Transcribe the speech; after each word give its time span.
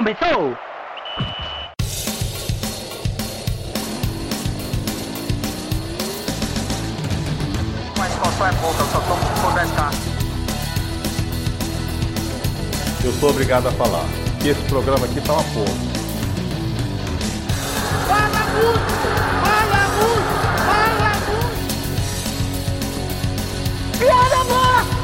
Começou! 0.00 0.56
Mas 7.98 8.14
qual 8.14 8.48
é 8.48 8.52
pouca, 8.52 8.80
eu 8.80 8.86
só 8.86 9.00
tomo 9.00 9.22
se 9.22 9.32
for 9.42 9.52
10k. 9.52 9.92
Eu 13.04 13.12
sou 13.12 13.28
obrigado 13.28 13.66
a 13.66 13.72
falar 13.72 14.06
que 14.40 14.48
esse 14.48 14.62
programa 14.62 15.04
aqui 15.04 15.20
tá 15.20 15.34
uma 15.34 15.44
porra. 15.44 15.66
Fala 18.08 18.46
muito! 18.54 18.96
Fala 19.44 19.82
muito! 19.98 20.32
Fala 20.64 21.12
muito! 21.28 21.58
Piada 23.98 24.44
morta! 24.44 24.99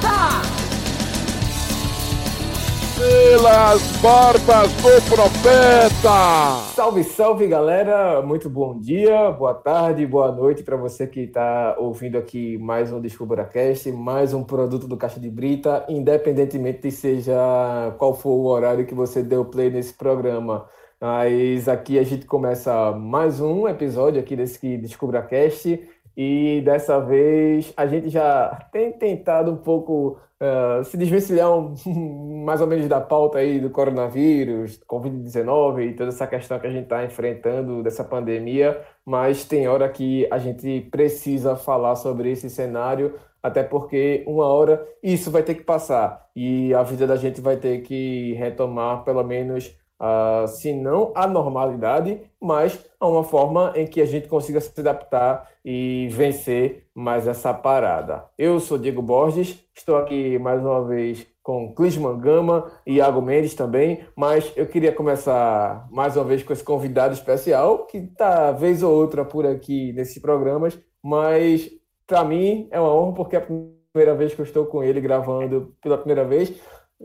Pelas 3.06 3.82
barbas 4.02 4.72
do 4.72 5.14
profeta. 5.14 6.74
Salve, 6.74 7.04
salve 7.04 7.46
galera! 7.46 8.20
Muito 8.20 8.50
bom 8.50 8.76
dia, 8.80 9.30
boa 9.30 9.54
tarde, 9.54 10.04
boa 10.04 10.32
noite 10.32 10.64
para 10.64 10.76
você 10.76 11.06
que 11.06 11.20
está 11.20 11.76
ouvindo 11.78 12.18
aqui 12.18 12.58
mais 12.58 12.92
um 12.92 13.00
DescubraCast, 13.00 13.92
mais 13.92 14.34
um 14.34 14.42
produto 14.42 14.88
do 14.88 14.96
Caixa 14.96 15.20
de 15.20 15.30
Brita, 15.30 15.84
independentemente 15.88 16.80
de 16.80 16.90
seja 16.90 17.94
qual 17.96 18.12
for 18.12 18.30
o 18.30 18.46
horário 18.46 18.86
que 18.86 18.94
você 18.94 19.22
deu 19.22 19.44
play 19.44 19.70
nesse 19.70 19.94
programa. 19.94 20.66
Mas 21.00 21.68
aqui 21.68 22.00
a 22.00 22.02
gente 22.02 22.26
começa 22.26 22.90
mais 22.90 23.40
um 23.40 23.68
episódio 23.68 24.20
aqui 24.20 24.34
desse 24.34 24.78
DescubraCast 24.78 25.80
e 26.16 26.60
dessa 26.64 26.98
vez 26.98 27.72
a 27.76 27.86
gente 27.86 28.08
já 28.08 28.66
tem 28.72 28.90
tentado 28.90 29.52
um 29.52 29.56
pouco 29.56 30.18
uh, 30.40 30.84
se 30.84 30.96
desvencilhar 30.96 31.50
um, 31.52 31.74
mais 32.44 32.60
ou 32.60 32.66
menos 32.66 32.88
da 32.88 33.00
pauta 33.00 33.38
aí 33.38 33.60
do 33.60 33.70
coronavírus, 33.70 34.78
Covid-19 34.88 35.90
e 35.90 35.94
toda 35.94 36.10
essa 36.10 36.26
questão 36.26 36.58
que 36.58 36.66
a 36.66 36.70
gente 36.70 36.84
está 36.84 37.04
enfrentando 37.04 37.82
dessa 37.82 38.04
pandemia, 38.04 38.80
mas 39.04 39.44
tem 39.44 39.68
hora 39.68 39.88
que 39.88 40.26
a 40.30 40.38
gente 40.38 40.82
precisa 40.90 41.56
falar 41.56 41.96
sobre 41.96 42.30
esse 42.30 42.48
cenário, 42.50 43.14
até 43.42 43.62
porque 43.62 44.24
uma 44.26 44.46
hora 44.46 44.86
isso 45.02 45.30
vai 45.30 45.42
ter 45.42 45.54
que 45.54 45.64
passar 45.64 46.26
e 46.34 46.74
a 46.74 46.82
vida 46.82 47.06
da 47.06 47.16
gente 47.16 47.40
vai 47.40 47.56
ter 47.56 47.82
que 47.82 48.32
retomar 48.34 49.04
pelo 49.04 49.22
menos 49.22 49.76
uh, 50.00 50.46
se 50.48 50.72
não 50.72 51.12
a 51.14 51.26
normalidade, 51.26 52.20
mas 52.40 52.78
a 52.98 53.06
uma 53.06 53.24
forma 53.24 53.72
em 53.76 53.86
que 53.86 54.00
a 54.00 54.06
gente 54.06 54.28
consiga 54.28 54.60
se 54.60 54.72
adaptar 54.80 55.48
e 55.64 56.08
vencer 56.10 56.85
mais 56.96 57.28
essa 57.28 57.52
parada. 57.52 58.24
Eu 58.38 58.58
sou 58.58 58.78
Diego 58.78 59.02
Borges, 59.02 59.62
estou 59.76 59.96
aqui 59.96 60.38
mais 60.38 60.64
uma 60.64 60.82
vez 60.82 61.26
com 61.42 61.74
Clisman 61.74 62.18
Gama 62.18 62.72
e 62.86 62.94
Iago 62.94 63.20
Mendes 63.20 63.54
também, 63.54 64.00
mas 64.16 64.50
eu 64.56 64.66
queria 64.66 64.90
começar 64.90 65.86
mais 65.90 66.16
uma 66.16 66.24
vez 66.24 66.42
com 66.42 66.54
esse 66.54 66.64
convidado 66.64 67.12
especial, 67.12 67.84
que 67.84 67.98
está 67.98 68.50
vez 68.50 68.82
ou 68.82 68.92
outra 68.94 69.26
por 69.26 69.46
aqui 69.46 69.92
nesses 69.92 70.18
programas, 70.18 70.78
mas 71.04 71.70
para 72.06 72.24
mim 72.24 72.66
é 72.70 72.80
uma 72.80 72.94
honra 72.94 73.12
porque 73.12 73.36
é 73.36 73.40
a 73.40 73.42
primeira 73.42 74.14
vez 74.16 74.34
que 74.34 74.40
eu 74.40 74.46
estou 74.46 74.64
com 74.64 74.82
ele 74.82 74.98
gravando 74.98 75.74
pela 75.82 75.98
primeira 75.98 76.24
vez. 76.24 76.52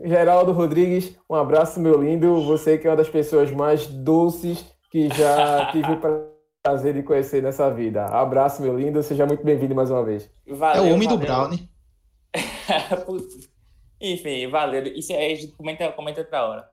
Geraldo 0.02 0.52
Rodrigues, 0.52 1.14
um 1.28 1.34
abraço, 1.34 1.78
meu 1.78 2.00
lindo. 2.02 2.42
Você 2.44 2.78
que 2.78 2.86
é 2.86 2.90
uma 2.90 2.96
das 2.96 3.10
pessoas 3.10 3.50
mais 3.50 3.86
doces 3.86 4.64
que 4.90 5.08
já 5.10 5.68
tive 5.72 5.92
o 5.92 6.31
prazer 6.62 6.94
de 6.94 7.02
conhecer 7.02 7.42
nessa 7.42 7.68
vida. 7.68 8.04
Abraço, 8.04 8.62
meu 8.62 8.78
lindo. 8.78 9.02
Seja 9.02 9.26
muito 9.26 9.44
bem-vindo 9.44 9.74
mais 9.74 9.90
uma 9.90 10.04
vez. 10.04 10.30
Valeu, 10.46 10.84
é 10.84 10.90
o 10.90 10.94
homem 10.94 11.08
valeu. 11.08 11.18
do 11.18 11.26
Brownie. 11.26 11.68
Enfim, 14.00 14.48
valeu. 14.48 14.84
Isso 14.86 15.12
aí 15.12 15.32
a 15.32 15.34
gente 15.34 15.52
comenta, 15.56 15.90
comenta 15.92 16.20
outra 16.20 16.46
hora. 16.46 16.70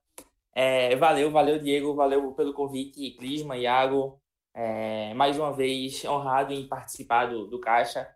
É, 0.53 0.95
valeu, 0.95 1.31
valeu, 1.31 1.57
Diego. 1.57 1.95
Valeu 1.95 2.31
pelo 2.33 2.53
convite, 2.53 3.15
Clisma, 3.17 3.57
Iago. 3.57 4.21
É, 4.53 5.11
mais 5.15 5.39
uma 5.39 5.51
vez, 5.51 6.05
honrado 6.05 6.53
em 6.53 6.67
participar 6.67 7.25
do, 7.25 7.47
do 7.47 7.59
Caixa. 7.59 8.08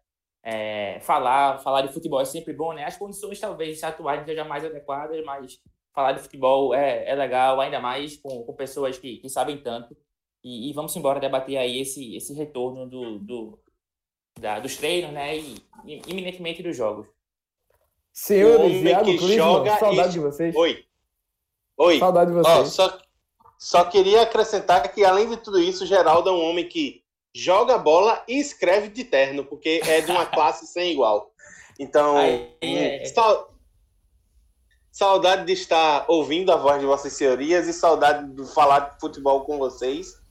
É, 0.44 1.00
falar, 1.00 1.58
falar 1.59 1.81
de 1.81 1.94
futebol 1.94 2.22
é 2.22 2.25
sempre 2.25 2.53
bom, 2.53 2.74
né? 2.74 2.86
As 2.86 2.98
condições 2.98 3.40
talvez 3.40 3.84
atuais 3.84 4.24
sejam 4.25 4.48
mais 4.48 4.64
adequadas, 4.64 5.25
mas 5.25 5.59
falar 5.92 6.12
de 6.12 6.22
futebol 6.22 6.75
é, 6.75 7.09
é 7.09 7.16
legal, 7.16 7.59
ainda 7.59 7.80
mais 7.80 8.18
com, 8.18 8.44
com 8.44 8.53
pessoas 8.53 9.00
que, 9.00 9.18
que 9.18 9.30
sabem 9.30 9.58
tanto. 9.58 9.98
E, 10.44 10.70
e, 10.70 10.74
vamos 10.74 10.96
embora 10.96 11.20
debater 11.20 11.58
aí 11.58 11.80
esse, 11.80 12.16
esse 12.16 12.34
retorno 12.34 12.86
do, 12.88 13.18
do 13.20 13.59
da, 14.40 14.59
dos 14.59 14.76
treinos, 14.76 15.12
né? 15.14 15.38
E, 15.38 15.64
e 15.86 16.02
iminentemente 16.08 16.62
dos 16.62 16.76
jogos. 16.76 17.08
Senhores, 18.12 18.84
Iago 18.84 19.06
Clisman, 19.06 19.36
joga 19.38 19.78
saudade 19.80 20.09
e- 20.09 20.12
de 20.14 20.20
vocês. 20.20 20.56
Oi. 20.56 20.86
Oi. 21.78 22.00
Saudade 22.00 22.31
de 22.31 22.38
vocês. 22.38 22.70
só, 22.70 23.00
só 23.58 23.84
queria 23.86 24.22
acrescentar 24.22 24.94
que, 24.94 25.04
além 25.04 25.30
de 25.30 25.38
tudo 25.38 25.59
isso, 25.59 25.84
o 25.84 25.88
Geraldo 25.88 26.30
é 26.30 26.34
um 26.34 26.44
homem 26.50 26.68
que 26.68 27.04
joga 27.34 27.78
bola 27.78 28.24
e 28.28 28.38
escreve 28.40 28.90
de 28.90 29.04
terno, 29.04 29.44
porque 29.46 29.81
é 29.86 30.02
de 30.02 30.12
uma 30.12 30.25
classe 30.28 30.68
sem 30.68 30.92
igual. 30.92 31.34
Então, 31.80 32.18
Aí, 32.18 32.56
é. 32.62 33.06
sau- 33.06 33.52
saudade 34.92 35.46
de 35.46 35.54
estar 35.54 36.06
ouvindo 36.08 36.52
a 36.52 36.56
voz 36.56 36.80
de 36.80 36.86
vossas 36.86 37.14
senhorias 37.14 37.68
e 37.68 37.74
saudade 37.74 38.31
de 38.36 38.46
falar 38.54 38.80
de 38.92 39.00
futebol 39.00 39.44
com 39.46 39.58
vocês. 39.58 40.22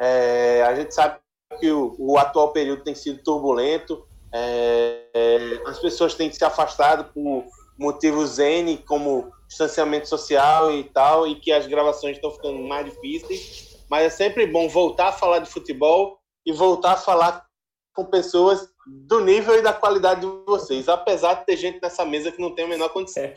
É, 0.00 0.62
a 0.66 0.74
gente 0.74 0.94
sabe 0.94 1.18
que 1.60 1.70
o, 1.70 1.94
o 1.98 2.16
atual 2.16 2.52
período 2.52 2.82
tem 2.82 2.94
sido 2.94 3.22
turbulento, 3.22 4.02
é, 4.32 5.02
é, 5.12 5.62
as 5.66 5.78
pessoas 5.78 6.14
têm 6.14 6.32
se 6.32 6.42
afastado 6.42 7.12
por 7.12 7.44
motivos 7.78 8.38
N, 8.38 8.78
como 8.78 9.30
distanciamento 9.46 10.08
social 10.08 10.72
e 10.72 10.84
tal, 10.84 11.26
e 11.26 11.34
que 11.34 11.52
as 11.52 11.66
gravações 11.66 12.16
estão 12.16 12.30
ficando 12.30 12.58
mais 12.60 12.86
difíceis. 12.86 13.76
Mas 13.90 14.04
é 14.04 14.10
sempre 14.10 14.46
bom 14.46 14.68
voltar 14.68 15.08
a 15.08 15.12
falar 15.12 15.40
de 15.40 15.50
futebol 15.50 16.18
e 16.46 16.52
voltar 16.52 16.92
a 16.92 16.96
falar 16.96 17.44
com 17.92 18.04
pessoas 18.04 18.68
do 18.86 19.24
nível 19.24 19.58
e 19.58 19.62
da 19.62 19.72
qualidade 19.72 20.20
de 20.20 20.26
vocês, 20.46 20.88
apesar 20.88 21.34
de 21.34 21.46
ter 21.46 21.56
gente 21.56 21.80
nessa 21.82 22.04
mesa 22.04 22.32
que 22.32 22.40
não 22.40 22.54
tem 22.54 22.64
a 22.64 22.68
menor 22.68 22.88
condição. 22.90 23.24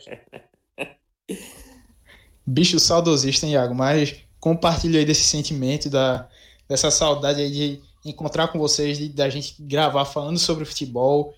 Bicho 2.46 2.78
saudosista, 2.78 3.46
hein, 3.46 3.52
Iago? 3.52 3.74
Mas 3.74 4.24
compartilho 4.38 4.98
aí 4.98 5.04
desse 5.04 5.24
sentimento, 5.24 5.88
da, 5.88 6.28
dessa 6.68 6.90
saudade 6.90 7.40
aí 7.40 7.50
de 7.50 7.82
encontrar 8.04 8.48
com 8.48 8.58
vocês, 8.58 8.98
de, 8.98 9.08
da 9.08 9.28
gente 9.28 9.54
gravar 9.60 10.04
falando 10.04 10.38
sobre 10.38 10.64
futebol. 10.64 11.34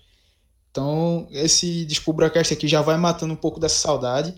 Então, 0.71 1.27
esse 1.31 1.85
DescubraCast 1.85 2.53
aqui 2.53 2.67
já 2.67 2.81
vai 2.81 2.97
matando 2.97 3.33
um 3.33 3.37
pouco 3.37 3.59
dessa 3.59 3.75
saudade. 3.75 4.35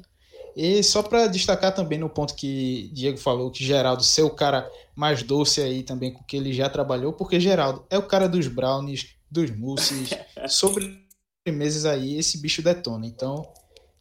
E 0.56 0.84
só 0.84 1.02
para 1.02 1.28
destacar 1.28 1.74
também 1.74 1.98
no 1.98 2.10
ponto 2.10 2.36
que 2.36 2.90
Diego 2.94 3.18
falou, 3.18 3.52
que 3.52 3.64
Geraldo 3.64 4.04
ser 4.04 4.24
o 4.24 4.30
cara 4.30 4.70
mais 4.96 5.24
doce 5.24 5.62
aí 5.62 5.84
também 5.84 6.12
com 6.12 6.24
que 6.24 6.36
ele 6.36 6.52
já 6.52 6.70
trabalhou, 6.70 7.14
porque 7.14 7.40
Geraldo 7.40 7.86
é 7.90 7.98
o 7.98 8.04
cara 8.04 8.28
dos 8.28 8.48
brownies, 8.48 9.16
dos 9.30 9.50
mousses, 9.52 10.10
sobremesas 10.50 11.86
aí, 11.86 12.18
esse 12.18 12.40
bicho 12.40 12.62
detona. 12.62 13.06
Então, 13.06 13.48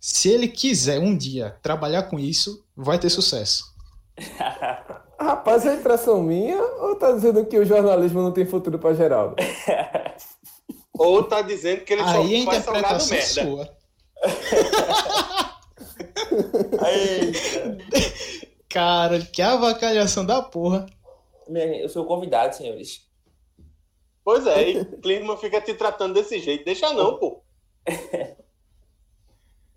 se 0.00 0.28
ele 0.28 0.48
quiser 0.48 0.98
um 0.98 1.16
dia 1.16 1.56
trabalhar 1.62 2.04
com 2.04 2.18
isso, 2.18 2.64
vai 2.76 2.98
ter 2.98 3.10
sucesso. 3.10 3.64
Rapaz, 5.18 5.66
é 5.66 5.74
impressão 5.74 6.22
minha 6.22 6.60
ou 6.60 6.94
tá 6.96 7.12
dizendo 7.12 7.44
que 7.46 7.58
o 7.58 7.64
jornalismo 7.64 8.22
não 8.22 8.32
tem 8.32 8.46
futuro 8.46 8.78
para 8.78 8.94
Geraldo? 8.94 9.36
Ou 10.98 11.22
tá 11.22 11.42
dizendo 11.42 11.84
que 11.84 11.92
ele 11.92 12.02
Aí 12.02 12.08
só 12.08 12.12
faz 12.14 12.32
interpretação 12.32 13.00
salgado 13.00 13.08
merda. 13.08 13.26
sua. 13.26 13.78
Cara, 18.68 19.20
que 19.20 19.40
avacalhação 19.40 20.26
da 20.26 20.42
porra. 20.42 20.86
Eu 21.48 21.88
sou 21.88 22.04
o 22.04 22.06
convidado, 22.06 22.56
senhores. 22.56 23.06
Pois 24.24 24.46
é, 24.46 24.70
e 24.70 24.84
Klinsmann 24.84 25.36
fica 25.38 25.60
te 25.60 25.72
tratando 25.72 26.14
desse 26.14 26.40
jeito. 26.40 26.64
Deixa 26.64 26.92
não, 26.92 27.16
pô. 27.18 27.42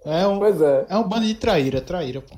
É 0.03 0.25
um, 0.28 0.40
Pois 0.40 0.59
é. 0.59 0.88
é 0.90 0.97
um 0.97 1.08
bando 1.08 1.28
de 1.28 1.35
traíra, 1.35 1.79
traíra, 1.81 2.22
pô. 2.22 2.35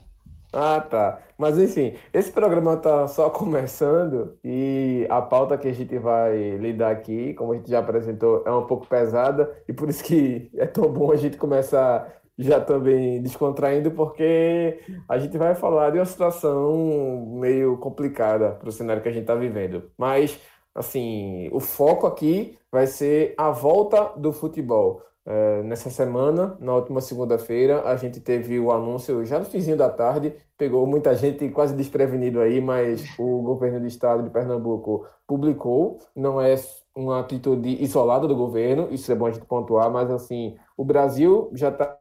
Ah, 0.53 0.79
tá. 0.79 1.19
Mas 1.37 1.57
enfim, 1.57 1.95
esse 2.13 2.31
programa 2.31 2.77
tá 2.77 3.07
só 3.07 3.27
começando 3.29 4.37
e 4.43 5.07
a 5.09 5.19
pauta 5.21 5.57
que 5.57 5.67
a 5.67 5.73
gente 5.73 5.97
vai 5.97 6.57
lidar 6.57 6.91
aqui, 6.91 7.33
como 7.33 7.53
a 7.53 7.55
gente 7.57 7.69
já 7.71 7.79
apresentou, 7.79 8.43
é 8.45 8.51
um 8.51 8.65
pouco 8.67 8.87
pesada 8.87 9.51
e 9.67 9.73
por 9.73 9.89
isso 9.89 10.03
que 10.03 10.51
é 10.55 10.67
tão 10.67 10.91
bom 10.91 11.11
a 11.11 11.15
gente 11.15 11.37
começar 11.37 12.21
já 12.37 12.59
também 12.59 13.21
descontraindo, 13.21 13.91
porque 13.91 14.79
a 15.07 15.17
gente 15.17 15.37
vai 15.37 15.55
falar 15.55 15.91
de 15.91 15.99
uma 15.99 16.05
situação 16.05 17.25
meio 17.39 17.77
complicada 17.77 18.51
para 18.51 18.69
o 18.69 18.71
cenário 18.71 19.01
que 19.01 19.09
a 19.09 19.11
gente 19.11 19.21
está 19.23 19.35
vivendo. 19.35 19.91
Mas, 19.97 20.39
assim, 20.73 21.49
o 21.51 21.59
foco 21.59 22.07
aqui 22.07 22.57
vai 22.71 22.87
ser 22.87 23.35
a 23.37 23.51
volta 23.51 24.13
do 24.17 24.33
futebol. 24.33 25.01
É, 25.25 25.63
nessa 25.63 25.89
semana, 25.89 26.57
na 26.59 26.75
última 26.75 26.99
segunda-feira, 26.99 27.87
a 27.87 27.95
gente 27.95 28.19
teve 28.19 28.59
o 28.59 28.71
anúncio 28.71 29.25
já 29.25 29.39
no 29.39 29.45
finzinho 29.45 29.77
da 29.77 29.89
tarde, 29.89 30.35
pegou 30.57 30.85
muita 30.85 31.15
gente 31.15 31.49
quase 31.49 31.73
desprevenido 31.75 32.41
aí, 32.41 32.59
mas 32.59 33.03
o 33.17 33.41
governo 33.41 33.79
do 33.79 33.87
estado 33.87 34.23
de 34.23 34.29
Pernambuco 34.29 35.07
publicou, 35.25 35.99
não 36.15 36.41
é 36.41 36.55
uma 36.95 37.21
atitude 37.21 37.81
isolada 37.81 38.27
do 38.27 38.35
governo, 38.35 38.89
isso 38.91 39.11
é 39.11 39.15
bom 39.15 39.27
a 39.27 39.31
gente 39.31 39.45
pontuar, 39.45 39.89
mas 39.89 40.11
assim, 40.11 40.57
o 40.75 40.83
Brasil 40.83 41.49
já 41.53 41.69
está 41.69 41.97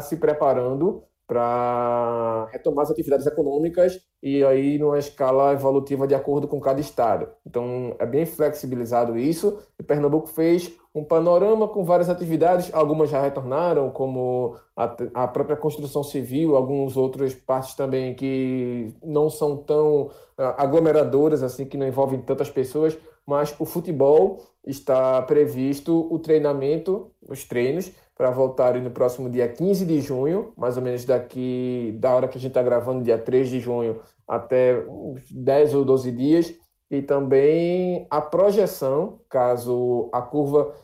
se 0.00 0.16
preparando 0.16 1.02
para 1.26 2.48
retomar 2.52 2.84
as 2.84 2.90
atividades 2.90 3.26
econômicas 3.26 4.00
e 4.22 4.44
aí 4.44 4.78
numa 4.78 4.98
escala 4.98 5.52
evolutiva 5.52 6.06
de 6.06 6.14
acordo 6.14 6.46
com 6.46 6.60
cada 6.60 6.80
estado. 6.80 7.28
Então 7.44 7.96
é 7.98 8.06
bem 8.06 8.24
flexibilizado 8.24 9.18
isso. 9.18 9.58
E 9.78 9.82
Pernambuco 9.82 10.28
fez 10.28 10.72
um 10.94 11.04
panorama 11.04 11.68
com 11.68 11.84
várias 11.84 12.08
atividades, 12.08 12.72
algumas 12.72 13.10
já 13.10 13.20
retornaram, 13.20 13.90
como 13.90 14.56
a, 14.74 14.96
a 15.14 15.28
própria 15.28 15.56
construção 15.56 16.02
civil, 16.02 16.56
algumas 16.56 16.96
outras 16.96 17.34
partes 17.34 17.74
também 17.74 18.14
que 18.14 18.94
não 19.04 19.28
são 19.28 19.58
tão 19.58 20.10
ah, 20.38 20.62
aglomeradoras 20.62 21.42
assim, 21.42 21.66
que 21.66 21.76
não 21.76 21.86
envolvem 21.86 22.22
tantas 22.22 22.48
pessoas, 22.48 22.96
mas 23.26 23.54
o 23.58 23.66
futebol 23.66 24.42
está 24.66 25.20
previsto 25.22 26.08
o 26.10 26.18
treinamento, 26.18 27.10
os 27.28 27.44
treinos 27.44 27.92
para 28.16 28.30
voltarem 28.30 28.82
no 28.82 28.90
próximo 28.90 29.28
dia 29.28 29.46
15 29.46 29.84
de 29.84 30.00
junho, 30.00 30.52
mais 30.56 30.76
ou 30.78 30.82
menos 30.82 31.04
daqui 31.04 31.94
da 32.00 32.14
hora 32.14 32.26
que 32.26 32.38
a 32.38 32.40
gente 32.40 32.50
está 32.50 32.62
gravando, 32.62 33.04
dia 33.04 33.18
3 33.18 33.50
de 33.50 33.60
junho, 33.60 34.00
até 34.26 34.82
uns 34.88 35.30
10 35.30 35.74
ou 35.74 35.84
12 35.84 36.10
dias. 36.12 36.54
E 36.90 37.02
também 37.02 38.06
a 38.08 38.20
projeção, 38.20 39.20
caso 39.28 40.08
a 40.12 40.22
curva 40.22 40.74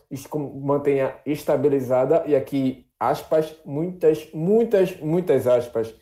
mantenha 0.60 1.16
estabilizada, 1.24 2.24
e 2.26 2.36
aqui 2.36 2.86
aspas, 3.00 3.56
muitas, 3.64 4.28
muitas, 4.34 5.00
muitas 5.00 5.46
aspas, 5.46 5.94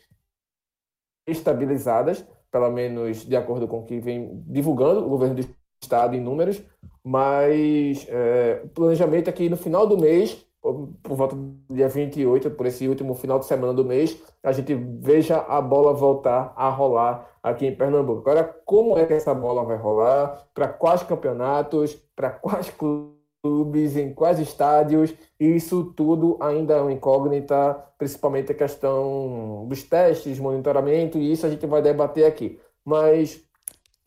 estabilizadas, 1.25 2.25
pelo 2.51 2.69
menos 2.71 3.25
de 3.25 3.35
acordo 3.35 3.67
com 3.67 3.79
o 3.79 3.85
que 3.85 3.99
vem 3.99 4.43
divulgando 4.47 5.05
o 5.05 5.09
governo 5.09 5.35
do 5.35 5.47
estado 5.81 6.15
em 6.15 6.19
números, 6.19 6.61
mas 7.03 8.05
é, 8.09 8.61
o 8.65 8.69
planejamento 8.69 9.29
é 9.29 9.31
que 9.33 9.49
no 9.49 9.55
final 9.55 9.87
do 9.87 9.97
mês 9.97 10.45
por 10.61 11.15
volta 11.15 11.35
do 11.35 11.55
dia 11.73 11.87
28, 11.87 12.51
por 12.51 12.65
esse 12.67 12.87
último 12.87 13.15
final 13.15 13.39
de 13.39 13.45
semana 13.45 13.73
do 13.73 13.83
mês, 13.83 14.21
a 14.43 14.51
gente 14.51 14.75
veja 14.75 15.37
a 15.37 15.59
bola 15.59 15.93
voltar 15.93 16.53
a 16.55 16.69
rolar 16.69 17.27
aqui 17.41 17.65
em 17.65 17.75
Pernambuco. 17.75 18.21
Agora, 18.21 18.43
como 18.63 18.97
é 18.97 19.05
que 19.05 19.13
essa 19.13 19.33
bola 19.33 19.65
vai 19.65 19.77
rolar? 19.77 20.47
Para 20.53 20.67
quais 20.67 21.01
campeonatos? 21.01 21.95
Para 22.15 22.29
quais 22.29 22.69
clubes? 22.69 23.97
Em 23.97 24.13
quais 24.13 24.39
estádios? 24.39 25.15
Isso 25.39 25.93
tudo 25.95 26.37
ainda 26.39 26.75
é 26.75 26.81
uma 26.81 26.93
incógnita, 26.93 27.73
principalmente 27.97 28.51
a 28.51 28.55
questão 28.55 29.65
dos 29.67 29.81
testes, 29.81 30.37
monitoramento, 30.37 31.17
e 31.17 31.31
isso 31.31 31.47
a 31.47 31.49
gente 31.49 31.65
vai 31.65 31.81
debater 31.81 32.25
aqui. 32.25 32.59
Mas 32.85 33.43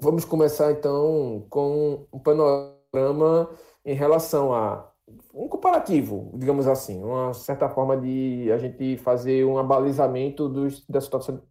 vamos 0.01 0.25
começar 0.25 0.71
então 0.71 1.45
com 1.51 2.07
um 2.13 2.19
panorama 2.21 3.51
em 3.85 3.95
relação 3.95 4.55
a 4.55 4.94
um 5.35 5.49
comparativo, 5.49 6.31
digamos 6.35 6.69
assim, 6.69 7.03
uma 7.03 7.35
certa 7.35 7.69
forma 7.69 7.97
de 7.97 8.51
a 8.53 8.59
gente 8.59 8.97
fazer 8.99 9.45
um 9.45 9.59
abalizamento 9.59 10.49
dos, 10.49 10.87
da 10.87 11.01
situação 11.01 11.37
de 11.37 11.43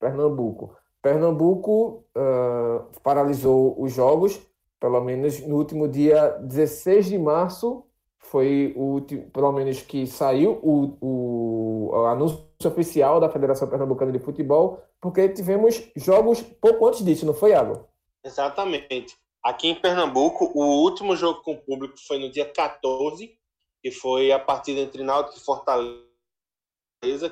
Pernambuco. 0.00 0.76
Pernambuco 1.02 2.04
uh, 2.16 3.00
paralisou 3.02 3.74
os 3.82 3.92
jogos, 3.92 4.40
pelo 4.80 5.00
menos 5.00 5.40
no 5.40 5.56
último 5.56 5.88
dia 5.88 6.28
16 6.40 7.06
de 7.06 7.18
março, 7.18 7.84
foi 8.18 8.72
o 8.76 8.82
último, 8.82 9.28
pelo 9.30 9.50
menos 9.50 9.82
que 9.82 10.06
saiu 10.06 10.60
o, 10.62 10.96
o, 11.00 11.90
o 11.92 12.06
anúncio 12.06 12.46
oficial 12.64 13.18
da 13.18 13.28
Federação 13.28 13.68
Pernambucana 13.68 14.12
de 14.12 14.20
Futebol, 14.20 14.80
porque 15.00 15.28
tivemos 15.28 15.90
jogos 15.96 16.40
pouco 16.40 16.86
antes 16.86 17.04
disso, 17.04 17.26
não 17.26 17.34
foi, 17.34 17.52
Água? 17.52 17.88
Exatamente. 18.24 19.16
Aqui 19.42 19.68
em 19.68 19.74
Pernambuco, 19.74 20.52
o 20.54 20.82
último 20.82 21.16
jogo 21.16 21.42
com 21.42 21.54
o 21.54 21.60
público 21.60 21.98
foi 22.06 22.18
no 22.18 22.30
dia 22.30 22.44
14, 22.44 23.36
que 23.82 23.90
foi 23.90 24.30
a 24.30 24.38
partida 24.38 24.80
entre 24.80 25.02
Náutico 25.02 25.36
e 25.36 25.40
Fortaleza, 25.40 25.98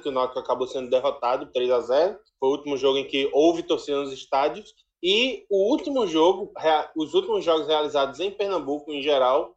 que 0.03 0.09
o 0.09 0.13
Náutico 0.13 0.41
acabou 0.41 0.67
sendo 0.67 0.91
derrotado 0.91 1.53
3 1.53 1.71
a 1.71 1.81
0. 1.81 2.19
Foi 2.41 2.49
o 2.49 2.53
último 2.53 2.77
jogo 2.77 2.99
em 2.99 3.07
que 3.07 3.31
houve 3.33 3.63
torcida 3.63 4.01
nos 4.01 4.13
estádios. 4.13 4.75
E 5.01 5.47
o 5.49 5.71
último 5.71 6.05
jogo, 6.07 6.53
os 6.97 7.15
últimos 7.15 7.45
jogos 7.45 7.69
realizados 7.69 8.19
em 8.19 8.31
Pernambuco, 8.31 8.93
em 8.93 9.01
geral, 9.01 9.57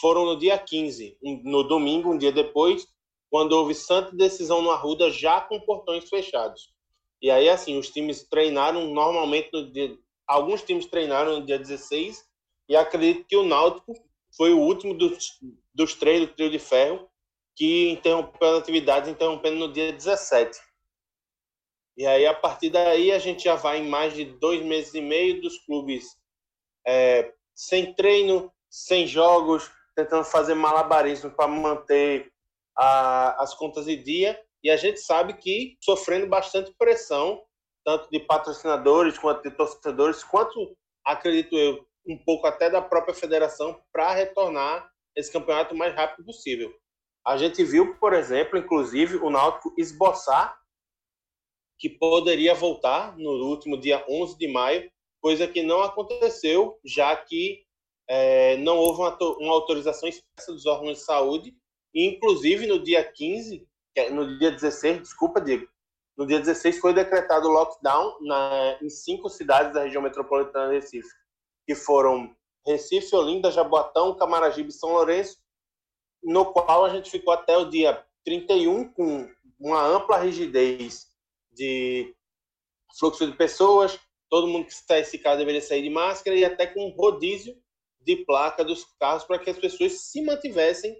foram 0.00 0.24
no 0.24 0.38
dia 0.38 0.56
15, 0.56 1.18
no 1.44 1.62
domingo, 1.64 2.12
um 2.12 2.18
dia 2.18 2.32
depois, 2.32 2.86
quando 3.30 3.52
houve 3.52 3.74
santa 3.74 4.16
decisão 4.16 4.62
no 4.62 4.70
Arruda, 4.70 5.10
já 5.10 5.40
com 5.40 5.60
portões 5.60 6.08
fechados. 6.08 6.72
E 7.20 7.30
aí, 7.30 7.48
assim, 7.50 7.76
os 7.78 7.90
times 7.90 8.26
treinaram 8.28 8.88
normalmente 8.88 9.50
no 9.52 9.70
dia, 9.70 9.94
alguns 10.30 10.62
times 10.62 10.86
treinaram 10.86 11.40
no 11.40 11.46
dia 11.46 11.58
16 11.58 12.24
e 12.68 12.76
acredito 12.76 13.26
que 13.26 13.36
o 13.36 13.44
Náutico 13.44 13.92
foi 14.36 14.52
o 14.52 14.60
último 14.60 14.94
dos, 14.94 15.40
dos 15.74 15.94
três 15.94 16.20
do 16.20 16.32
trio 16.32 16.50
de 16.50 16.58
ferro 16.58 17.10
que 17.56 17.90
interrompeu 17.90 18.48
as 18.48 18.62
atividades, 18.62 19.10
interrompendo 19.10 19.56
no 19.56 19.72
dia 19.72 19.92
17. 19.92 20.56
E 21.96 22.06
aí, 22.06 22.24
a 22.24 22.32
partir 22.32 22.70
daí, 22.70 23.10
a 23.10 23.18
gente 23.18 23.44
já 23.44 23.56
vai 23.56 23.80
em 23.80 23.88
mais 23.88 24.14
de 24.14 24.24
dois 24.24 24.64
meses 24.64 24.94
e 24.94 25.00
meio 25.00 25.42
dos 25.42 25.58
clubes 25.66 26.16
é, 26.86 27.32
sem 27.54 27.92
treino, 27.92 28.50
sem 28.70 29.06
jogos, 29.06 29.68
tentando 29.96 30.24
fazer 30.24 30.54
malabarismo 30.54 31.30
para 31.32 31.48
manter 31.48 32.32
a, 32.78 33.42
as 33.42 33.52
contas 33.52 33.88
em 33.88 34.00
dia. 34.00 34.40
E 34.62 34.70
a 34.70 34.76
gente 34.76 35.00
sabe 35.00 35.34
que 35.34 35.76
sofrendo 35.80 36.28
bastante 36.28 36.72
pressão 36.78 37.42
tanto 37.90 38.08
de 38.08 38.20
patrocinadores 38.20 39.18
quanto 39.18 39.42
de 39.42 39.50
torcedores, 39.50 40.22
quanto, 40.22 40.76
acredito 41.04 41.56
eu, 41.56 41.84
um 42.06 42.16
pouco 42.16 42.46
até 42.46 42.70
da 42.70 42.80
própria 42.80 43.14
federação 43.14 43.80
para 43.92 44.12
retornar 44.12 44.88
esse 45.16 45.32
campeonato 45.32 45.74
o 45.74 45.78
mais 45.78 45.92
rápido 45.94 46.24
possível. 46.24 46.72
A 47.26 47.36
gente 47.36 47.64
viu, 47.64 47.96
por 47.96 48.12
exemplo, 48.12 48.56
inclusive, 48.56 49.16
o 49.16 49.28
Náutico 49.28 49.74
esboçar 49.76 50.56
que 51.78 51.88
poderia 51.88 52.54
voltar 52.54 53.16
no 53.18 53.30
último 53.44 53.76
dia 53.76 54.04
11 54.08 54.38
de 54.38 54.46
maio, 54.46 54.90
coisa 55.20 55.48
que 55.48 55.62
não 55.62 55.82
aconteceu, 55.82 56.78
já 56.84 57.16
que 57.16 57.64
é, 58.08 58.56
não 58.58 58.76
houve 58.76 59.00
uma, 59.00 59.18
uma, 59.38 59.52
autorização 59.52 60.08
expressa 60.08 60.52
dos 60.52 60.66
órgãos 60.66 60.98
de 60.98 61.04
saúde, 61.04 61.54
e 61.92 62.06
inclusive 62.06 62.66
no 62.66 62.82
dia 62.82 63.02
15, 63.02 63.66
é, 63.96 64.10
no 64.10 64.38
dia 64.38 64.50
16, 64.50 65.00
desculpa, 65.00 65.40
Diego, 65.40 65.66
no 66.20 66.26
dia 66.26 66.38
16 66.38 66.80
foi 66.80 66.92
decretado 66.92 67.48
lockdown 67.48 68.18
na, 68.20 68.78
em 68.82 68.90
cinco 68.90 69.30
cidades 69.30 69.72
da 69.72 69.84
região 69.84 70.02
metropolitana 70.02 70.68
de 70.68 70.74
Recife, 70.74 71.08
que 71.66 71.74
foram 71.74 72.36
Recife, 72.66 73.16
Olinda, 73.16 73.50
Jaboatão, 73.50 74.14
Camaragibe 74.14 74.68
e 74.68 74.72
São 74.72 74.90
Lourenço, 74.90 75.38
no 76.22 76.52
qual 76.52 76.84
a 76.84 76.90
gente 76.90 77.10
ficou 77.10 77.32
até 77.32 77.56
o 77.56 77.70
dia 77.70 78.04
31 78.22 78.92
com 78.92 79.30
uma 79.58 79.82
ampla 79.82 80.18
rigidez 80.18 81.06
de 81.50 82.14
fluxo 82.98 83.26
de 83.26 83.34
pessoas, 83.34 83.98
todo 84.28 84.46
mundo 84.46 84.66
que 84.66 84.74
saísse 84.74 85.12
de 85.12 85.22
casa 85.22 85.38
deveria 85.38 85.62
sair 85.62 85.80
de 85.80 85.88
máscara 85.88 86.36
e 86.36 86.44
até 86.44 86.66
com 86.66 86.86
um 86.86 86.94
rodízio 86.94 87.56
de 87.98 88.16
placa 88.26 88.62
dos 88.62 88.84
carros 89.00 89.24
para 89.24 89.38
que 89.38 89.48
as 89.48 89.58
pessoas 89.58 90.02
se 90.02 90.20
mantivessem 90.20 90.94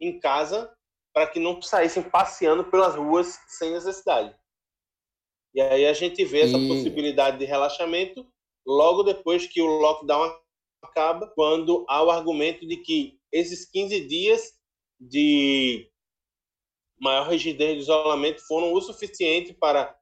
em 0.00 0.18
casa 0.18 0.68
para 1.12 1.28
que 1.28 1.38
não 1.38 1.62
saíssem 1.62 2.02
passeando 2.02 2.64
pelas 2.64 2.96
ruas 2.96 3.38
sem 3.46 3.70
necessidade. 3.70 4.36
E 5.54 5.60
aí 5.60 5.86
a 5.86 5.92
gente 5.92 6.24
vê 6.24 6.40
essa 6.40 6.58
e... 6.58 6.68
possibilidade 6.68 7.38
de 7.38 7.44
relaxamento 7.44 8.26
logo 8.66 9.02
depois 9.02 9.46
que 9.46 9.60
o 9.60 9.66
lockdown 9.66 10.34
acaba, 10.82 11.26
quando 11.34 11.84
há 11.88 12.02
o 12.02 12.10
argumento 12.10 12.66
de 12.66 12.76
que 12.78 13.18
esses 13.32 13.68
15 13.70 14.06
dias 14.06 14.52
de 15.00 15.90
maior 16.98 17.28
rigidez 17.28 17.76
de 17.76 17.82
isolamento 17.82 18.40
foram 18.46 18.72
o 18.72 18.80
suficiente 18.80 19.52
para 19.52 19.96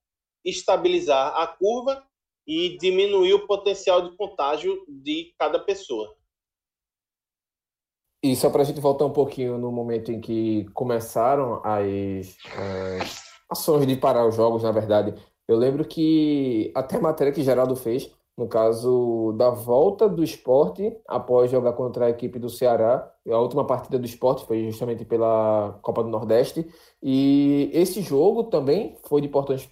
estabilizar 0.44 1.34
a 1.36 1.46
curva 1.46 2.04
e 2.46 2.76
diminuir 2.78 3.34
o 3.34 3.46
potencial 3.46 4.08
de 4.08 4.16
contágio 4.16 4.84
de 4.88 5.34
cada 5.38 5.58
pessoa. 5.58 6.14
E 8.24 8.36
só 8.36 8.50
para 8.50 8.62
a 8.62 8.64
gente 8.64 8.80
voltar 8.80 9.04
um 9.04 9.12
pouquinho 9.12 9.58
no 9.58 9.72
momento 9.72 10.12
em 10.12 10.20
que 10.20 10.64
começaram 10.72 11.60
as, 11.64 12.36
as 13.00 13.24
ações 13.50 13.86
de 13.86 13.96
parar 13.96 14.26
os 14.26 14.36
jogos, 14.36 14.62
na 14.62 14.70
verdade, 14.70 15.14
eu 15.48 15.56
lembro 15.56 15.84
que 15.84 16.72
até 16.74 16.96
a 16.96 17.00
matéria 17.00 17.32
que 17.32 17.42
Geraldo 17.42 17.76
fez, 17.76 18.10
no 18.36 18.48
caso 18.48 19.34
da 19.36 19.50
volta 19.50 20.08
do 20.08 20.24
esporte 20.24 20.96
após 21.06 21.50
jogar 21.50 21.74
contra 21.74 22.06
a 22.06 22.10
equipe 22.10 22.38
do 22.38 22.48
Ceará, 22.48 23.12
a 23.28 23.38
última 23.38 23.66
partida 23.66 23.98
do 23.98 24.06
esporte 24.06 24.46
foi 24.46 24.64
justamente 24.64 25.04
pela 25.04 25.78
Copa 25.82 26.02
do 26.02 26.08
Nordeste, 26.08 26.66
e 27.02 27.70
esse 27.72 28.00
jogo 28.00 28.44
também 28.44 28.96
foi 29.04 29.20
de 29.20 29.28
portões 29.28 29.68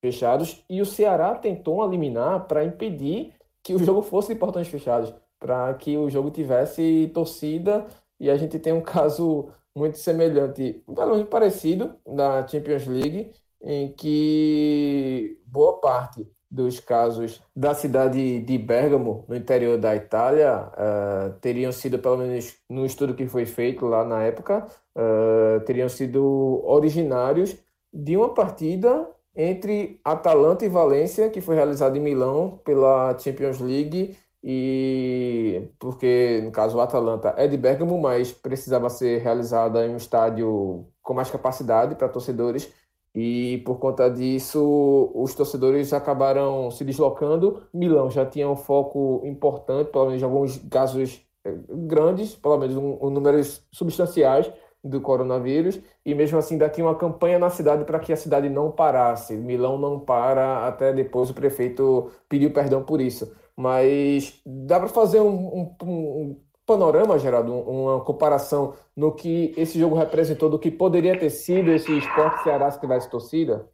fechados, 0.00 0.64
e 0.68 0.80
o 0.80 0.86
Ceará 0.86 1.34
tentou 1.34 1.84
eliminar 1.84 2.46
para 2.46 2.64
impedir 2.64 3.34
que 3.62 3.74
o 3.74 3.78
jogo 3.78 4.02
fosse 4.02 4.34
de 4.34 4.38
portões 4.38 4.68
fechados, 4.68 5.12
para 5.38 5.74
que 5.74 5.96
o 5.96 6.08
jogo 6.08 6.30
tivesse 6.30 7.10
torcida, 7.12 7.86
e 8.20 8.30
a 8.30 8.36
gente 8.36 8.58
tem 8.58 8.72
um 8.72 8.82
caso 8.82 9.48
muito 9.74 9.98
semelhante, 9.98 10.84
um 10.86 11.24
parecido 11.24 11.96
na 12.06 12.46
Champions 12.46 12.86
League, 12.86 13.32
em 13.64 13.92
que 13.92 15.38
boa 15.46 15.80
parte 15.80 16.26
dos 16.50 16.78
casos 16.78 17.42
da 17.56 17.74
cidade 17.74 18.40
de 18.40 18.58
Bergamo, 18.58 19.24
no 19.26 19.34
interior 19.34 19.76
da 19.76 19.96
Itália, 19.96 20.70
uh, 20.72 21.32
teriam 21.40 21.72
sido, 21.72 21.98
pelo 21.98 22.18
menos 22.18 22.54
no 22.70 22.86
estudo 22.86 23.14
que 23.14 23.26
foi 23.26 23.44
feito 23.44 23.86
lá 23.86 24.04
na 24.04 24.22
época, 24.22 24.66
uh, 24.94 25.60
teriam 25.64 25.88
sido 25.88 26.62
originários 26.64 27.56
de 27.92 28.16
uma 28.16 28.32
partida 28.32 29.08
entre 29.34 30.00
Atalanta 30.04 30.64
e 30.64 30.68
Valência, 30.68 31.28
que 31.28 31.40
foi 31.40 31.56
realizada 31.56 31.98
em 31.98 32.00
Milão 32.00 32.60
pela 32.64 33.18
Champions 33.18 33.58
League, 33.58 34.16
e 34.46 35.70
porque, 35.78 36.40
no 36.44 36.52
caso, 36.52 36.76
o 36.76 36.80
Atalanta 36.80 37.34
é 37.36 37.48
de 37.48 37.56
Bergamo, 37.56 37.98
mas 38.00 38.30
precisava 38.30 38.88
ser 38.90 39.22
realizada 39.22 39.84
em 39.86 39.94
um 39.94 39.96
estádio 39.96 40.86
com 41.02 41.14
mais 41.14 41.30
capacidade 41.30 41.94
para 41.96 42.08
torcedores, 42.08 42.70
e 43.14 43.58
por 43.64 43.78
conta 43.78 44.10
disso, 44.10 45.12
os 45.14 45.34
torcedores 45.34 45.92
acabaram 45.92 46.70
se 46.70 46.84
deslocando. 46.84 47.62
Milão 47.72 48.10
já 48.10 48.26
tinha 48.26 48.48
um 48.48 48.56
foco 48.56 49.22
importante, 49.24 49.90
pelo 49.90 50.06
menos 50.06 50.20
em 50.20 50.24
alguns 50.24 50.58
casos 50.68 51.24
eh, 51.44 51.54
grandes, 51.70 52.34
pelo 52.34 52.58
menos 52.58 52.76
um, 52.76 52.98
um 53.00 53.10
números 53.10 53.64
substanciais 53.70 54.52
do 54.82 55.00
coronavírus, 55.00 55.80
e 56.04 56.14
mesmo 56.14 56.38
assim 56.38 56.58
tinha 56.70 56.86
uma 56.86 56.94
campanha 56.94 57.38
na 57.38 57.48
cidade 57.50 57.84
para 57.84 57.98
que 57.98 58.12
a 58.12 58.16
cidade 58.16 58.48
não 58.50 58.70
parasse. 58.70 59.36
Milão 59.36 59.78
não 59.78 59.98
para, 60.00 60.66
até 60.66 60.92
depois 60.92 61.30
o 61.30 61.34
prefeito 61.34 62.10
pediu 62.28 62.52
perdão 62.52 62.82
por 62.84 63.00
isso. 63.00 63.32
Mas 63.56 64.40
dá 64.44 64.78
para 64.80 64.88
fazer 64.88 65.20
um, 65.20 65.28
um, 65.28 65.76
um, 65.82 66.40
panorama, 66.66 67.18
Geraldo, 67.18 67.52
uma 67.52 68.04
comparação 68.04 68.74
no 68.96 69.14
que 69.14 69.52
esse 69.56 69.78
jogo 69.78 69.94
representou, 69.94 70.48
do 70.48 70.58
que 70.58 70.70
poderia 70.70 71.18
ter 71.18 71.30
sido 71.30 71.70
esse 71.70 71.96
esporte 71.96 72.42
Ceará 72.42 72.70
se 72.70 72.80
tivesse 72.80 73.10
torcida? 73.10 73.68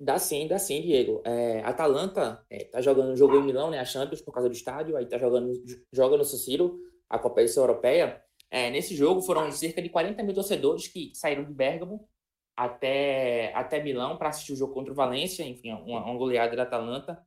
Dá 0.00 0.18
sim, 0.18 0.46
dá 0.46 0.58
sim, 0.58 0.80
Diego. 0.80 1.20
É, 1.24 1.60
Atalanta 1.64 2.44
é, 2.48 2.64
tá 2.64 2.80
jogando, 2.80 3.16
jogou 3.16 3.40
em 3.40 3.44
Milão, 3.44 3.70
né, 3.70 3.80
a 3.80 3.84
Champions, 3.84 4.22
por 4.22 4.32
causa 4.32 4.48
do 4.48 4.54
estádio, 4.54 4.96
aí 4.96 5.06
tá 5.06 5.18
jogando, 5.18 5.52
joga 5.92 6.16
no 6.16 6.24
Ciciro, 6.24 6.78
a 7.08 7.18
competição 7.18 7.64
europeia. 7.64 8.22
É, 8.50 8.70
nesse 8.70 8.94
jogo 8.94 9.20
foram 9.20 9.50
cerca 9.50 9.82
de 9.82 9.88
40 9.88 10.22
mil 10.22 10.34
torcedores 10.34 10.86
que 10.86 11.10
saíram 11.14 11.44
de 11.44 11.52
Bergamo 11.52 12.08
até, 12.56 13.52
até 13.54 13.82
Milão 13.82 14.16
para 14.16 14.28
assistir 14.28 14.52
o 14.52 14.56
jogo 14.56 14.72
contra 14.72 14.92
o 14.92 14.96
Valência, 14.96 15.42
enfim, 15.42 15.72
uma, 15.72 16.04
uma 16.04 16.16
goleada 16.16 16.56
da 16.56 16.62
Atalanta. 16.62 17.20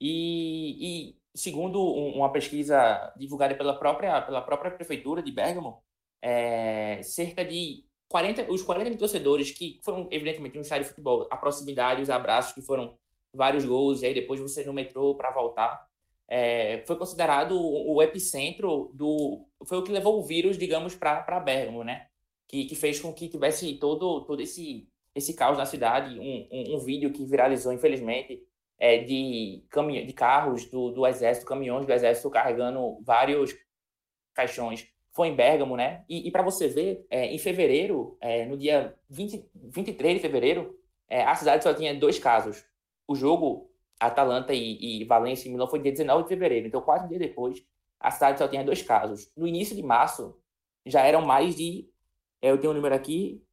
E, 0.00 1.10
e 1.10 1.21
segundo 1.34 1.82
uma 1.82 2.30
pesquisa 2.30 3.12
divulgada 3.16 3.54
pela 3.54 3.78
própria, 3.78 4.20
pela 4.22 4.42
própria 4.42 4.70
prefeitura 4.70 5.22
de 5.22 5.32
Bergamo, 5.32 5.82
é, 6.20 7.02
cerca 7.02 7.44
de 7.44 7.84
40, 8.08 8.52
os 8.52 8.62
40 8.62 8.90
mil 8.90 8.98
torcedores 8.98 9.50
que 9.50 9.80
foram, 9.82 10.06
evidentemente, 10.10 10.54
no 10.56 10.62
estádio 10.62 10.84
de 10.84 10.90
futebol, 10.90 11.26
a 11.30 11.36
proximidade, 11.36 12.02
os 12.02 12.10
abraços, 12.10 12.52
que 12.52 12.60
foram 12.62 12.96
vários 13.34 13.64
gols, 13.64 14.02
e 14.02 14.06
aí 14.06 14.14
depois 14.14 14.38
você 14.38 14.62
no 14.64 14.72
metrô 14.72 15.14
para 15.14 15.30
voltar, 15.30 15.86
é, 16.28 16.82
foi 16.86 16.96
considerado 16.96 17.58
o, 17.60 18.02
epicentro 18.02 18.90
do. 18.94 19.46
Foi 19.66 19.78
o 19.78 19.82
que 19.82 19.92
levou 19.92 20.18
o 20.18 20.24
vírus, 20.24 20.56
digamos, 20.56 20.94
para 20.94 21.40
Bergamo, 21.40 21.84
né? 21.84 22.06
Que, 22.48 22.64
que 22.64 22.74
fez 22.74 23.00
com 23.00 23.12
que 23.12 23.28
tivesse 23.28 23.74
todo, 23.74 24.22
todo 24.22 24.40
esse, 24.40 24.88
esse 25.14 25.34
caos 25.34 25.58
na 25.58 25.66
cidade. 25.66 26.18
Um, 26.18 26.48
um, 26.50 26.76
um 26.76 26.78
vídeo 26.78 27.12
que 27.12 27.24
viralizou, 27.24 27.72
infelizmente, 27.72 28.42
é, 28.82 28.98
de, 28.98 29.62
de 30.04 30.12
carros 30.12 30.64
do, 30.64 30.90
do 30.90 31.06
exército, 31.06 31.46
caminhões 31.46 31.86
do 31.86 31.92
exército 31.92 32.28
carregando 32.28 33.00
vários 33.02 33.56
caixões. 34.34 34.88
Foi 35.12 35.28
em 35.28 35.36
Bergamo, 35.36 35.76
né? 35.76 36.04
E, 36.08 36.26
e 36.26 36.32
para 36.32 36.42
você 36.42 36.66
ver, 36.66 37.06
é, 37.08 37.26
em 37.26 37.38
fevereiro, 37.38 38.18
é, 38.20 38.44
no 38.44 38.56
dia 38.56 38.92
20, 39.08 39.48
23 39.54 40.16
de 40.16 40.20
fevereiro, 40.20 40.76
é, 41.08 41.22
a 41.22 41.32
cidade 41.36 41.62
só 41.62 41.72
tinha 41.72 41.94
dois 41.94 42.18
casos. 42.18 42.64
O 43.06 43.14
jogo 43.14 43.70
Atalanta 44.00 44.52
e, 44.52 45.02
e 45.02 45.04
Valência 45.04 45.48
e 45.48 45.52
Milão 45.52 45.68
foi 45.68 45.78
dia 45.78 45.92
19 45.92 46.24
de 46.24 46.28
fevereiro, 46.30 46.66
então 46.66 46.80
quatro 46.80 47.06
dias 47.06 47.20
depois, 47.20 47.64
a 48.00 48.10
cidade 48.10 48.38
só 48.38 48.48
tinha 48.48 48.64
dois 48.64 48.82
casos. 48.82 49.30
No 49.36 49.46
início 49.46 49.76
de 49.76 49.82
março, 49.82 50.36
já 50.84 51.02
eram 51.02 51.22
mais 51.24 51.54
de. 51.54 51.88
É, 52.40 52.50
eu 52.50 52.58
tenho 52.58 52.72
um 52.72 52.76
número 52.76 52.96
aqui, 52.96 53.44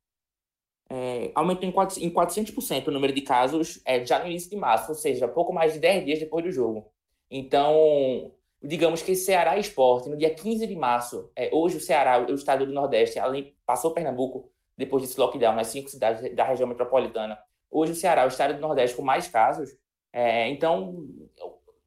é, 0.89 1.31
aumentou 1.36 1.69
em, 1.69 1.72
400% 1.72 2.88
o 2.88 2.91
número 2.91 3.13
de 3.13 3.22
casos 3.22 3.79
é, 3.86 4.03
já 4.03 4.19
no 4.19 4.27
início 4.27 4.50
de 4.50 4.55
março, 4.55 4.89
ou 4.89 4.96
seja, 4.96 5.27
pouco 5.27 5.53
mais 5.53 5.74
de 5.74 5.79
10 5.79 6.05
dias 6.05 6.19
depois 6.19 6.43
do 6.43 6.51
jogo. 6.51 6.91
Então, 7.29 8.34
digamos 8.62 9.03
que 9.03 9.15
Ceará 9.15 9.58
Esporte, 9.58 10.10
no 10.10 10.17
dia 10.17 10.34
15 10.34 10.65
de 10.65 10.75
março, 10.75 11.31
é, 11.36 11.50
hoje 11.53 11.77
o 11.77 11.79
Ceará, 11.79 12.19
o 12.19 12.34
estado 12.34 12.65
do 12.65 12.74
Nordeste, 12.74 13.19
além, 13.19 13.55
passou 13.65 13.93
Pernambuco 13.93 14.51
depois 14.75 15.03
desse 15.03 15.19
lockdown 15.19 15.55
nas 15.55 15.67
cinco 15.67 15.89
cidades 15.89 16.36
da 16.36 16.43
região 16.43 16.67
metropolitana. 16.67 17.38
Hoje 17.69 17.91
o 17.91 17.96
Ceará, 17.96 18.25
o 18.25 18.29
estado 18.29 18.55
do 18.55 18.62
Nordeste 18.62 18.96
com 18.96 19.03
mais 19.03 19.27
casos. 19.27 19.69
É, 20.12 20.50
então, 20.50 21.05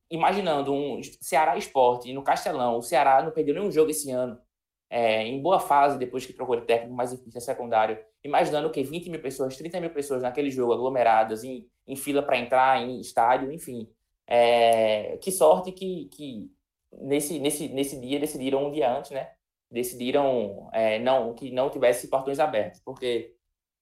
imaginando 0.08 0.72
um 0.72 1.00
Ceará 1.02 1.56
Esporte 1.56 2.12
no 2.12 2.22
Castelão, 2.22 2.78
o 2.78 2.82
Ceará 2.82 3.20
não 3.20 3.32
perdeu 3.32 3.54
nenhum 3.54 3.70
jogo 3.70 3.90
esse 3.90 4.12
ano 4.12 4.38
é, 4.92 5.26
em 5.26 5.40
boa 5.40 5.58
fase, 5.58 5.98
depois 5.98 6.26
que 6.26 6.34
trocou 6.34 6.54
de 6.54 6.66
técnico, 6.66 6.94
mas 6.94 7.14
enfim, 7.14 7.30
é 7.34 7.40
secundário, 7.40 7.98
imaginando 8.22 8.70
que 8.70 8.82
20 8.82 9.08
mil 9.08 9.22
pessoas, 9.22 9.56
30 9.56 9.80
mil 9.80 9.88
pessoas 9.88 10.20
naquele 10.22 10.50
jogo, 10.50 10.74
aglomeradas, 10.74 11.42
em, 11.44 11.66
em 11.86 11.96
fila 11.96 12.22
para 12.22 12.36
entrar, 12.36 12.82
em 12.82 13.00
estádio, 13.00 13.50
enfim. 13.50 13.88
É, 14.26 15.16
que 15.22 15.32
sorte 15.32 15.72
que, 15.72 16.10
que 16.10 16.50
nesse, 16.92 17.38
nesse, 17.38 17.68
nesse 17.70 17.98
dia 18.00 18.20
decidiram, 18.20 18.66
um 18.66 18.70
dia 18.70 18.94
antes, 18.94 19.12
né? 19.12 19.30
Decidiram 19.70 20.68
é, 20.74 20.98
não, 20.98 21.34
que 21.34 21.50
não 21.50 21.70
tivesse 21.70 22.08
portões 22.08 22.38
abertos, 22.38 22.80
porque 22.84 23.34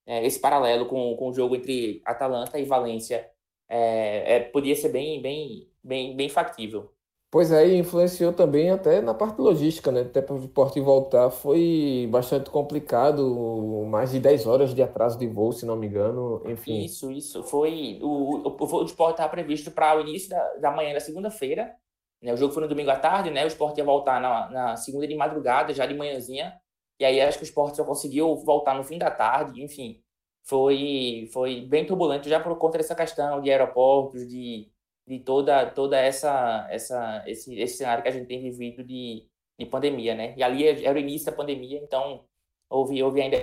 é, 0.06 0.24
esse 0.24 0.40
paralelo 0.40 0.86
com, 0.86 1.16
com 1.16 1.30
o 1.30 1.32
jogo 1.32 1.56
entre 1.56 2.00
Atalanta 2.04 2.56
e 2.58 2.64
Valência 2.64 3.28
é, 3.68 4.36
é, 4.36 4.40
podia 4.40 4.76
ser 4.76 4.90
bem, 4.90 5.20
bem, 5.20 5.68
bem, 5.82 6.16
bem 6.16 6.28
factível. 6.28 6.94
Pois 7.32 7.52
é, 7.52 7.76
influenciou 7.76 8.32
também 8.32 8.70
até 8.70 9.00
na 9.00 9.14
parte 9.14 9.40
logística, 9.40 9.92
né? 9.92 10.00
Até 10.00 10.20
para 10.20 10.34
o 10.34 10.38
esporte 10.38 10.80
voltar 10.80 11.30
foi 11.30 12.08
bastante 12.10 12.50
complicado, 12.50 13.86
mais 13.86 14.10
de 14.10 14.18
10 14.18 14.46
horas 14.48 14.74
de 14.74 14.82
atraso 14.82 15.16
de 15.16 15.28
voo, 15.28 15.52
se 15.52 15.64
não 15.64 15.76
me 15.76 15.86
engano, 15.86 16.42
enfim. 16.44 16.84
Isso, 16.84 17.08
isso. 17.12 17.44
Foi. 17.44 18.00
O, 18.02 18.48
o, 18.48 18.56
o 18.60 18.66
voo 18.66 18.82
do 18.82 18.88
esporte 18.88 19.12
estava 19.12 19.28
previsto 19.28 19.70
para 19.70 19.96
o 19.96 20.00
início 20.00 20.28
da, 20.28 20.54
da 20.54 20.70
manhã 20.72 20.92
da 20.92 20.98
segunda-feira. 20.98 21.72
Né? 22.20 22.32
O 22.34 22.36
jogo 22.36 22.52
foi 22.52 22.64
no 22.64 22.68
domingo 22.68 22.90
à 22.90 22.96
tarde, 22.96 23.30
né? 23.30 23.44
O 23.44 23.46
esporte 23.46 23.78
ia 23.78 23.84
voltar 23.84 24.20
na, 24.20 24.50
na 24.50 24.76
segunda 24.76 25.06
de 25.06 25.14
madrugada, 25.14 25.72
já 25.72 25.86
de 25.86 25.94
manhãzinha. 25.94 26.60
E 26.98 27.04
aí 27.04 27.20
acho 27.20 27.38
que 27.38 27.44
o 27.44 27.46
esporte 27.46 27.76
só 27.76 27.84
conseguiu 27.84 28.34
voltar 28.44 28.74
no 28.74 28.82
fim 28.82 28.98
da 28.98 29.10
tarde, 29.10 29.62
enfim. 29.62 30.02
Foi, 30.42 31.28
foi 31.32 31.60
bem 31.60 31.86
turbulento 31.86 32.28
já 32.28 32.40
por 32.40 32.58
conta 32.58 32.78
dessa 32.78 32.94
questão 32.96 33.40
de 33.40 33.50
aeroportos, 33.52 34.26
de 34.26 34.68
de 35.10 35.18
toda 35.20 35.66
toda 35.70 35.98
essa 35.98 36.66
essa 36.70 37.24
esse, 37.26 37.58
esse 37.60 37.78
cenário 37.78 38.02
que 38.02 38.08
a 38.08 38.12
gente 38.12 38.26
tem 38.28 38.40
vivido 38.40 38.84
de, 38.84 39.26
de 39.58 39.66
pandemia, 39.66 40.14
né? 40.14 40.34
E 40.36 40.42
ali 40.42 40.66
era 40.66 40.96
o 40.96 41.00
início 41.00 41.26
da 41.26 41.36
pandemia, 41.36 41.80
então 41.82 42.24
houve 42.70 43.02
houve 43.02 43.20
ainda 43.20 43.36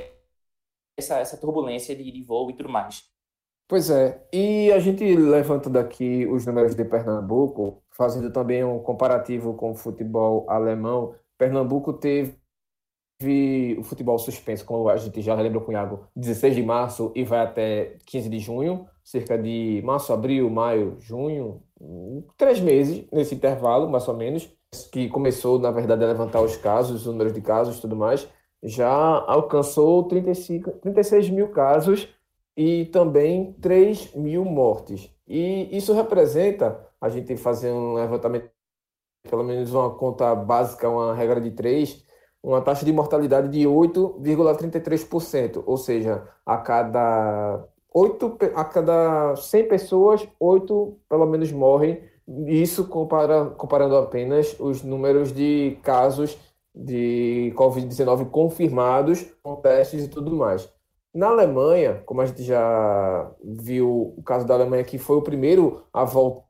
essa, 0.97 1.19
essa 1.19 1.37
turbulência 1.37 1.95
de, 1.95 2.09
de 2.09 2.23
voo 2.23 2.49
e 2.49 2.55
tudo 2.55 2.69
mais. 2.69 3.03
Pois 3.67 3.89
é, 3.89 4.25
e 4.31 4.71
a 4.71 4.79
gente 4.79 5.03
levanta 5.15 5.69
daqui 5.69 6.25
os 6.25 6.45
números 6.45 6.73
de 6.73 6.85
Pernambuco, 6.85 7.83
fazendo 7.91 8.31
também 8.31 8.63
um 8.63 8.79
comparativo 8.79 9.53
com 9.55 9.71
o 9.71 9.75
futebol 9.75 10.49
alemão. 10.49 11.13
Pernambuco 11.37 11.91
teve 11.91 12.39
o 13.79 13.83
futebol 13.83 14.17
suspenso, 14.19 14.65
como 14.65 14.87
a 14.89 14.97
gente 14.97 15.21
já 15.21 15.33
lembrou 15.33 15.63
com 15.63 15.71
o 15.71 15.73
Iago, 15.73 16.07
16 16.15 16.55
de 16.55 16.63
março 16.63 17.11
e 17.15 17.23
vai 17.23 17.39
até 17.39 17.97
15 18.05 18.29
de 18.29 18.39
junho 18.39 18.87
cerca 19.07 19.37
de 19.37 19.81
março, 19.85 20.11
abril, 20.11 20.49
maio, 20.49 20.97
junho, 20.99 21.63
três 22.35 22.59
meses 22.59 23.05
nesse 23.09 23.33
intervalo, 23.33 23.89
mais 23.89 24.05
ou 24.05 24.17
menos, 24.17 24.53
que 24.91 25.07
começou, 25.07 25.57
na 25.57 25.71
verdade, 25.71 26.03
a 26.03 26.07
levantar 26.07 26.41
os 26.41 26.57
casos, 26.57 27.01
os 27.01 27.07
números 27.07 27.31
de 27.31 27.39
casos 27.39 27.77
e 27.77 27.81
tudo 27.81 27.95
mais, 27.95 28.27
já 28.61 28.89
alcançou 28.89 30.03
35, 30.09 30.71
36 30.81 31.29
mil 31.29 31.47
casos 31.51 32.09
e 32.57 32.87
também 32.87 33.53
3 33.61 34.13
mil 34.13 34.43
mortes. 34.43 35.09
E 35.25 35.69
isso 35.71 35.93
representa, 35.93 36.85
a 36.99 37.07
gente 37.07 37.37
fazer 37.37 37.71
um 37.71 37.93
levantamento, 37.93 38.51
pelo 39.29 39.43
menos 39.45 39.73
uma 39.73 39.95
conta 39.95 40.35
básica, 40.35 40.89
uma 40.89 41.13
regra 41.15 41.39
de 41.39 41.51
três, 41.51 42.03
uma 42.47 42.61
taxa 42.61 42.85
de 42.85 42.93
mortalidade 42.93 43.49
de 43.49 43.67
8,33%, 43.67 45.61
ou 45.65 45.75
seja, 45.75 46.23
a 46.45 46.57
cada 46.57 47.67
oito 47.93 48.37
a 48.55 48.63
cada 48.63 49.35
100 49.35 49.67
pessoas, 49.67 50.25
oito 50.39 50.97
pelo 51.09 51.25
menos 51.25 51.51
morrem. 51.51 52.01
Isso 52.47 52.87
compara, 52.87 53.47
comparando 53.47 53.97
apenas 53.97 54.55
os 54.59 54.81
números 54.81 55.33
de 55.33 55.77
casos 55.83 56.37
de 56.73 57.53
Covid-19 57.55 58.29
confirmados 58.29 59.25
com 59.43 59.55
testes 59.57 60.05
e 60.05 60.07
tudo 60.07 60.35
mais. 60.35 60.69
Na 61.13 61.27
Alemanha, 61.27 62.01
como 62.05 62.21
a 62.21 62.25
gente 62.25 62.43
já 62.43 63.31
viu 63.43 64.13
o 64.17 64.23
caso 64.23 64.45
da 64.45 64.53
Alemanha, 64.53 64.83
que 64.83 64.97
foi 64.97 65.17
o 65.17 65.21
primeiro 65.21 65.83
a 65.91 66.05
voltar 66.05 66.46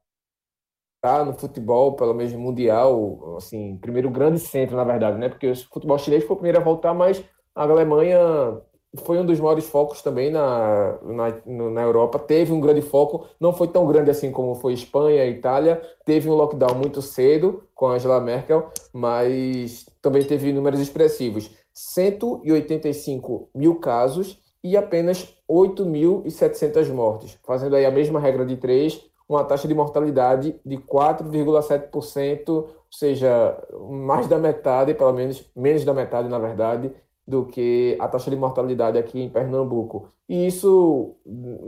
no 1.04 1.34
futebol, 1.34 1.94
pelo 1.94 2.13
menos 2.13 2.34
mundial, 2.34 3.36
assim, 3.38 3.77
primeiro 3.77 4.10
grande 4.10 4.39
centro, 4.39 4.75
na 4.75 4.84
verdade, 4.84 5.18
né? 5.18 5.30
Porque 5.30 5.50
o 5.50 5.56
futebol 5.56 5.98
chinês 5.98 6.24
foi 6.24 6.34
o 6.36 6.38
primeiro 6.38 6.60
a 6.60 6.63
voltar, 6.63 6.94
mas 6.94 7.24
a 7.56 7.63
Alemanha 7.63 8.62
foi 9.04 9.18
um 9.20 9.25
dos 9.25 9.39
maiores 9.39 9.66
focos 9.66 10.01
também 10.01 10.32
na, 10.32 10.98
na, 11.04 11.70
na 11.70 11.82
Europa. 11.82 12.20
Teve 12.20 12.51
um 12.51 12.60
grande 12.60 12.82
foco, 12.82 13.27
não 13.39 13.54
foi 13.54 13.68
tão 13.68 13.86
grande 13.86 14.10
assim 14.10 14.32
como 14.32 14.56
foi 14.56 14.74
Espanha 14.74 15.25
e 15.25 15.32
Itália. 15.32 15.82
Teve 16.06 16.30
um 16.30 16.34
lockdown 16.34 16.75
muito 16.75 17.01
cedo 17.01 17.63
com 17.75 17.88
Angela 17.88 18.20
Merkel, 18.20 18.70
mas 18.94 19.86
também 20.01 20.24
teve 20.24 20.51
números 20.51 20.80
expressivos: 20.80 21.51
185 21.74 23.50
mil 23.54 23.75
casos 23.75 24.39
e 24.63 24.75
apenas 24.75 25.36
8.700 25.50 26.92
mortes, 26.92 27.38
fazendo 27.46 27.75
aí 27.75 27.86
a 27.86 27.92
mesma 27.92 28.20
regra 28.20 28.46
de 28.46 28.58
3, 28.58 29.01
uma 29.27 29.43
taxa 29.43 29.67
de 29.67 29.74
mortalidade 29.74 30.60
de 30.65 30.77
4,7%, 30.77 32.50
ou 32.50 32.69
seja, 32.89 33.57
mais 33.89 34.27
da 34.27 34.38
metade, 34.38 34.93
pelo 34.93 35.13
menos 35.13 35.50
menos 35.55 35.84
da 35.84 35.93
metade, 35.93 36.29
na 36.29 36.39
verdade, 36.39 36.91
do 37.27 37.46
que 37.46 37.98
a 38.00 38.07
taxa 38.07 38.29
de 38.29 38.38
mortalidade 38.38 38.98
aqui 38.98 39.19
em 39.19 39.29
Pernambuco. 39.29 40.10
E 40.29 40.48
isso 40.48 41.15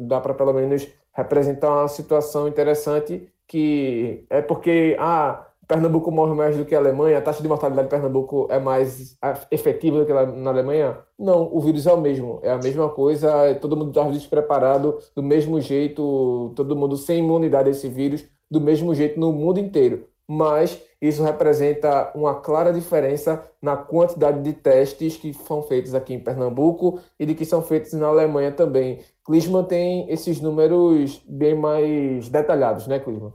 dá 0.08 0.22
para 0.22 0.34
pelo 0.34 0.54
menos 0.54 0.88
representar 1.14 1.70
uma 1.72 1.88
situação 1.88 2.48
interessante 2.48 3.30
que 3.48 4.26
é 4.30 4.42
porque 4.42 4.96
ah, 5.00 5.49
Pernambuco 5.70 6.10
morre 6.10 6.34
mais 6.34 6.58
do 6.58 6.66
que 6.66 6.74
a 6.74 6.80
Alemanha, 6.80 7.20
a 7.20 7.22
taxa 7.22 7.44
de 7.44 7.48
mortalidade 7.48 7.88
de 7.88 7.92
Pernambuco 7.92 8.48
é 8.50 8.58
mais 8.58 9.16
efetiva 9.52 10.00
do 10.00 10.06
que 10.08 10.12
na 10.12 10.50
Alemanha? 10.50 10.98
Não, 11.18 11.48
o 11.56 11.62
vírus 11.62 11.86
é 11.86 11.94
o 11.94 12.02
mesmo, 12.02 12.40
é 12.42 12.50
a 12.50 12.58
mesma 12.58 12.90
coisa, 12.90 13.54
todo 13.62 13.78
mundo 13.78 13.90
está 13.90 14.10
despreparado 14.10 14.98
do 15.16 15.22
mesmo 15.22 15.62
jeito, 15.62 16.52
todo 16.56 16.76
mundo 16.76 16.98
sem 16.98 17.20
imunidade 17.20 17.70
a 17.70 17.72
esse 17.72 17.88
vírus, 17.88 18.26
do 18.50 18.60
mesmo 18.60 18.96
jeito 18.96 19.20
no 19.20 19.32
mundo 19.32 19.60
inteiro. 19.60 20.08
Mas 20.28 20.82
isso 21.00 21.24
representa 21.24 22.12
uma 22.16 22.34
clara 22.42 22.74
diferença 22.74 23.40
na 23.62 23.78
quantidade 23.78 24.42
de 24.42 24.54
testes 24.54 25.18
que 25.18 25.32
são 25.36 25.62
feitos 25.62 25.94
aqui 25.94 26.16
em 26.16 26.20
Pernambuco 26.20 27.00
e 27.20 27.28
de 27.28 27.36
que 27.36 27.46
são 27.46 27.62
feitos 27.62 27.94
na 27.94 28.08
Alemanha 28.08 28.52
também. 28.52 29.02
Clisman 29.24 29.66
tem 29.66 30.12
esses 30.12 30.42
números 30.42 31.22
bem 31.30 31.54
mais 31.54 32.28
detalhados, 32.28 32.88
né, 32.88 32.98
Clisman? 32.98 33.34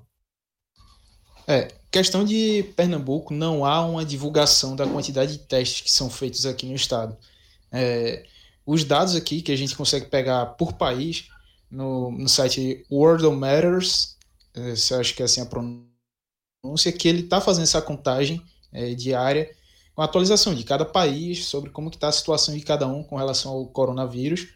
É, 1.46 1.68
questão 1.94 2.24
de 2.24 2.64
Pernambuco, 2.74 3.32
não 3.32 3.64
há 3.64 3.86
uma 3.86 4.04
divulgação 4.04 4.74
da 4.74 4.84
quantidade 4.84 5.34
de 5.34 5.38
testes 5.38 5.80
que 5.80 5.92
são 5.92 6.10
feitos 6.10 6.44
aqui 6.44 6.66
no 6.66 6.74
estado. 6.74 7.16
É, 7.70 8.26
os 8.66 8.82
dados 8.82 9.14
aqui 9.14 9.40
que 9.40 9.52
a 9.52 9.56
gente 9.56 9.76
consegue 9.76 10.06
pegar 10.06 10.44
por 10.56 10.72
país 10.72 11.28
no, 11.70 12.10
no 12.10 12.28
site 12.28 12.84
World 12.90 13.24
Matters, 13.28 14.16
é, 14.54 14.74
se 14.74 14.92
acho 14.92 15.14
que 15.14 15.22
é 15.22 15.24
assim 15.24 15.40
a 15.40 15.46
pronúncia, 15.46 16.90
que 16.90 17.06
ele 17.06 17.20
está 17.20 17.40
fazendo 17.40 17.62
essa 17.62 17.80
contagem 17.80 18.42
é, 18.72 18.92
diária 18.94 19.54
com 19.94 20.02
atualização 20.02 20.52
de 20.52 20.64
cada 20.64 20.84
país 20.84 21.44
sobre 21.44 21.70
como 21.70 21.90
está 21.90 22.08
a 22.08 22.12
situação 22.12 22.56
de 22.56 22.60
cada 22.62 22.88
um 22.88 23.04
com 23.04 23.14
relação 23.14 23.52
ao 23.52 23.66
coronavírus. 23.66 24.48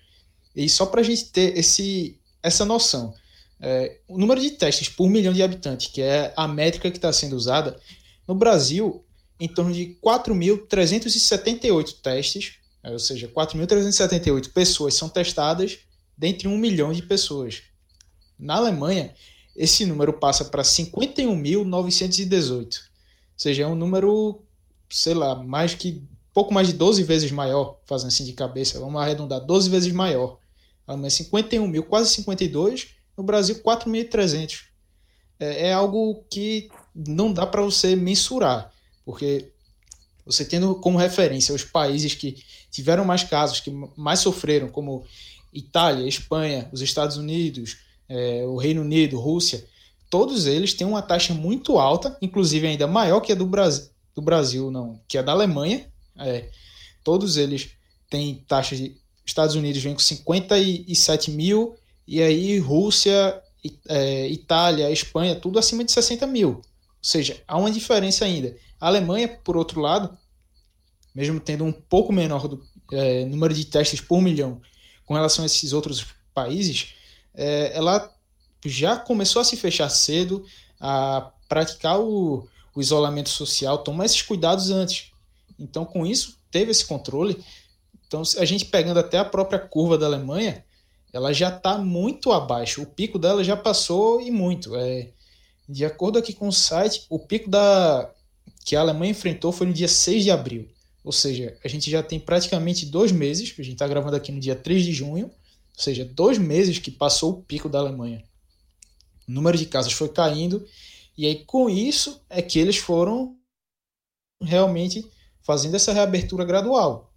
E 0.56 0.68
só 0.68 0.86
para 0.86 1.02
a 1.02 1.04
gente 1.04 1.26
ter 1.26 1.56
esse, 1.56 2.18
essa 2.42 2.64
noção, 2.64 3.14
é, 3.60 3.98
o 4.06 4.18
número 4.18 4.40
de 4.40 4.50
testes 4.52 4.88
por 4.88 5.08
milhão 5.08 5.32
de 5.32 5.42
habitantes, 5.42 5.88
que 5.88 6.00
é 6.00 6.32
a 6.36 6.46
métrica 6.46 6.90
que 6.90 6.98
está 6.98 7.12
sendo 7.12 7.34
usada, 7.34 7.78
no 8.26 8.34
Brasil, 8.34 9.04
em 9.40 9.48
torno 9.48 9.72
de 9.72 9.96
4.378 10.04 12.00
testes, 12.00 12.54
é, 12.82 12.90
ou 12.92 12.98
seja, 12.98 13.28
4.378 13.28 14.52
pessoas 14.52 14.94
são 14.94 15.08
testadas 15.08 15.78
dentre 16.16 16.48
um 16.48 16.58
milhão 16.58 16.92
de 16.92 17.02
pessoas. 17.02 17.62
Na 18.38 18.56
Alemanha, 18.56 19.14
esse 19.56 19.84
número 19.84 20.12
passa 20.12 20.44
para 20.44 20.62
51.918, 20.62 22.54
ou 22.54 22.68
seja, 23.36 23.64
é 23.64 23.66
um 23.66 23.74
número, 23.74 24.42
sei 24.88 25.14
lá, 25.14 25.34
mais 25.34 25.74
que 25.74 26.02
pouco 26.32 26.54
mais 26.54 26.68
de 26.68 26.74
12 26.74 27.02
vezes 27.02 27.32
maior, 27.32 27.80
fazendo 27.84 28.08
assim 28.08 28.24
de 28.24 28.32
cabeça, 28.32 28.78
vamos 28.78 29.00
arredondar, 29.00 29.40
12 29.44 29.68
vezes 29.68 29.92
maior. 29.92 30.38
A 30.86 30.92
Alemanha 30.92 31.10
51 31.10 31.66
mil, 31.66 31.82
quase 31.82 32.14
52, 32.14 32.97
no 33.18 33.24
Brasil 33.24 33.56
4.300. 33.56 34.60
É, 35.40 35.68
é 35.68 35.72
algo 35.72 36.24
que 36.30 36.70
não 36.94 37.32
dá 37.32 37.44
para 37.44 37.60
você 37.60 37.96
mensurar, 37.96 38.72
porque 39.04 39.50
você 40.24 40.44
tendo 40.44 40.76
como 40.76 40.96
referência 40.96 41.54
os 41.54 41.64
países 41.64 42.14
que 42.14 42.42
tiveram 42.70 43.04
mais 43.04 43.24
casos, 43.24 43.60
que 43.60 43.70
mais 43.96 44.20
sofreram, 44.20 44.68
como 44.68 45.04
Itália, 45.52 46.06
Espanha, 46.06 46.68
os 46.72 46.80
Estados 46.80 47.16
Unidos, 47.16 47.78
é, 48.08 48.44
o 48.46 48.56
Reino 48.56 48.82
Unido, 48.82 49.18
Rússia, 49.18 49.66
todos 50.08 50.46
eles 50.46 50.74
têm 50.74 50.86
uma 50.86 51.02
taxa 51.02 51.34
muito 51.34 51.78
alta, 51.78 52.16
inclusive 52.22 52.66
ainda 52.66 52.86
maior 52.86 53.20
que 53.20 53.32
a 53.32 53.34
do 53.34 53.46
Brasil, 53.46 53.88
do 54.14 54.22
Brasil 54.22 54.70
não, 54.70 55.00
que 55.08 55.18
a 55.18 55.22
da 55.22 55.32
Alemanha. 55.32 55.86
É, 56.16 56.48
todos 57.02 57.36
eles 57.36 57.70
têm 58.08 58.44
taxas 58.46 58.78
de 58.78 58.96
Estados 59.24 59.54
Unidos 59.54 59.82
vem 59.82 59.94
com 59.94 60.00
57 60.00 61.30
mil 61.30 61.76
e 62.08 62.22
aí 62.22 62.58
Rússia, 62.58 63.38
é, 63.86 64.26
Itália, 64.28 64.90
Espanha, 64.90 65.36
tudo 65.36 65.58
acima 65.58 65.84
de 65.84 65.92
60 65.92 66.26
mil. 66.26 66.48
Ou 66.48 66.62
seja, 67.02 67.42
há 67.46 67.58
uma 67.58 67.70
diferença 67.70 68.24
ainda. 68.24 68.56
A 68.80 68.86
Alemanha, 68.86 69.28
por 69.28 69.58
outro 69.58 69.78
lado, 69.78 70.16
mesmo 71.14 71.38
tendo 71.38 71.64
um 71.64 71.72
pouco 71.72 72.10
menor 72.10 72.48
do 72.48 72.64
é, 72.92 73.26
número 73.26 73.52
de 73.52 73.66
testes 73.66 74.00
por 74.00 74.22
milhão 74.22 74.62
com 75.04 75.12
relação 75.12 75.42
a 75.42 75.46
esses 75.46 75.74
outros 75.74 76.06
países, 76.32 76.94
é, 77.34 77.76
ela 77.76 78.10
já 78.64 78.96
começou 78.96 79.42
a 79.42 79.44
se 79.44 79.56
fechar 79.58 79.90
cedo, 79.90 80.42
a 80.80 81.30
praticar 81.46 82.00
o, 82.00 82.48
o 82.74 82.80
isolamento 82.80 83.28
social, 83.28 83.84
tomar 83.84 84.06
esses 84.06 84.22
cuidados 84.22 84.70
antes. 84.70 85.12
Então, 85.58 85.84
com 85.84 86.06
isso, 86.06 86.38
teve 86.50 86.70
esse 86.70 86.86
controle. 86.86 87.44
Então, 88.06 88.22
a 88.38 88.44
gente 88.46 88.64
pegando 88.64 88.98
até 88.98 89.18
a 89.18 89.24
própria 89.26 89.58
curva 89.58 89.98
da 89.98 90.06
Alemanha, 90.06 90.64
ela 91.12 91.32
já 91.32 91.48
está 91.48 91.78
muito 91.78 92.32
abaixo. 92.32 92.82
O 92.82 92.86
pico 92.86 93.18
dela 93.18 93.42
já 93.42 93.56
passou 93.56 94.20
e 94.20 94.30
muito. 94.30 94.76
É, 94.76 95.10
de 95.68 95.84
acordo 95.84 96.18
aqui 96.18 96.32
com 96.32 96.48
o 96.48 96.52
site, 96.52 97.04
o 97.08 97.18
pico 97.18 97.50
da 97.50 98.10
que 98.64 98.76
a 98.76 98.80
Alemanha 98.80 99.12
enfrentou 99.12 99.50
foi 99.50 99.66
no 99.66 99.72
dia 99.72 99.88
6 99.88 100.24
de 100.24 100.30
abril. 100.30 100.68
Ou 101.02 101.12
seja, 101.12 101.56
a 101.64 101.68
gente 101.68 101.90
já 101.90 102.02
tem 102.02 102.20
praticamente 102.20 102.84
dois 102.84 103.10
meses, 103.10 103.54
a 103.58 103.62
gente 103.62 103.72
está 103.72 103.88
gravando 103.88 104.16
aqui 104.16 104.30
no 104.30 104.40
dia 104.40 104.54
3 104.54 104.84
de 104.84 104.92
junho, 104.92 105.26
ou 105.26 105.82
seja, 105.82 106.04
dois 106.04 106.36
meses 106.36 106.78
que 106.78 106.90
passou 106.90 107.32
o 107.32 107.42
pico 107.42 107.68
da 107.68 107.78
Alemanha. 107.78 108.22
O 109.26 109.32
número 109.32 109.56
de 109.56 109.64
casos 109.64 109.92
foi 109.92 110.10
caindo, 110.10 110.66
e 111.16 111.26
aí 111.26 111.44
com 111.44 111.70
isso 111.70 112.20
é 112.28 112.42
que 112.42 112.58
eles 112.58 112.76
foram 112.76 113.36
realmente 114.42 115.10
fazendo 115.40 115.76
essa 115.76 115.92
reabertura 115.92 116.44
gradual. 116.44 117.10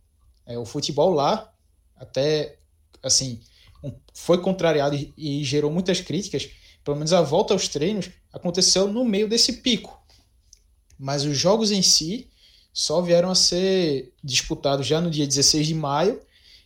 É, 0.45 0.57
o 0.57 0.65
futebol 0.65 1.13
lá, 1.13 1.53
até 1.97 2.57
assim, 3.03 3.41
foi 4.13 4.41
contrariado 4.41 4.95
e, 4.95 5.13
e 5.17 5.43
gerou 5.43 5.71
muitas 5.71 6.01
críticas, 6.01 6.49
pelo 6.83 6.97
menos 6.97 7.13
a 7.13 7.21
volta 7.21 7.53
aos 7.53 7.67
treinos 7.67 8.09
aconteceu 8.31 8.87
no 8.87 9.03
meio 9.03 9.27
desse 9.27 9.53
pico. 9.53 9.99
Mas 10.97 11.25
os 11.25 11.37
jogos 11.37 11.71
em 11.71 11.81
si 11.81 12.29
só 12.73 13.01
vieram 13.01 13.31
a 13.31 13.35
ser 13.35 14.13
disputados 14.23 14.85
já 14.85 15.01
no 15.01 15.09
dia 15.09 15.27
16 15.27 15.67
de 15.67 15.73
maio, 15.73 16.21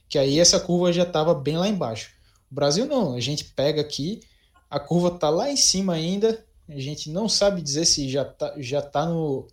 que 0.08 0.18
aí 0.18 0.40
essa 0.40 0.60
curva 0.60 0.94
já 0.94 1.04
estava 1.04 1.34
bem 1.34 1.58
lá 1.58 1.68
embaixo. 1.68 2.12
O 2.52 2.56
Brasil 2.56 2.86
não, 2.86 3.16
a 3.16 3.20
gente 3.20 3.46
pega 3.46 3.82
aqui, 3.82 4.22
a 4.70 4.80
curva 4.80 5.16
está 5.16 5.30
lá 5.30 5.50
em 5.50 5.58
cima 5.58 5.94
ainda, 5.94 6.44
a 6.68 6.80
gente 6.80 7.10
não 7.10 7.30
sabe 7.30 7.62
dizer 7.62 7.86
se 7.86 8.10
já 8.10 8.24
está 8.24 8.54
já 8.58 8.82
tá 8.82 9.06
no, 9.06 9.48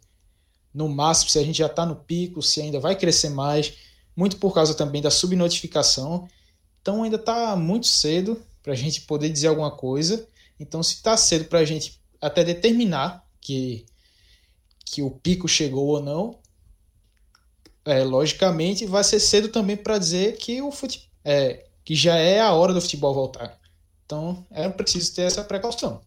no 0.74 0.88
máximo, 0.88 1.30
se 1.30 1.38
a 1.38 1.44
gente 1.44 1.58
já 1.58 1.66
está 1.66 1.86
no 1.86 1.96
pico, 1.96 2.42
se 2.42 2.60
ainda 2.60 2.80
vai 2.80 2.96
crescer 2.96 3.30
mais, 3.30 3.74
muito 4.16 4.36
por 4.36 4.52
causa 4.52 4.74
também 4.74 5.02
da 5.02 5.10
subnotificação. 5.10 6.28
Então 6.82 7.04
ainda 7.04 7.16
está 7.16 7.56
muito 7.56 7.86
cedo 7.86 8.42
para 8.62 8.72
a 8.72 8.76
gente 8.76 9.02
poder 9.02 9.30
dizer 9.30 9.46
alguma 9.46 9.70
coisa. 9.70 10.28
Então, 10.58 10.82
se 10.82 10.94
está 10.94 11.16
cedo 11.16 11.46
para 11.46 11.60
a 11.60 11.64
gente 11.64 12.00
até 12.20 12.44
determinar 12.44 13.24
que, 13.40 13.86
que 14.84 15.00
o 15.02 15.10
pico 15.10 15.48
chegou 15.48 15.86
ou 15.86 16.00
não, 16.00 16.38
é, 17.84 18.04
logicamente 18.04 18.84
vai 18.86 19.02
ser 19.02 19.18
cedo 19.18 19.48
também 19.48 19.76
para 19.76 19.98
dizer 19.98 20.36
que 20.36 20.60
o 20.60 20.70
fute... 20.70 21.10
é, 21.24 21.66
que 21.84 21.94
já 21.94 22.16
é 22.16 22.40
a 22.40 22.52
hora 22.52 22.72
do 22.72 22.80
futebol 22.80 23.14
voltar. 23.14 23.58
Então 24.04 24.46
é 24.50 24.68
preciso 24.68 25.14
ter 25.14 25.22
essa 25.22 25.42
precaução. 25.42 26.00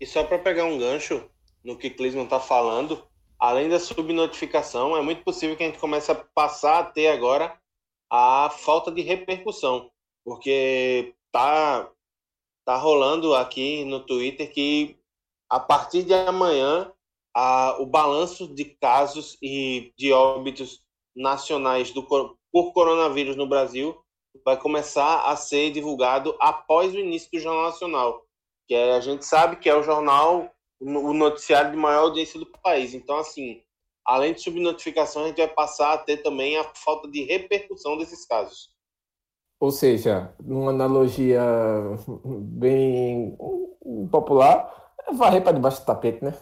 E 0.00 0.06
só 0.06 0.24
para 0.24 0.38
pegar 0.38 0.64
um 0.64 0.78
gancho 0.78 1.24
no 1.62 1.76
que 1.76 1.90
Clisman 1.90 2.24
está 2.24 2.40
falando, 2.40 3.04
além 3.38 3.68
da 3.68 3.78
subnotificação, 3.78 4.96
é 4.96 5.02
muito 5.02 5.22
possível 5.22 5.56
que 5.56 5.62
a 5.62 5.66
gente 5.66 5.78
comece 5.78 6.10
a 6.10 6.14
passar 6.14 6.80
a 6.80 6.84
ter 6.84 7.08
agora 7.08 7.59
a 8.10 8.50
falta 8.50 8.90
de 8.90 9.02
repercussão, 9.02 9.90
porque 10.24 11.14
tá 11.32 11.90
tá 12.64 12.76
rolando 12.76 13.34
aqui 13.34 13.84
no 13.84 14.00
Twitter 14.00 14.52
que 14.52 14.96
a 15.48 15.58
partir 15.58 16.04
de 16.04 16.14
amanhã 16.14 16.92
a, 17.34 17.76
o 17.80 17.86
balanço 17.86 18.46
de 18.46 18.64
casos 18.64 19.36
e 19.42 19.92
de 19.96 20.12
óbitos 20.12 20.82
nacionais 21.16 21.90
do, 21.90 22.02
por 22.02 22.72
coronavírus 22.72 23.36
no 23.36 23.46
Brasil 23.46 24.00
vai 24.44 24.56
começar 24.56 25.22
a 25.28 25.36
ser 25.36 25.70
divulgado 25.70 26.36
após 26.40 26.94
o 26.94 26.98
início 26.98 27.30
do 27.32 27.40
Jornal 27.40 27.64
Nacional, 27.64 28.24
que 28.68 28.74
é, 28.74 28.92
a 28.92 29.00
gente 29.00 29.24
sabe 29.24 29.56
que 29.56 29.68
é 29.68 29.74
o 29.74 29.82
jornal, 29.82 30.50
o 30.80 31.12
noticiário 31.12 31.72
de 31.72 31.76
maior 31.76 32.02
audiência 32.02 32.38
do 32.38 32.46
país. 32.46 32.94
Então, 32.94 33.18
assim, 33.18 33.62
além 34.04 34.34
de 34.34 34.42
subnotificação, 34.42 35.24
a 35.24 35.28
gente 35.28 35.38
vai 35.38 35.48
passar 35.48 35.92
a 35.92 35.98
ter 35.98 36.18
também 36.18 36.56
a 36.56 36.64
falta 36.74 37.08
de 37.10 37.24
repercussão 37.24 37.96
desses 37.96 38.26
casos. 38.26 38.70
Ou 39.58 39.70
seja, 39.70 40.32
numa 40.42 40.70
analogia 40.70 41.42
bem 42.24 43.36
popular, 44.10 44.92
é 45.06 45.12
varrer 45.12 45.42
para 45.42 45.52
debaixo 45.52 45.80
do 45.80 45.86
tapete, 45.86 46.24
né? 46.24 46.34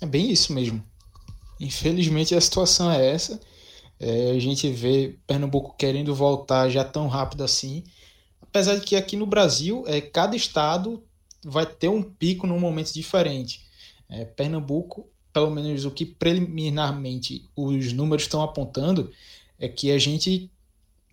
É 0.00 0.06
bem 0.06 0.30
isso 0.30 0.52
mesmo. 0.52 0.82
Infelizmente 1.60 2.34
a 2.34 2.40
situação 2.40 2.90
é 2.90 3.12
essa. 3.12 3.40
É, 3.98 4.30
a 4.30 4.38
gente 4.38 4.70
vê 4.70 5.18
Pernambuco 5.26 5.76
querendo 5.76 6.14
voltar 6.14 6.68
já 6.68 6.84
tão 6.84 7.06
rápido 7.08 7.44
assim. 7.44 7.84
Apesar 8.40 8.76
de 8.76 8.82
que 8.82 8.96
aqui 8.96 9.16
no 9.16 9.26
Brasil, 9.26 9.84
é, 9.86 10.00
cada 10.00 10.36
estado 10.36 11.02
vai 11.44 11.66
ter 11.66 11.88
um 11.88 12.02
pico 12.02 12.46
num 12.46 12.58
momento 12.58 12.92
diferente. 12.92 13.60
É, 14.08 14.24
Pernambuco, 14.24 15.10
pelo 15.36 15.50
menos 15.50 15.84
o 15.84 15.90
que 15.90 16.06
preliminarmente 16.06 17.46
os 17.54 17.92
números 17.92 18.22
estão 18.22 18.40
apontando, 18.40 19.12
é 19.58 19.68
que 19.68 19.90
a 19.90 19.98
gente 19.98 20.50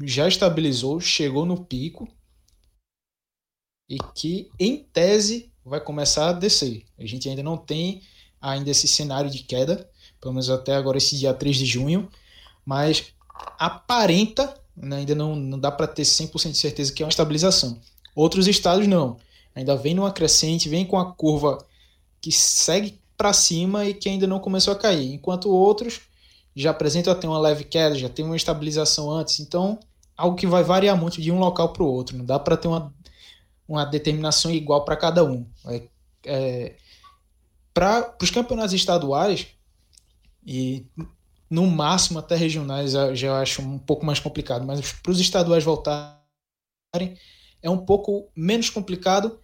já 0.01 0.29
estabilizou, 0.29 0.97
chegou 1.01 1.45
no 1.45 1.65
pico 1.65 2.07
e 3.89 3.97
que, 4.15 4.49
em 4.57 4.77
tese, 4.77 5.51
vai 5.65 5.81
começar 5.81 6.29
a 6.29 6.31
descer. 6.31 6.86
A 6.97 7.05
gente 7.05 7.27
ainda 7.27 7.43
não 7.43 7.57
tem 7.57 8.01
ainda 8.41 8.71
esse 8.71 8.88
cenário 8.88 9.29
de 9.29 9.43
queda, 9.43 9.91
pelo 10.21 10.33
menos 10.33 10.49
até 10.49 10.73
agora, 10.73 10.97
esse 10.97 11.17
dia 11.17 11.33
3 11.33 11.57
de 11.57 11.65
junho, 11.65 12.07
mas 12.65 13.13
aparenta, 13.59 14.57
né, 14.73 14.99
ainda 14.99 15.15
não, 15.15 15.36
não 15.36 15.59
dá 15.59 15.69
para 15.69 15.86
ter 15.86 16.03
100% 16.03 16.51
de 16.51 16.57
certeza 16.57 16.93
que 16.93 17.03
é 17.03 17.05
uma 17.05 17.09
estabilização. 17.09 17.77
Outros 18.15 18.47
estados 18.47 18.88
não, 18.88 19.17
ainda 19.53 19.75
vem 19.75 19.93
numa 19.93 20.13
crescente, 20.13 20.69
vem 20.69 20.86
com 20.86 20.97
a 20.97 21.12
curva 21.12 21.57
que 22.21 22.31
segue 22.31 23.03
para 23.17 23.34
cima 23.34 23.86
e 23.86 23.93
que 23.93 24.10
ainda 24.10 24.28
não 24.28 24.39
começou 24.39 24.73
a 24.73 24.78
cair, 24.78 25.13
enquanto 25.13 25.49
outros 25.49 26.02
já 26.56 26.71
apresentam 26.71 27.12
até 27.12 27.28
uma 27.28 27.39
leve 27.39 27.63
queda, 27.63 27.95
já 27.95 28.10
tem 28.10 28.23
uma 28.23 28.36
estabilização 28.36 29.10
antes, 29.12 29.39
então 29.39 29.80
algo 30.15 30.36
que 30.36 30.45
vai 30.45 30.63
variar 30.63 30.95
muito 30.95 31.21
de 31.21 31.32
um 31.32 31.39
local 31.39 31.73
para 31.73 31.84
o 31.84 31.88
outro, 31.88 32.17
não 32.17 32.26
dá 32.26 32.38
para 32.39 32.58
ter 32.58 32.67
uma, 32.67 32.93
uma 33.67 33.86
determinação 33.86 34.52
igual 34.52 34.86
para 34.86 34.95
cada 34.95 35.23
um. 35.23 35.45
É, 35.67 35.84
é, 36.26 36.76
para 37.73 38.15
os 38.21 38.30
campeonatos 38.30 38.73
estaduais, 38.73 39.47
e 40.45 40.86
no 41.49 41.65
máximo 41.65 42.19
até 42.19 42.36
regionais 42.36 42.93
eu 42.93 43.15
já 43.15 43.39
acho 43.39 43.62
um 43.62 43.80
pouco 43.80 44.06
mais 44.06 44.19
complicado, 44.19 44.65
mas 44.65 44.91
para 44.91 45.12
os 45.12 45.19
estaduais 45.19 45.63
voltarem 45.63 46.17
é 47.62 47.69
um 47.69 47.78
pouco 47.78 48.30
menos 48.36 48.69
complicado 48.69 49.39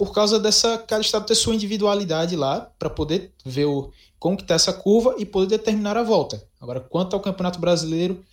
por 0.00 0.14
causa 0.14 0.40
dessa 0.40 0.78
cada 0.78 1.02
estado 1.02 1.26
ter 1.26 1.34
sua 1.34 1.54
individualidade 1.54 2.34
lá 2.34 2.72
para 2.78 2.88
poder 2.88 3.32
ver 3.44 3.66
o, 3.66 3.90
como 4.18 4.34
que 4.34 4.40
está 4.42 4.54
essa 4.54 4.72
curva 4.72 5.14
e 5.18 5.26
poder 5.26 5.58
determinar 5.58 5.94
a 5.94 6.02
volta. 6.02 6.42
Agora, 6.58 6.80
quanto 6.80 7.12
ao 7.14 7.20
Campeonato 7.20 7.60
Brasileiro, 7.60 8.24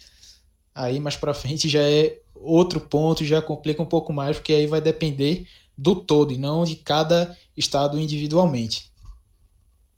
aí 0.74 0.98
mais 0.98 1.18
para 1.18 1.34
frente 1.34 1.68
já 1.68 1.82
é 1.82 2.20
outro 2.34 2.80
ponto, 2.80 3.26
já 3.26 3.42
complica 3.42 3.84
um 3.84 3.86
pouco 3.86 4.14
mais, 4.14 4.38
porque 4.38 4.54
aí 4.54 4.66
vai 4.66 4.80
depender 4.80 5.46
do 5.78 5.94
todo 5.94 6.32
e 6.32 6.38
não 6.38 6.64
de 6.64 6.78
cada 6.78 7.36
estado 7.58 8.00
individualmente. 8.00 8.90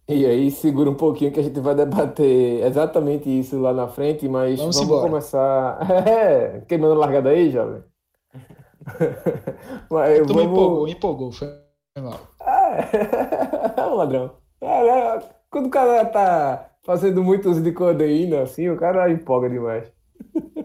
E 0.07 0.25
aí 0.25 0.49
segura 0.49 0.89
um 0.89 0.95
pouquinho 0.95 1.31
que 1.31 1.39
a 1.39 1.43
gente 1.43 1.59
vai 1.59 1.75
debater 1.75 2.65
exatamente 2.65 3.29
isso 3.29 3.61
lá 3.61 3.71
na 3.71 3.87
frente, 3.87 4.27
mas 4.27 4.57
Vamos 4.57 4.75
vamos, 4.75 5.01
começar. 5.01 5.77
É, 6.09 6.61
queimando 6.67 6.95
largada 6.95 7.29
aí, 7.29 7.51
jovem. 7.51 7.83
Mas 9.89 10.19
Tu 10.19 10.33
me 10.35 10.41
vamos. 10.43 10.51
empolgou, 10.51 10.87
empolgou, 10.87 11.31
foi 11.31 11.47
mal. 11.97 12.19
É, 13.77 13.81
o 13.85 13.95
ladrão. 13.95 14.31
É, 14.61 14.87
é, 14.87 15.19
quando 15.49 15.67
o 15.67 15.69
cara 15.71 16.05
tá 16.05 16.69
fazendo 16.83 17.23
muito 17.23 17.49
uso 17.49 17.61
de 17.61 17.71
codeína, 17.71 18.41
assim, 18.43 18.69
o 18.69 18.77
cara 18.77 19.09
empolga 19.11 19.49
demais. 19.49 19.85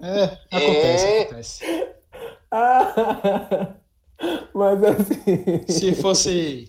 É, 0.03 0.25
acontece, 0.57 1.07
É. 1.07 1.23
acontece. 1.23 1.89
Ah, 2.51 3.75
mas 4.55 4.83
assim. 4.85 5.63
Se 5.67 5.95
fosse, 5.95 6.69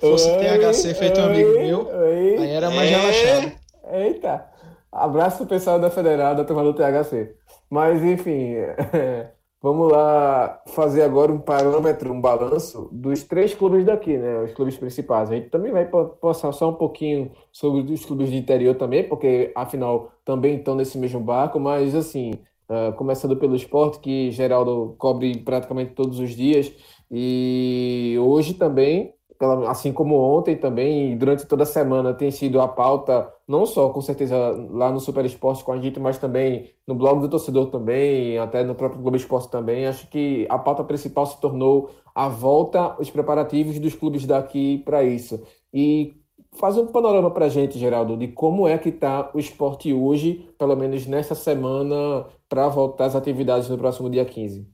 fosse 0.00 0.30
Oi, 0.30 0.38
THC 0.38 0.94
feito 0.94 1.20
um 1.20 1.24
amigo 1.24 1.50
oi, 1.50 1.58
meu, 1.66 1.86
oi. 1.88 2.36
aí 2.38 2.50
era 2.50 2.70
mais 2.70 2.90
É. 2.90 2.96
relaxado. 2.96 3.52
Eita! 3.92 4.46
Abraço 4.92 5.38
pro 5.38 5.46
pessoal 5.46 5.80
da 5.80 5.90
Federal, 5.90 6.34
da 6.36 6.44
turma 6.44 6.62
do 6.62 6.72
THC. 6.74 7.34
Mas, 7.68 8.02
enfim, 8.02 8.54
vamos 9.64 9.90
lá 9.90 10.60
fazer 10.66 11.00
agora 11.02 11.32
um 11.32 11.40
parâmetro, 11.40 12.12
um 12.12 12.20
balanço 12.20 12.86
dos 12.92 13.22
três 13.24 13.54
clubes 13.54 13.82
daqui, 13.86 14.18
né? 14.18 14.42
Os 14.42 14.52
clubes 14.52 14.76
principais. 14.76 15.30
A 15.30 15.34
gente 15.34 15.48
também 15.48 15.72
vai 15.72 15.86
pa- 15.88 16.04
passar 16.04 16.52
só 16.52 16.68
um 16.68 16.74
pouquinho 16.74 17.32
sobre 17.50 17.80
os 17.90 18.04
clubes 18.04 18.30
de 18.30 18.36
interior 18.36 18.74
também, 18.74 19.08
porque, 19.08 19.50
afinal, 19.54 20.12
também 20.22 20.56
estão 20.58 20.74
nesse 20.74 20.98
mesmo 20.98 21.18
barco, 21.20 21.58
mas, 21.58 21.94
assim, 21.94 22.32
ah, 22.68 22.92
começando 22.92 23.36
pelo 23.38 23.56
esporte, 23.56 24.00
que 24.00 24.30
Geraldo 24.30 24.94
cobre 24.98 25.38
praticamente 25.38 25.92
todos 25.94 26.18
os 26.18 26.30
dias, 26.36 26.70
e 27.10 28.16
hoje 28.20 28.54
também 28.54 29.14
assim 29.68 29.92
como 29.92 30.16
ontem 30.16 30.56
também, 30.56 31.12
e 31.12 31.16
durante 31.16 31.46
toda 31.46 31.62
a 31.62 31.66
semana 31.66 32.14
tem 32.14 32.30
sido 32.30 32.60
a 32.60 32.68
pauta, 32.68 33.32
não 33.46 33.66
só 33.66 33.90
com 33.90 34.00
certeza 34.00 34.36
lá 34.70 34.90
no 34.90 35.00
Super 35.00 35.24
Esporte 35.24 35.64
com 35.64 35.72
a 35.72 35.80
gente, 35.80 36.00
mas 36.00 36.18
também 36.18 36.70
no 36.86 36.94
blog 36.94 37.20
do 37.20 37.28
torcedor 37.28 37.70
também, 37.70 38.38
até 38.38 38.64
no 38.64 38.74
próprio 38.74 39.00
Globo 39.00 39.16
Esporte 39.16 39.50
também. 39.50 39.86
Acho 39.86 40.08
que 40.08 40.46
a 40.48 40.58
pauta 40.58 40.84
principal 40.84 41.26
se 41.26 41.40
tornou 41.40 41.90
a 42.14 42.28
volta, 42.28 42.96
os 43.00 43.10
preparativos 43.10 43.78
dos 43.78 43.94
clubes 43.94 44.26
daqui 44.26 44.78
para 44.78 45.02
isso. 45.02 45.42
E 45.72 46.14
faz 46.52 46.76
um 46.78 46.86
panorama 46.86 47.30
para 47.30 47.46
a 47.46 47.48
gente, 47.48 47.78
Geraldo, 47.78 48.16
de 48.16 48.28
como 48.28 48.66
é 48.68 48.78
que 48.78 48.88
está 48.88 49.30
o 49.34 49.38
esporte 49.38 49.92
hoje, 49.92 50.48
pelo 50.58 50.76
menos 50.76 51.06
nessa 51.06 51.34
semana, 51.34 52.26
para 52.48 52.68
voltar 52.68 53.06
às 53.06 53.16
atividades 53.16 53.68
no 53.68 53.78
próximo 53.78 54.08
dia 54.08 54.24
15. 54.24 54.66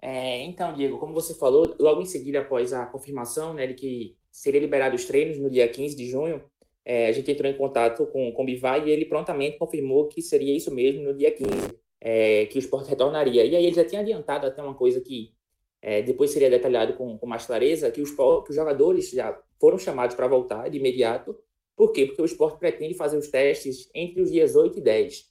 É, 0.00 0.42
então, 0.42 0.72
Diego, 0.72 0.98
como 0.98 1.12
você 1.12 1.34
falou, 1.34 1.74
logo 1.78 2.00
em 2.00 2.06
seguida, 2.06 2.40
após 2.40 2.72
a 2.72 2.86
confirmação 2.86 3.52
né, 3.52 3.66
de 3.66 3.74
que 3.74 4.16
seria 4.30 4.60
liberado 4.60 4.94
os 4.94 5.04
treinos 5.04 5.38
no 5.38 5.50
dia 5.50 5.68
15 5.68 5.96
de 5.96 6.06
junho, 6.08 6.42
é, 6.84 7.08
a 7.08 7.12
gente 7.12 7.30
entrou 7.30 7.50
em 7.50 7.56
contato 7.56 8.06
com, 8.06 8.32
com 8.32 8.42
o 8.42 8.46
Bivai 8.46 8.88
e 8.88 8.90
ele 8.90 9.04
prontamente 9.04 9.58
confirmou 9.58 10.06
que 10.08 10.22
seria 10.22 10.56
isso 10.56 10.72
mesmo 10.72 11.02
no 11.02 11.14
dia 11.14 11.30
15, 11.30 11.48
é, 12.00 12.46
que 12.46 12.58
o 12.58 12.60
esporte 12.60 12.88
retornaria. 12.88 13.44
E 13.44 13.54
aí 13.56 13.66
ele 13.66 13.74
já 13.74 13.84
tinha 13.84 14.00
adiantado 14.00 14.46
até 14.46 14.62
uma 14.62 14.74
coisa 14.74 15.00
que 15.00 15.34
é, 15.82 16.02
depois 16.02 16.30
seria 16.30 16.48
detalhado 16.48 16.94
com, 16.94 17.18
com 17.18 17.26
mais 17.26 17.44
clareza, 17.44 17.90
que 17.90 18.00
os, 18.00 18.10
que 18.10 18.50
os 18.50 18.54
jogadores 18.54 19.10
já 19.10 19.38
foram 19.60 19.78
chamados 19.78 20.16
para 20.16 20.26
voltar 20.26 20.68
de 20.68 20.78
imediato. 20.78 21.36
Por 21.76 21.92
quê? 21.92 22.06
Porque 22.06 22.22
o 22.22 22.24
esporte 22.24 22.58
pretende 22.58 22.94
fazer 22.94 23.18
os 23.18 23.28
testes 23.28 23.90
entre 23.94 24.22
os 24.22 24.30
dias 24.30 24.56
8 24.56 24.78
e 24.78 24.80
10. 24.80 25.27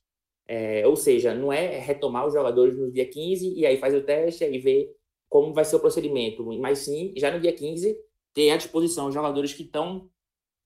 É, 0.47 0.87
ou 0.87 0.95
seja, 0.95 1.33
não 1.33 1.51
é 1.51 1.77
retomar 1.79 2.25
os 2.27 2.33
jogadores 2.33 2.77
no 2.77 2.91
dia 2.91 3.07
15 3.09 3.53
e 3.53 3.65
aí 3.65 3.77
faz 3.77 3.93
o 3.93 4.01
teste 4.01 4.43
e 4.45 4.59
vê 4.59 4.89
como 5.29 5.53
vai 5.53 5.65
ser 5.65 5.75
o 5.75 5.79
procedimento, 5.79 6.43
mas 6.59 6.79
sim, 6.79 7.13
já 7.17 7.29
no 7.31 7.39
dia 7.39 7.53
15, 7.53 7.97
ter 8.33 8.51
à 8.51 8.57
disposição 8.57 9.07
os 9.07 9.13
jogadores 9.13 9.53
que 9.53 9.63
estão 9.63 10.09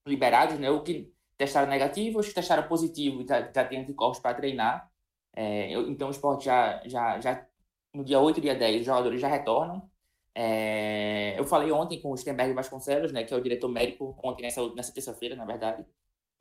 liberados, 0.07 0.59
né, 0.59 0.69
ou 0.71 0.83
que 0.83 1.13
testaram 1.37 1.69
negativo, 1.69 2.19
os 2.19 2.27
que 2.27 2.33
testaram 2.33 2.67
positivo 2.67 3.21
e 3.21 3.27
já, 3.27 3.41
já 3.53 3.65
têm 3.65 3.79
anticorpos 3.81 4.19
para 4.19 4.35
treinar. 4.35 4.89
É, 5.35 5.71
eu- 5.75 5.89
então 5.89 6.07
o 6.09 6.11
esporte 6.11 6.45
já, 6.45 6.81
já, 6.87 7.19
já, 7.19 7.47
no 7.93 8.03
dia 8.03 8.19
8 8.19 8.39
e 8.39 8.41
dia 8.41 8.55
10, 8.55 8.81
os 8.81 8.85
jogadores 8.85 9.21
já 9.21 9.27
retornam. 9.27 9.89
É, 10.35 11.37
eu 11.39 11.43
falei 11.45 11.71
ontem 11.71 12.01
com 12.01 12.11
o 12.11 12.17
Stenberg 12.17 12.53
Vasconcelos, 12.53 13.11
né, 13.11 13.23
que 13.23 13.33
é 13.33 13.37
o 13.37 13.41
diretor 13.41 13.67
médico, 13.69 14.17
ontem 14.23 14.43
nessa, 14.43 14.67
nessa 14.75 14.93
terça-feira, 14.93 15.35
na 15.35 15.45
verdade, 15.45 15.85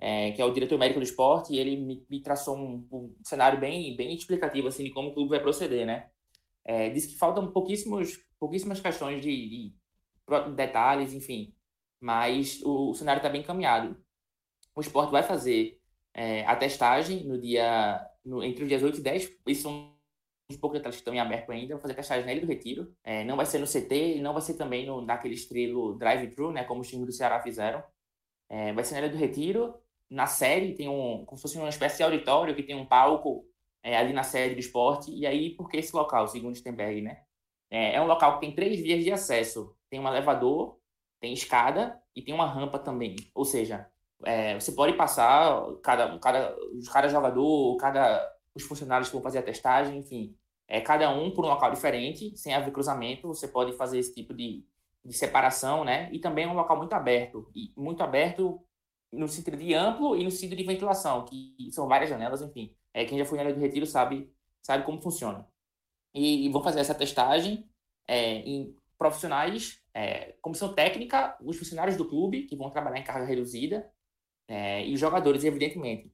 é, 0.01 0.33
que 0.33 0.43
é 0.43 0.47
o 0.47 0.53
diretor 0.55 0.79
médico 0.79 1.01
do 1.01 1.05
esporte, 1.05 1.55
e 1.55 1.59
ele 1.61 1.77
me, 1.79 2.07
me 2.11 2.23
traçou 2.23 2.57
um, 2.59 2.87
um 2.93 3.17
cenário 3.25 3.61
bem, 3.61 3.97
bem 3.97 4.15
explicativo 4.17 4.69
assim, 4.69 4.85
de 4.85 4.93
como 4.93 5.11
o 5.11 5.15
clube 5.15 5.31
vai 5.31 5.41
proceder, 5.41 5.87
né? 5.87 6.11
É, 6.65 6.91
disse 6.91 7.09
que 7.09 7.19
faltam 7.19 7.53
pouquíssimos, 7.53 8.19
pouquíssimas 8.39 8.81
questões 8.81 9.23
de, 9.23 9.31
de 9.71 9.75
detalhes, 10.57 11.13
enfim, 11.15 11.55
mas 12.01 12.61
o, 12.63 12.91
o 12.91 12.95
cenário 12.95 13.19
está 13.21 13.29
bem 13.29 13.41
encaminhado. 13.43 13.97
O 14.75 14.81
esporte 14.81 15.11
vai 15.11 15.23
fazer 15.23 15.81
é, 16.15 16.45
a 16.47 16.57
testagem 16.57 17.25
no 17.25 17.41
dia, 17.41 18.07
no- 18.25 18.43
entre 18.43 18.63
os 18.65 18.69
dias 18.69 18.83
8 18.83 18.99
e 18.99 19.03
10, 19.03 19.33
isso 19.47 19.63
são 19.63 19.95
uns 20.51 20.57
poucos 20.57 20.79
detalhes 20.79 20.97
que 20.97 21.03
estão 21.03 21.15
em 21.15 21.21
aberto 21.21 21.53
ainda, 21.53 21.75
vai 21.75 21.83
fazer 21.83 21.93
a 21.95 21.97
testagem 21.97 22.27
na 22.27 22.33
Ilha 22.33 22.43
do 22.43 22.47
Retiro, 22.49 22.95
É, 23.05 23.25
não 23.25 23.37
vai 23.37 23.47
ser 23.47 23.59
no 23.59 23.67
CT 23.67 24.21
não 24.21 24.33
vai 24.33 24.43
ser 24.43 24.55
também 24.55 24.87
no, 24.87 25.01
naquele 25.03 25.35
estilo 25.35 25.95
drive-thru, 25.99 26.53
né, 26.53 26.65
como 26.65 26.81
os 26.83 26.89
times 26.89 27.07
do 27.07 27.13
Ceará 27.13 27.41
fizeram. 27.43 27.83
É, 28.49 28.73
vai 28.73 28.85
ser 28.85 28.95
na 28.95 29.01
Ilha 29.03 29.11
do 29.11 29.17
Retiro, 29.19 29.75
na 30.11 30.27
série 30.27 30.75
tem 30.75 30.89
um, 30.89 31.25
como 31.25 31.37
se 31.39 31.43
fosse 31.43 31.57
uma 31.57 31.69
espécie 31.69 31.99
de 31.99 32.03
auditório 32.03 32.55
que 32.55 32.65
tem 32.65 32.75
um 32.75 32.85
palco 32.85 33.45
é, 33.83 33.97
ali 33.97 34.13
na 34.13 34.25
sede 34.25 34.55
do 34.55 34.61
esporte. 34.61 35.11
E 35.13 35.27
aí, 35.27 35.51
por 35.51 35.69
que 35.69 35.77
esse 35.77 35.95
local, 35.95 36.27
segundo 36.27 36.57
Stenberg, 36.57 37.01
né? 37.01 37.23
É, 37.71 37.95
é 37.95 38.01
um 38.01 38.07
local 38.07 38.35
que 38.35 38.41
tem 38.41 38.55
três 38.55 38.81
vias 38.81 39.05
de 39.05 39.13
acesso. 39.13 39.77
Tem 39.89 40.01
um 40.01 40.09
elevador, 40.09 40.79
tem 41.21 41.33
escada 41.33 42.01
e 42.15 42.23
tem 42.23 42.35
uma 42.35 42.47
rampa 42.47 42.79
também. 42.79 43.15
Ou 43.35 43.45
seja, 43.45 43.89
é, 44.25 44.59
você 44.59 44.73
pode 44.73 44.95
passar, 44.95 45.65
cada, 45.83 46.19
cada, 46.19 46.57
cada 46.93 47.09
jogador, 47.09 47.77
cada, 47.77 48.29
os 48.55 48.65
funcionários 48.65 49.09
que 49.09 49.15
vão 49.15 49.23
fazer 49.23 49.39
a 49.39 49.43
testagem, 49.43 49.99
enfim, 49.99 50.37
é, 50.69 50.81
cada 50.81 51.09
um 51.11 51.31
por 51.31 51.45
um 51.45 51.49
local 51.49 51.71
diferente, 51.71 52.37
sem 52.37 52.53
haver 52.53 52.73
cruzamento. 52.73 53.29
Você 53.29 53.47
pode 53.47 53.73
fazer 53.75 53.99
esse 53.99 54.13
tipo 54.13 54.35
de, 54.35 54.65
de 55.05 55.13
separação, 55.13 55.85
né? 55.85 56.11
E 56.13 56.19
também 56.19 56.45
é 56.47 56.49
um 56.49 56.55
local 56.55 56.77
muito 56.77 56.93
aberto. 56.95 57.49
E 57.55 57.73
muito 57.77 58.03
aberto 58.03 58.61
no 59.13 59.29
sentido 59.29 59.57
de 59.57 59.75
amplo 59.75 60.17
e 60.17 60.25
no 60.25 60.31
sentido 60.31 60.57
de 60.57 60.65
ventilação, 60.65 61.25
que 61.25 61.55
são 61.73 61.89
várias 61.89 62.11
janelas, 62.11 62.43
enfim. 62.43 62.75
É, 62.93 63.05
quem 63.05 63.19
já 63.19 63.25
foi 63.25 63.39
na 63.39 63.45
área 63.45 63.55
do 63.55 63.61
retiro 63.61 63.87
sabe, 63.87 64.33
sabe 64.63 64.85
como 64.85 65.01
funciona. 65.01 65.47
E, 66.15 66.47
e 66.47 66.49
vou 66.49 66.63
fazer 66.63 66.81
essa 66.81 66.95
testagem 66.95 67.69
é, 68.07 68.37
em 68.39 68.75
profissionais, 68.99 69.83
é, 69.95 70.33
comissão 70.43 70.75
técnica, 70.75 71.37
os 71.43 71.57
funcionários 71.57 71.97
do 71.97 72.09
clube, 72.09 72.45
que 72.47 72.57
vão 72.57 72.71
trabalhar 72.71 72.99
em 72.99 73.05
carga 73.05 73.25
reduzida, 73.25 73.91
é, 74.49 74.87
e 74.87 74.95
os 74.95 75.01
jogadores, 75.01 75.45
evidentemente. 75.45 76.13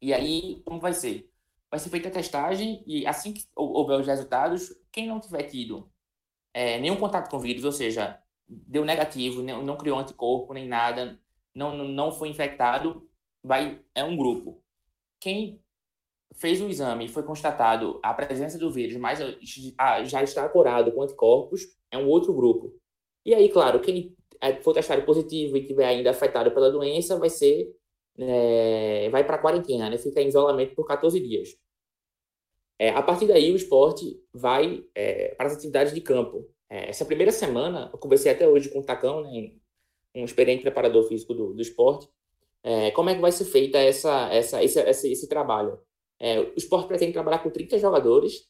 E 0.00 0.12
aí, 0.12 0.62
como 0.64 0.80
vai 0.80 0.92
ser? 0.92 1.30
vai 1.74 1.80
ser 1.80 1.90
feita 1.90 2.08
a 2.08 2.12
testagem 2.12 2.84
e 2.86 3.04
assim 3.04 3.32
que 3.32 3.44
houver 3.56 3.98
os 3.98 4.06
resultados, 4.06 4.72
quem 4.92 5.08
não 5.08 5.18
tiver 5.18 5.42
tido 5.44 5.90
é, 6.52 6.78
nenhum 6.78 6.94
contato 6.94 7.28
com 7.28 7.40
vírus, 7.40 7.64
ou 7.64 7.72
seja, 7.72 8.20
deu 8.46 8.84
negativo, 8.84 9.42
não 9.42 9.76
criou 9.76 9.98
anticorpo 9.98 10.54
nem 10.54 10.68
nada, 10.68 11.20
não, 11.54 11.76
não 11.88 12.12
foi 12.12 12.28
infectado, 12.28 13.08
vai 13.42 13.80
é 13.94 14.02
um 14.04 14.16
grupo. 14.16 14.62
Quem 15.20 15.60
fez 16.34 16.60
o 16.60 16.68
exame 16.68 17.04
e 17.04 17.08
foi 17.08 17.22
constatado 17.22 18.00
a 18.02 18.12
presença 18.12 18.58
do 18.58 18.70
vírus, 18.70 18.96
mas 18.96 19.20
já 20.04 20.22
está 20.22 20.48
curado 20.48 20.92
com 20.92 21.02
anticorpos, 21.02 21.62
é 21.90 21.98
um 21.98 22.08
outro 22.08 22.32
grupo. 22.34 22.74
E 23.24 23.34
aí, 23.34 23.48
claro, 23.48 23.80
quem 23.80 24.14
é, 24.40 24.54
for 24.56 24.74
testado 24.74 25.02
positivo 25.04 25.56
e 25.56 25.66
tiver 25.66 25.86
ainda 25.86 26.10
afetado 26.10 26.50
pela 26.52 26.70
doença, 26.70 27.18
vai 27.18 27.30
ser 27.30 27.74
é, 28.18 29.08
vai 29.10 29.24
para 29.24 29.38
quarentena, 29.38 29.90
né? 29.90 29.98
fica 29.98 30.20
em 30.20 30.28
isolamento 30.28 30.74
por 30.74 30.86
14 30.86 31.18
dias. 31.20 31.56
É, 32.78 32.90
a 32.90 33.02
partir 33.02 33.26
daí, 33.26 33.52
o 33.52 33.56
esporte 33.56 34.20
vai 34.32 34.84
é, 34.94 35.34
para 35.36 35.46
as 35.46 35.54
atividades 35.56 35.94
de 35.94 36.00
campo. 36.00 36.48
É, 36.68 36.90
essa 36.90 37.04
primeira 37.04 37.32
semana, 37.32 37.90
eu 37.92 37.98
conversei 37.98 38.32
até 38.32 38.48
hoje 38.48 38.68
com 38.68 38.80
o 38.80 38.84
Tacão, 38.84 39.22
né, 39.22 39.52
um 40.14 40.24
experiente 40.24 40.62
preparador 40.62 41.04
físico 41.04 41.34
do, 41.34 41.54
do 41.54 41.62
esporte, 41.62 42.08
é, 42.62 42.90
como 42.92 43.10
é 43.10 43.14
que 43.14 43.20
vai 43.20 43.32
ser 43.32 43.44
feita 43.44 43.78
essa, 43.78 44.32
essa, 44.32 44.62
esse, 44.62 44.80
esse, 44.80 45.12
esse 45.12 45.28
trabalho. 45.28 45.78
É, 46.18 46.40
o 46.40 46.54
esporte 46.56 46.88
pretende 46.88 47.12
trabalhar 47.12 47.40
com 47.40 47.50
30 47.50 47.78
jogadores 47.78 48.48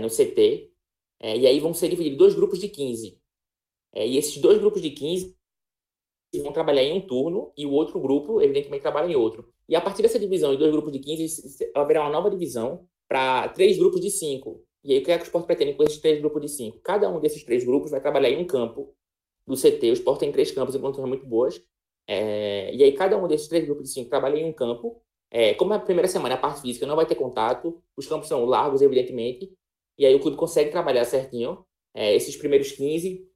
no 0.00 0.08
CT, 0.08 0.70
e 1.20 1.44
aí 1.44 1.58
vão 1.58 1.74
ser 1.74 1.88
divididos 1.88 2.16
dois 2.16 2.34
grupos 2.36 2.60
de 2.60 2.68
15. 2.68 3.20
e 3.96 4.16
esses 4.16 4.36
dois 4.36 4.58
grupos 4.58 4.80
de 4.80 4.90
15 4.90 5.36
vão 6.40 6.52
trabalhar 6.52 6.84
em 6.84 6.92
um 6.96 7.00
turno 7.00 7.52
e 7.56 7.66
o 7.66 7.72
outro 7.72 8.00
grupo, 8.00 8.40
evidentemente, 8.40 8.82
trabalha 8.82 9.10
em 9.10 9.16
outro. 9.16 9.52
E 9.68 9.74
a 9.74 9.80
partir 9.80 10.02
dessa 10.02 10.18
divisão 10.18 10.52
de 10.52 10.58
dois 10.58 10.70
grupos 10.70 10.92
de 10.92 11.00
15, 11.00 11.72
haverá 11.74 12.02
uma 12.02 12.10
nova 12.10 12.30
divisão 12.30 12.86
para 13.08 13.48
três 13.48 13.76
grupos 13.76 14.00
de 14.00 14.10
cinco. 14.10 14.64
E 14.84 14.92
aí, 14.92 15.00
o 15.00 15.04
que 15.04 15.12
é 15.12 15.16
que 15.16 15.24
o 15.24 15.26
esporte 15.26 15.46
pretende 15.46 15.74
com 15.74 15.82
esses 15.82 15.98
três 15.98 16.20
grupos 16.20 16.40
de 16.42 16.48
cinco? 16.48 16.78
Cada 16.80 17.08
um 17.10 17.20
desses 17.20 17.44
três 17.44 17.64
grupos 17.64 17.90
vai 17.90 18.00
trabalhar 18.00 18.30
em 18.30 18.42
um 18.42 18.46
campo 18.46 18.94
do 19.46 19.56
CT. 19.56 19.90
O 19.90 19.92
esporte 19.92 20.20
tem 20.20 20.32
três 20.32 20.50
campos 20.50 20.74
em 20.74 20.80
condições 20.80 21.08
muito 21.08 21.26
boas. 21.26 21.62
É, 22.06 22.74
e 22.74 22.82
aí, 22.82 22.92
cada 22.92 23.16
um 23.16 23.26
desses 23.28 23.48
três 23.48 23.64
grupos 23.64 23.84
de 23.84 23.90
cinco 23.90 24.10
trabalha 24.10 24.38
em 24.38 24.44
um 24.44 24.52
campo. 24.52 25.00
É, 25.30 25.54
como 25.54 25.72
é 25.72 25.76
a 25.76 25.80
primeira 25.80 26.08
semana, 26.08 26.34
a 26.34 26.38
parte 26.38 26.60
física 26.60 26.86
não 26.86 26.96
vai 26.96 27.06
ter 27.06 27.14
contato, 27.14 27.82
os 27.96 28.06
campos 28.06 28.28
são 28.28 28.44
largos, 28.44 28.82
evidentemente. 28.82 29.50
E 29.98 30.04
aí, 30.06 30.14
o 30.14 30.20
clube 30.20 30.36
consegue 30.36 30.70
trabalhar 30.70 31.04
certinho 31.04 31.64
é, 31.94 32.14
esses 32.14 32.36
primeiros 32.36 32.72
15 32.72 33.26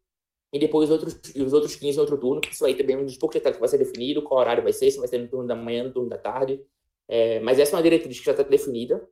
e 0.53 0.59
depois 0.59 0.91
os 0.91 0.93
outros, 0.93 1.35
os 1.35 1.53
outros 1.53 1.77
15 1.77 1.99
em 1.99 2.01
outro 2.01 2.19
turno, 2.19 2.41
isso 2.51 2.65
aí 2.65 2.75
também 2.75 2.97
é 2.97 2.99
um 2.99 3.05
dos 3.05 3.19
poucos 3.19 3.35
detalhes 3.35 3.57
que 3.57 3.61
vai 3.61 3.69
ser 3.69 3.79
definido, 3.79 4.23
qual 4.23 4.41
horário 4.41 4.63
vai 4.63 4.73
ser, 4.73 4.91
se 4.91 4.99
vai 4.99 5.09
ser 5.09 5.19
no 5.19 5.29
turno 5.29 5.47
da 5.47 5.55
manhã, 5.55 5.85
no 5.85 5.93
turno 5.93 6.09
da 6.09 6.19
tarde. 6.19 6.63
É, 7.09 7.41
mas 7.41 7.59
essa 7.59 7.73
é 7.73 7.77
uma 7.77 7.83
diretriz 7.83 8.19
que 8.19 8.25
já 8.25 8.33
está 8.33 8.43
definida. 8.43 9.07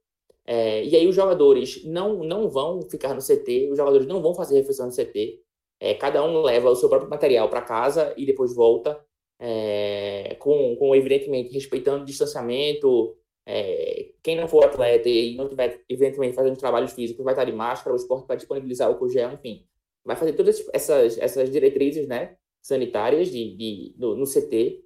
É, 0.46 0.84
e 0.84 0.94
aí 0.96 1.06
os 1.06 1.14
jogadores 1.14 1.84
não, 1.84 2.22
não 2.24 2.48
vão 2.48 2.82
ficar 2.82 3.14
no 3.14 3.20
CT, 3.20 3.70
os 3.70 3.76
jogadores 3.76 4.06
não 4.06 4.22
vão 4.22 4.34
fazer 4.34 4.56
refeição 4.56 4.86
no 4.86 4.92
CT. 4.92 5.40
É, 5.84 5.92
cada 5.92 6.24
um 6.24 6.40
leva 6.40 6.70
o 6.70 6.74
seu 6.74 6.88
próprio 6.88 7.10
material 7.10 7.50
para 7.50 7.60
casa 7.60 8.14
e 8.16 8.24
depois 8.24 8.54
volta, 8.54 8.98
é, 9.38 10.34
com, 10.40 10.74
com, 10.76 10.94
evidentemente 10.94 11.52
respeitando 11.52 12.04
o 12.04 12.06
distanciamento. 12.06 13.14
É, 13.44 14.12
quem 14.22 14.34
não 14.34 14.48
for 14.48 14.64
atleta 14.64 15.10
e 15.10 15.36
não 15.36 15.46
tiver 15.46 15.84
eventualmente 15.86 16.34
fazendo 16.34 16.56
trabalhos 16.56 16.94
físicos 16.94 17.22
vai 17.22 17.34
estar 17.34 17.44
de 17.44 17.52
máscara, 17.52 17.92
o 17.92 17.96
esporte 17.98 18.26
vai 18.26 18.38
disponibilizar 18.38 18.90
o 18.90 19.08
gel, 19.10 19.32
enfim. 19.32 19.66
Vai 20.02 20.16
fazer 20.16 20.32
todas 20.32 20.66
essas, 20.72 21.18
essas 21.18 21.50
diretrizes 21.50 22.08
né, 22.08 22.38
sanitárias 22.62 23.28
de, 23.28 23.54
de, 23.54 23.94
no, 23.98 24.16
no 24.16 24.24
CT. 24.24 24.82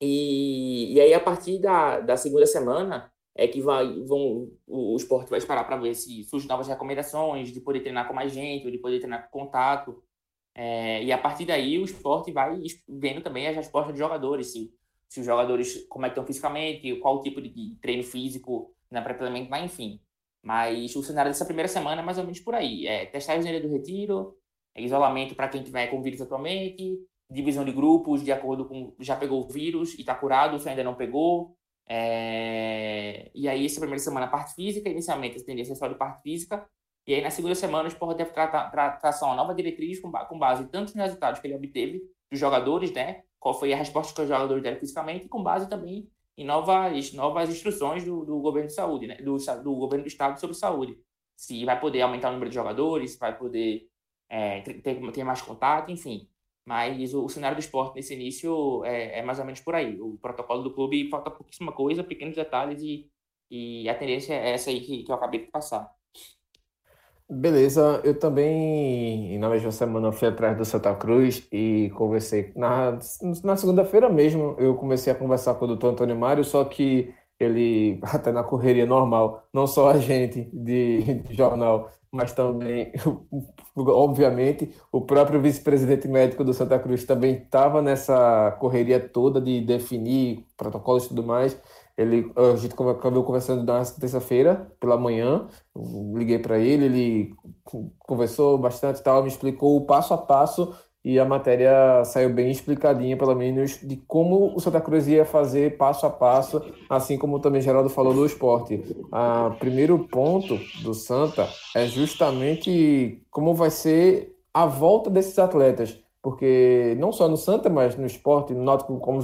E, 0.00 0.94
e 0.94 1.00
aí, 1.00 1.12
a 1.12 1.20
partir 1.20 1.58
da, 1.58 1.98
da 1.98 2.16
segunda 2.16 2.46
semana, 2.46 3.09
é 3.34 3.46
que 3.46 3.60
vai, 3.60 3.86
vão, 4.04 4.50
o, 4.66 4.94
o 4.94 4.96
esporte 4.96 5.30
vai 5.30 5.38
esperar 5.38 5.64
para 5.64 5.76
ver 5.76 5.94
se 5.94 6.24
surgem 6.24 6.48
novas 6.48 6.68
recomendações, 6.68 7.52
de 7.52 7.60
poder 7.60 7.80
treinar 7.80 8.06
com 8.06 8.14
mais 8.14 8.32
gente, 8.32 8.64
ou 8.66 8.70
de 8.70 8.78
poder 8.78 8.98
treinar 8.98 9.30
com 9.30 9.40
contato. 9.40 10.02
É, 10.54 11.02
e 11.04 11.12
a 11.12 11.18
partir 11.18 11.44
daí 11.46 11.78
o 11.78 11.84
esporte 11.84 12.32
vai 12.32 12.60
vendo 12.88 13.22
também 13.22 13.46
as 13.46 13.56
respostas 13.56 13.92
dos 13.92 13.98
jogadores, 13.98 14.52
se, 14.52 14.72
se 15.08 15.20
os 15.20 15.26
jogadores 15.26 15.86
como 15.88 16.06
é 16.06 16.08
que 16.08 16.14
estão 16.14 16.26
fisicamente, 16.26 16.96
qual 16.96 17.22
tipo 17.22 17.40
de, 17.40 17.76
treino 17.80 18.02
físico 18.02 18.74
né, 18.90 19.00
para 19.00 19.14
implementar, 19.14 19.64
enfim. 19.64 20.00
Mas 20.42 20.94
o 20.96 21.02
cenário 21.02 21.30
dessa 21.30 21.44
primeira 21.44 21.68
semana 21.68 22.02
é 22.02 22.04
mais 22.04 22.18
ou 22.18 22.24
menos 22.24 22.40
por 22.40 22.54
aí. 22.54 22.86
É 22.86 23.06
testagem 23.06 23.44
na 23.44 23.50
ilha 23.50 23.60
do 23.60 23.72
retiro, 23.72 24.36
é 24.74 24.82
isolamento 24.82 25.34
para 25.34 25.48
quem 25.48 25.62
tiver 25.62 25.86
com 25.88 26.02
vírus 26.02 26.20
atualmente, 26.20 26.98
divisão 27.30 27.64
de 27.64 27.72
grupos 27.72 28.24
de 28.24 28.32
acordo 28.32 28.64
com 28.64 28.94
já 28.98 29.16
pegou 29.16 29.44
o 29.44 29.48
vírus 29.48 29.94
e 29.94 30.00
está 30.00 30.14
curado, 30.14 30.58
se 30.58 30.68
ainda 30.68 30.82
não 30.82 30.94
pegou, 30.94 31.56
é... 31.90 33.30
E 33.34 33.48
aí, 33.48 33.66
essa 33.66 33.80
primeira 33.80 33.98
semana, 33.98 34.28
parte 34.28 34.54
física, 34.54 34.88
inicialmente 34.88 35.38
a 35.38 35.44
tendência 35.44 35.72
é 35.72 35.76
só 35.76 35.88
de 35.88 35.96
parte 35.96 36.22
física, 36.22 36.64
e 37.06 37.14
aí 37.14 37.22
na 37.22 37.30
segunda 37.30 37.54
semana 37.56 37.84
o 37.84 37.88
esporte 37.88 38.18
deve 38.18 38.30
tratar, 38.30 38.70
tra 38.70 38.92
traçar 38.92 39.28
uma 39.28 39.34
nova 39.34 39.54
diretriz 39.54 40.00
com, 40.00 40.12
com 40.12 40.38
base 40.38 40.68
tanto 40.68 40.94
nos 40.96 41.04
resultados 41.04 41.40
que 41.40 41.46
ele 41.48 41.56
obteve 41.56 42.00
dos 42.30 42.38
jogadores, 42.38 42.92
né? 42.92 43.24
Qual 43.40 43.58
foi 43.58 43.72
a 43.72 43.76
resposta 43.76 44.14
que 44.14 44.20
os 44.20 44.28
jogadores 44.28 44.62
deram 44.62 44.78
fisicamente, 44.78 45.26
e 45.26 45.28
com 45.28 45.42
base 45.42 45.68
também 45.68 46.08
em 46.38 46.44
novas, 46.44 47.12
novas 47.12 47.50
instruções 47.50 48.04
do, 48.04 48.24
do 48.24 48.38
governo 48.40 48.68
de 48.68 48.74
saúde, 48.74 49.06
né? 49.08 49.16
Do, 49.16 49.36
do 49.36 49.74
governo 49.74 50.04
do 50.04 50.08
estado 50.08 50.38
sobre 50.38 50.54
saúde. 50.54 50.96
Se 51.36 51.64
vai 51.64 51.80
poder 51.80 52.02
aumentar 52.02 52.28
o 52.28 52.32
número 52.32 52.50
de 52.50 52.54
jogadores, 52.54 53.12
se 53.12 53.18
vai 53.18 53.36
poder 53.36 53.88
é, 54.28 54.60
ter, 54.60 55.00
ter 55.12 55.24
mais 55.24 55.42
contato, 55.42 55.90
enfim. 55.90 56.28
Mas 56.70 57.12
o, 57.14 57.24
o, 57.24 57.28
cenário 57.28 57.56
do 57.56 57.60
esporte 57.60 57.96
nesse 57.96 58.14
início 58.14 58.84
é, 58.84 59.18
é, 59.18 59.22
mais 59.24 59.40
ou 59.40 59.44
menos 59.44 59.60
por 59.60 59.74
aí. 59.74 60.00
O 60.00 60.16
protocolo 60.22 60.62
do 60.62 60.72
clube 60.72 61.10
falta 61.10 61.28
pouquíssima 61.28 61.72
coisa, 61.72 62.04
pequenos 62.04 62.36
detalhes 62.36 62.80
e, 62.80 63.10
e 63.50 63.88
a 63.88 63.94
tendência 63.96 64.34
é 64.34 64.52
essa 64.52 64.70
aí 64.70 64.80
que, 64.80 65.02
que 65.02 65.10
eu 65.10 65.16
acabei 65.16 65.40
de 65.40 65.50
passar. 65.50 65.90
Beleza, 67.28 68.00
eu 68.04 68.16
também, 68.16 69.36
na 69.40 69.48
mesma 69.48 69.72
semana, 69.72 70.12
fui 70.12 70.28
atrás 70.28 70.56
do 70.56 70.64
Santa 70.64 70.94
Cruz 70.94 71.44
e 71.50 71.90
conversei. 71.96 72.52
Na, 72.54 73.00
na 73.42 73.56
segunda-feira 73.56 74.08
mesmo, 74.08 74.54
eu 74.56 74.76
comecei 74.76 75.12
a 75.12 75.16
conversar 75.16 75.56
com 75.56 75.64
o 75.64 75.68
doutor 75.68 75.88
Antônio 75.88 76.16
Mário, 76.16 76.44
só 76.44 76.64
que 76.64 77.12
ele, 77.40 77.98
até 78.04 78.30
na 78.30 78.44
correria 78.44 78.86
normal, 78.86 79.44
não 79.52 79.66
só 79.66 79.90
a 79.90 79.98
gente 79.98 80.42
de, 80.52 81.14
de 81.22 81.34
jornal, 81.34 81.90
mas 82.12 82.32
também, 82.32 82.92
obviamente, 83.74 84.74
o 84.92 85.00
próprio 85.00 85.40
vice-presidente 85.40 86.06
médico 86.08 86.44
do 86.44 86.52
Santa 86.52 86.78
Cruz 86.78 87.04
também 87.04 87.36
estava 87.36 87.80
nessa 87.80 88.56
correria 88.60 89.00
toda 89.00 89.40
de 89.40 89.60
definir 89.60 90.46
protocolos 90.56 91.06
e 91.06 91.08
tudo 91.08 91.22
mais. 91.22 91.58
Ele, 91.96 92.32
a 92.34 92.56
gente 92.56 92.72
acabou 92.72 93.22
conversando 93.24 93.62
na 93.62 93.84
terça-feira 93.84 94.72
pela 94.80 94.96
manhã, 94.96 95.46
liguei 96.14 96.38
para 96.38 96.58
ele, 96.58 96.86
ele 96.86 97.34
conversou 97.98 98.56
bastante, 98.58 99.02
tal, 99.02 99.22
me 99.22 99.28
explicou 99.28 99.76
o 99.76 99.84
passo 99.84 100.14
a 100.14 100.18
passo 100.18 100.74
e 101.04 101.18
a 101.18 101.24
matéria 101.24 102.04
saiu 102.04 102.30
bem 102.30 102.50
explicadinha, 102.50 103.16
pelo 103.16 103.34
menos, 103.34 103.78
de 103.82 103.96
como 104.06 104.54
o 104.54 104.60
Santa 104.60 104.80
Cruz 104.80 105.08
ia 105.08 105.24
fazer 105.24 105.78
passo 105.78 106.04
a 106.04 106.10
passo, 106.10 106.62
assim 106.90 107.16
como 107.16 107.40
também 107.40 107.62
Geraldo 107.62 107.88
falou 107.88 108.12
do 108.12 108.26
esporte. 108.26 108.82
O 109.10 109.58
primeiro 109.58 109.98
ponto 110.08 110.58
do 110.82 110.92
Santa 110.92 111.48
é 111.74 111.86
justamente 111.86 113.22
como 113.30 113.54
vai 113.54 113.70
ser 113.70 114.34
a 114.52 114.66
volta 114.66 115.08
desses 115.08 115.38
atletas, 115.38 115.98
porque 116.22 116.96
não 116.98 117.12
só 117.12 117.28
no 117.28 117.36
Santa, 117.36 117.70
mas 117.70 117.96
no 117.96 118.06
esporte, 118.06 118.52
no 118.52 118.62
Náutico, 118.62 118.98
como 118.98 119.22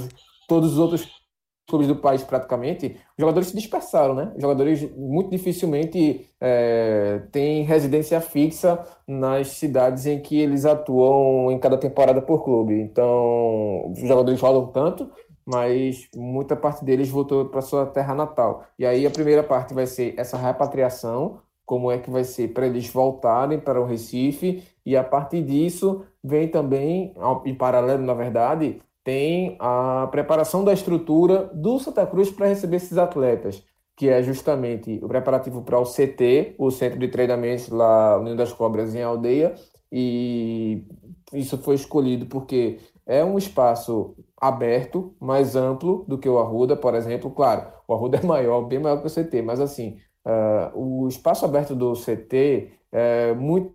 todos 0.48 0.72
os 0.72 0.78
outros 0.78 1.25
clubes 1.66 1.88
do 1.88 1.96
país 1.96 2.22
praticamente, 2.22 2.96
os 3.16 3.20
jogadores 3.20 3.48
se 3.48 3.56
dispersaram, 3.56 4.14
né? 4.14 4.32
Os 4.36 4.42
jogadores 4.42 4.88
muito 4.96 5.30
dificilmente 5.30 6.30
é, 6.40 7.22
têm 7.32 7.64
residência 7.64 8.20
fixa 8.20 8.84
nas 9.06 9.48
cidades 9.48 10.06
em 10.06 10.20
que 10.20 10.38
eles 10.40 10.64
atuam 10.64 11.50
em 11.50 11.58
cada 11.58 11.76
temporada 11.76 12.22
por 12.22 12.44
clube. 12.44 12.80
Então, 12.80 13.90
os 13.90 13.98
jogadores 13.98 14.40
rodam 14.40 14.68
tanto, 14.68 15.10
mas 15.44 16.08
muita 16.14 16.56
parte 16.56 16.84
deles 16.84 17.08
voltou 17.08 17.46
para 17.46 17.60
sua 17.60 17.86
terra 17.86 18.14
natal. 18.14 18.64
E 18.78 18.86
aí 18.86 19.06
a 19.06 19.10
primeira 19.10 19.42
parte 19.42 19.74
vai 19.74 19.86
ser 19.86 20.14
essa 20.16 20.36
repatriação, 20.36 21.40
como 21.64 21.90
é 21.90 21.98
que 21.98 22.10
vai 22.10 22.22
ser 22.22 22.48
para 22.52 22.66
eles 22.66 22.88
voltarem 22.88 23.58
para 23.58 23.80
o 23.80 23.84
Recife, 23.84 24.62
e 24.84 24.96
a 24.96 25.02
partir 25.02 25.42
disso 25.42 26.04
vem 26.22 26.48
também, 26.48 27.12
em 27.44 27.54
paralelo, 27.54 28.04
na 28.04 28.14
verdade, 28.14 28.80
tem 29.06 29.54
a 29.60 30.08
preparação 30.10 30.64
da 30.64 30.72
estrutura 30.72 31.48
do 31.54 31.78
Santa 31.78 32.04
Cruz 32.04 32.28
para 32.28 32.48
receber 32.48 32.78
esses 32.78 32.98
atletas, 32.98 33.62
que 33.96 34.08
é 34.08 34.20
justamente 34.20 34.98
o 35.00 35.06
preparativo 35.06 35.62
para 35.62 35.78
o 35.78 35.84
CT, 35.84 36.56
o 36.58 36.72
Centro 36.72 36.98
de 36.98 37.06
Treinamentos 37.06 37.68
lá 37.68 38.18
União 38.18 38.34
das 38.34 38.52
Cobras 38.52 38.96
em 38.96 39.04
Aldeia, 39.04 39.54
e 39.92 40.84
isso 41.32 41.56
foi 41.58 41.76
escolhido 41.76 42.26
porque 42.26 42.80
é 43.06 43.24
um 43.24 43.38
espaço 43.38 44.16
aberto, 44.40 45.14
mais 45.20 45.54
amplo 45.54 46.04
do 46.08 46.18
que 46.18 46.28
o 46.28 46.40
Arruda, 46.40 46.76
por 46.76 46.92
exemplo. 46.96 47.30
Claro, 47.30 47.64
o 47.86 47.94
Arruda 47.94 48.18
é 48.18 48.26
maior, 48.26 48.62
bem 48.62 48.80
maior 48.80 49.00
que 49.00 49.06
o 49.06 49.24
CT, 49.24 49.40
mas 49.40 49.60
assim, 49.60 50.00
uh, 50.26 50.76
o 50.76 51.06
espaço 51.06 51.44
aberto 51.44 51.76
do 51.76 51.92
CT 51.92 52.72
é 52.90 53.32
muito 53.34 53.72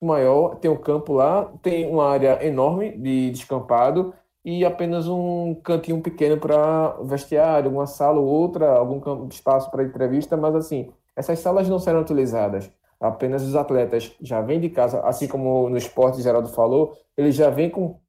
maior, 0.00 0.54
tem 0.60 0.70
um 0.70 0.76
campo 0.76 1.12
lá, 1.12 1.46
tem 1.60 1.90
uma 1.90 2.08
área 2.08 2.46
enorme 2.46 2.96
de 2.96 3.32
descampado, 3.32 4.14
e 4.48 4.64
apenas 4.64 5.06
um 5.06 5.54
cantinho 5.56 6.00
pequeno 6.00 6.40
para 6.40 6.96
vestiário, 7.02 7.70
uma 7.70 7.86
sala 7.86 8.18
ou 8.18 8.26
outra, 8.26 8.70
algum 8.70 9.28
espaço 9.28 9.70
para 9.70 9.84
entrevista, 9.84 10.38
mas 10.38 10.54
assim, 10.54 10.90
essas 11.14 11.40
salas 11.40 11.68
não 11.68 11.78
serão 11.78 12.00
utilizadas. 12.00 12.70
Apenas 12.98 13.42
os 13.42 13.54
atletas 13.54 14.10
já 14.22 14.40
vêm 14.40 14.58
de 14.58 14.70
casa, 14.70 15.00
assim 15.00 15.28
como 15.28 15.68
no 15.68 15.76
esporte 15.76 16.22
Geraldo 16.22 16.48
falou, 16.48 16.96
eles 17.14 17.34
já 17.34 17.50
vêm 17.50 17.68
com 17.68 18.00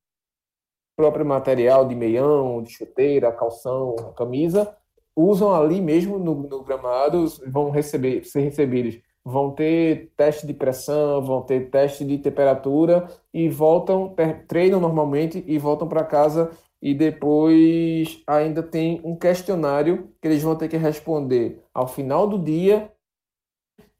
próprio 0.95 1.25
material 1.25 1.85
de 1.85 1.93
meião, 1.93 2.63
de 2.63 2.71
chuteira, 2.71 3.33
calção, 3.33 3.93
camisa, 4.15 4.73
usam 5.13 5.53
ali 5.53 5.81
mesmo 5.81 6.17
no, 6.17 6.35
no 6.35 6.63
gramado, 6.63 7.25
vão 7.47 7.69
receber, 7.69 8.23
ser 8.23 8.39
recebidos 8.39 8.97
vão 9.23 9.51
ter 9.51 10.11
teste 10.15 10.47
de 10.47 10.53
pressão, 10.53 11.21
vão 11.21 11.41
ter 11.41 11.69
teste 11.69 12.05
de 12.05 12.17
temperatura 12.17 13.07
e 13.33 13.49
voltam, 13.49 14.15
treinam 14.47 14.79
normalmente 14.79 15.43
e 15.47 15.57
voltam 15.57 15.87
para 15.87 16.03
casa 16.03 16.51
e 16.81 16.93
depois 16.93 18.21
ainda 18.25 18.63
tem 18.63 19.01
um 19.03 19.15
questionário 19.15 20.09
que 20.21 20.27
eles 20.27 20.41
vão 20.41 20.55
ter 20.55 20.67
que 20.69 20.77
responder 20.77 21.61
ao 21.73 21.87
final 21.87 22.27
do 22.27 22.39
dia 22.39 22.91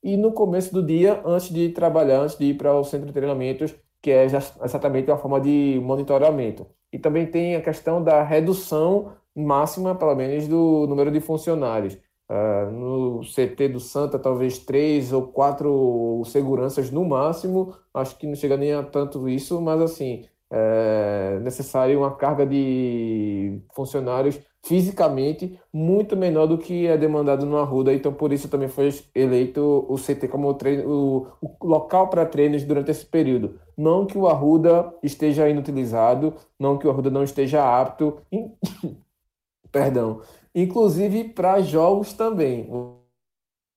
e 0.02 0.16
no 0.16 0.32
começo 0.32 0.74
do 0.74 0.82
dia 0.82 1.22
antes 1.26 1.50
de 1.50 1.70
trabalhar, 1.70 2.22
antes 2.22 2.38
de 2.38 2.46
ir 2.46 2.54
para 2.56 2.74
o 2.74 2.84
centro 2.84 3.08
de 3.08 3.14
treinamentos, 3.14 3.76
que 4.02 4.12
é 4.12 4.26
exatamente 4.26 5.12
uma 5.12 5.18
forma 5.18 5.42
de 5.42 5.80
monitoramento. 5.84 6.66
E 6.92 6.98
também 6.98 7.26
tem 7.28 7.56
a 7.56 7.62
questão 7.62 8.02
da 8.04 8.24
redução 8.24 9.14
máxima, 9.36 9.94
pelo 9.96 10.16
menos, 10.16 10.48
do 10.48 10.88
número 10.88 11.12
de 11.12 11.20
funcionários. 11.20 11.98
Uh, 12.30 12.72
no 12.72 13.22
CT 13.22 13.70
do 13.70 13.80
Santa, 13.80 14.20
talvez 14.20 14.60
três 14.60 15.12
ou 15.12 15.24
quatro 15.28 16.22
seguranças 16.26 16.92
no 16.92 17.04
máximo. 17.04 17.74
Acho 17.94 18.16
que 18.18 18.28
não 18.28 18.36
chega 18.36 18.56
nem 18.56 18.74
a 18.74 18.84
tanto 18.84 19.28
isso, 19.28 19.60
mas 19.60 19.82
assim, 19.82 20.26
é 20.52 21.40
necessário 21.42 22.00
uma 22.00 22.16
carga 22.16 22.46
de 22.46 23.62
funcionários 23.74 24.40
fisicamente 24.64 25.60
muito 25.72 26.18
menor 26.18 26.48
do 26.48 26.58
que 26.58 26.88
é 26.88 26.98
demandado 26.98 27.46
no 27.46 27.58
Arruda. 27.58 27.94
Então, 27.94 28.14
por 28.14 28.34
isso 28.34 28.50
também 28.50 28.68
foi 28.68 28.90
eleito 29.16 29.86
o 29.88 29.96
CT 29.96 30.28
como 30.28 30.50
o, 30.50 30.54
treino, 30.54 30.90
o, 30.90 31.28
o 31.42 31.68
local 31.68 32.10
para 32.10 32.26
treinos 32.26 32.64
durante 32.64 32.92
esse 32.92 33.06
período. 33.06 33.60
Não 33.78 34.06
que 34.06 34.18
o 34.18 34.28
Arruda 34.28 34.94
esteja 35.04 35.48
inutilizado, 35.50 36.34
não 36.60 36.78
que 36.78 36.88
o 36.88 36.90
Arruda 36.90 37.10
não 37.10 37.24
esteja 37.24 37.64
apto. 37.80 38.18
Perdão, 39.72 40.22
inclusive 40.54 41.30
para 41.30 41.62
jogos 41.62 42.14
também. 42.14 42.68
O 42.72 43.00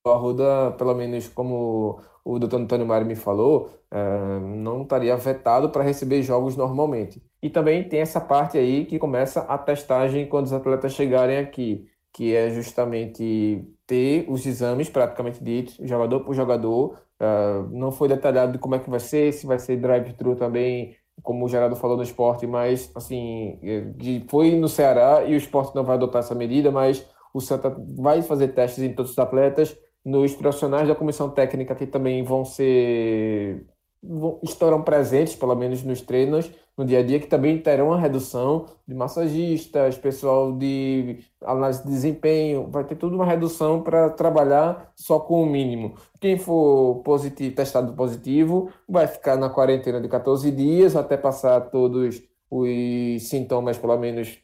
Arruda, 0.06 0.72
pelo 0.72 0.94
menos 0.94 1.28
como 1.28 2.00
o 2.24 2.38
doutor 2.38 2.60
Antônio 2.60 2.86
Mário 2.86 3.06
me 3.06 3.16
falou, 3.16 3.70
é, 3.90 4.40
não 4.40 4.82
estaria 4.82 5.16
vetado 5.16 5.70
para 5.70 5.82
receber 5.82 6.22
jogos 6.22 6.56
normalmente. 6.56 7.22
E 7.42 7.50
também 7.50 7.88
tem 7.88 8.00
essa 8.00 8.20
parte 8.20 8.56
aí 8.56 8.86
que 8.86 8.98
começa 8.98 9.40
a 9.42 9.58
testagem 9.58 10.26
quando 10.28 10.46
os 10.46 10.52
atletas 10.52 10.92
chegarem 10.94 11.38
aqui, 11.38 11.88
que 12.12 12.34
é 12.34 12.50
justamente 12.50 13.64
ter 13.86 14.24
os 14.28 14.46
exames 14.46 14.88
praticamente 14.88 15.42
ditos, 15.42 15.76
jogador 15.82 16.20
por 16.20 16.34
jogador. 16.34 16.98
É, 17.20 17.62
não 17.70 17.92
foi 17.92 18.08
detalhado 18.08 18.52
de 18.52 18.58
como 18.58 18.74
é 18.74 18.78
que 18.78 18.90
vai 18.90 19.00
ser, 19.00 19.32
se 19.32 19.46
vai 19.46 19.58
ser 19.58 19.76
drive-thru 19.76 20.36
também, 20.36 20.96
como 21.22 21.44
o 21.44 21.48
Gerardo 21.48 21.76
falou 21.76 21.96
no 21.96 22.02
esporte, 22.02 22.46
mas 22.46 22.90
assim, 22.94 23.58
é, 23.62 23.84
foi 24.28 24.56
no 24.56 24.68
Ceará 24.68 25.24
e 25.24 25.34
o 25.34 25.36
esporte 25.36 25.74
não 25.74 25.84
vai 25.84 25.96
adotar 25.96 26.20
essa 26.20 26.34
medida, 26.34 26.70
mas 26.70 27.06
o 27.34 27.40
Santa 27.40 27.74
vai 27.96 28.22
fazer 28.22 28.48
testes 28.48 28.82
em 28.82 28.94
todos 28.94 29.12
os 29.12 29.18
atletas, 29.18 29.76
nos 30.04 30.34
profissionais 30.34 30.88
da 30.88 30.94
comissão 30.94 31.30
técnica 31.30 31.74
que 31.74 31.86
também 31.86 32.22
vão 32.22 32.44
ser 32.44 33.64
vão, 34.02 34.40
estarão 34.42 34.82
presentes, 34.82 35.36
pelo 35.36 35.54
menos 35.54 35.82
nos 35.84 36.00
treinos, 36.00 36.50
no 36.76 36.84
dia 36.84 37.00
a 37.00 37.02
dia, 37.02 37.20
que 37.20 37.26
também 37.26 37.58
terão 37.58 37.88
uma 37.88 37.98
redução 37.98 38.66
de 38.86 38.94
massagistas, 38.94 39.98
pessoal 39.98 40.52
de 40.52 41.18
análise 41.44 41.82
de 41.82 41.90
desempenho, 41.90 42.68
vai 42.70 42.84
ter 42.84 42.96
tudo 42.96 43.14
uma 43.16 43.26
redução 43.26 43.82
para 43.82 44.10
trabalhar 44.10 44.90
só 44.96 45.20
com 45.20 45.42
o 45.42 45.46
mínimo. 45.46 45.94
Quem 46.20 46.38
for 46.38 47.02
positivo, 47.04 47.54
testado 47.54 47.92
positivo 47.94 48.70
vai 48.88 49.06
ficar 49.06 49.36
na 49.36 49.50
quarentena 49.50 50.00
de 50.00 50.08
14 50.08 50.50
dias 50.50 50.96
até 50.96 51.16
passar 51.16 51.60
todos 51.70 52.22
os 52.50 53.28
sintomas, 53.28 53.78
pelo 53.78 53.96
menos 53.96 54.38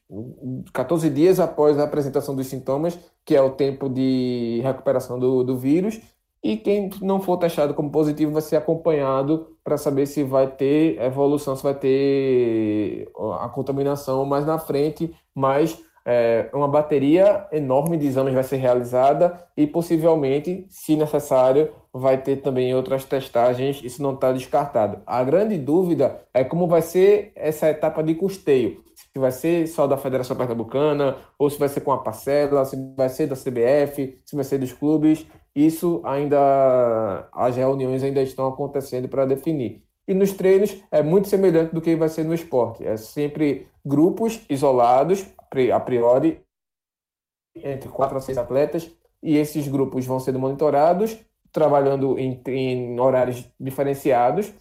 14 0.73 1.11
dias 1.11 1.39
após 1.39 1.79
a 1.79 1.85
apresentação 1.85 2.35
dos 2.35 2.47
sintomas, 2.47 2.99
que 3.25 3.37
é 3.37 3.43
o 3.43 3.51
tempo 3.51 3.89
de 3.89 4.61
recuperação 4.63 5.19
do, 5.19 5.45
do 5.45 5.59
vírus, 5.59 6.01
e 6.43 6.57
quem 6.57 6.91
não 7.03 7.21
for 7.21 7.37
testado 7.37 7.75
como 7.75 7.91
positivo 7.91 8.33
vai 8.33 8.43
ser 8.43 8.57
acompanhado 8.57 9.57
para 9.65 9.77
saber 9.77 10.07
se 10.07 10.23
vai 10.23 10.47
ter 10.47 11.01
evolução, 11.01 11.57
se 11.57 11.63
vai 11.63 11.75
ter 11.75 13.11
a 13.41 13.49
contaminação 13.49 14.25
mais 14.25 14.47
na 14.47 14.59
frente, 14.59 15.15
mas 15.35 15.79
é, 16.11 16.49
uma 16.55 16.67
bateria 16.67 17.47
enorme 17.53 17.99
de 17.99 18.07
exames 18.07 18.33
vai 18.33 18.43
ser 18.43 18.57
realizada 18.57 19.45
e 19.55 19.67
possivelmente, 19.67 20.65
se 20.71 20.97
necessário, 20.97 21.71
vai 21.93 22.17
ter 22.17 22.37
também 22.37 22.75
outras 22.75 23.05
testagens, 23.05 23.83
isso 23.85 24.03
não 24.03 24.15
está 24.15 24.33
descartado. 24.33 25.03
A 25.07 25.23
grande 25.23 25.59
dúvida 25.59 26.19
é 26.33 26.43
como 26.43 26.67
vai 26.67 26.81
ser 26.81 27.33
essa 27.35 27.69
etapa 27.69 28.03
de 28.03 28.15
custeio. 28.15 28.83
Se 29.13 29.19
vai 29.19 29.31
ser 29.31 29.67
só 29.67 29.87
da 29.87 29.99
Federação 29.99 30.35
Pernambucana, 30.35 31.17
ou 31.39 31.51
se 31.51 31.59
vai 31.59 31.69
ser 31.69 31.83
com 31.83 31.93
a 31.93 31.99
parcela, 31.99 32.65
se 32.65 32.77
vai 32.97 33.11
ser 33.11 33.27
da 33.27 33.37
CBF, 33.37 34.19
se 34.25 34.35
vai 34.35 34.45
ser 34.45 34.59
dos 34.59 34.73
clubes. 34.73 35.27
Isso 35.55 36.01
ainda, 36.05 37.29
as 37.33 37.57
reuniões 37.57 38.03
ainda 38.03 38.23
estão 38.23 38.47
acontecendo 38.49 39.09
para 39.09 39.27
definir. 39.27 39.83
E 40.07 40.15
nos 40.15 40.33
treinos 40.33 40.83
é 40.91 41.03
muito 41.03 41.29
semelhante 41.29 41.75
do 41.75 41.83
que 41.83 41.95
vai 41.95 42.09
ser 42.09 42.25
no 42.25 42.33
esporte. 42.33 42.87
É 42.87 42.97
sempre 42.97 43.69
grupos 43.85 44.41
isolados, 44.49 45.27
a 45.73 45.81
priori, 45.81 46.41
entre 47.55 47.89
quatro 47.91 48.17
a 48.17 48.21
seis 48.21 48.39
atletas, 48.39 48.91
e 49.23 49.37
esses 49.37 49.69
grupos 49.69 50.07
vão 50.07 50.21
sendo 50.21 50.39
monitorados, 50.39 51.19
trabalhando 51.53 52.19
em, 52.19 52.41
em 52.47 53.01
horários 53.01 53.45
diferenciados. 53.59 54.53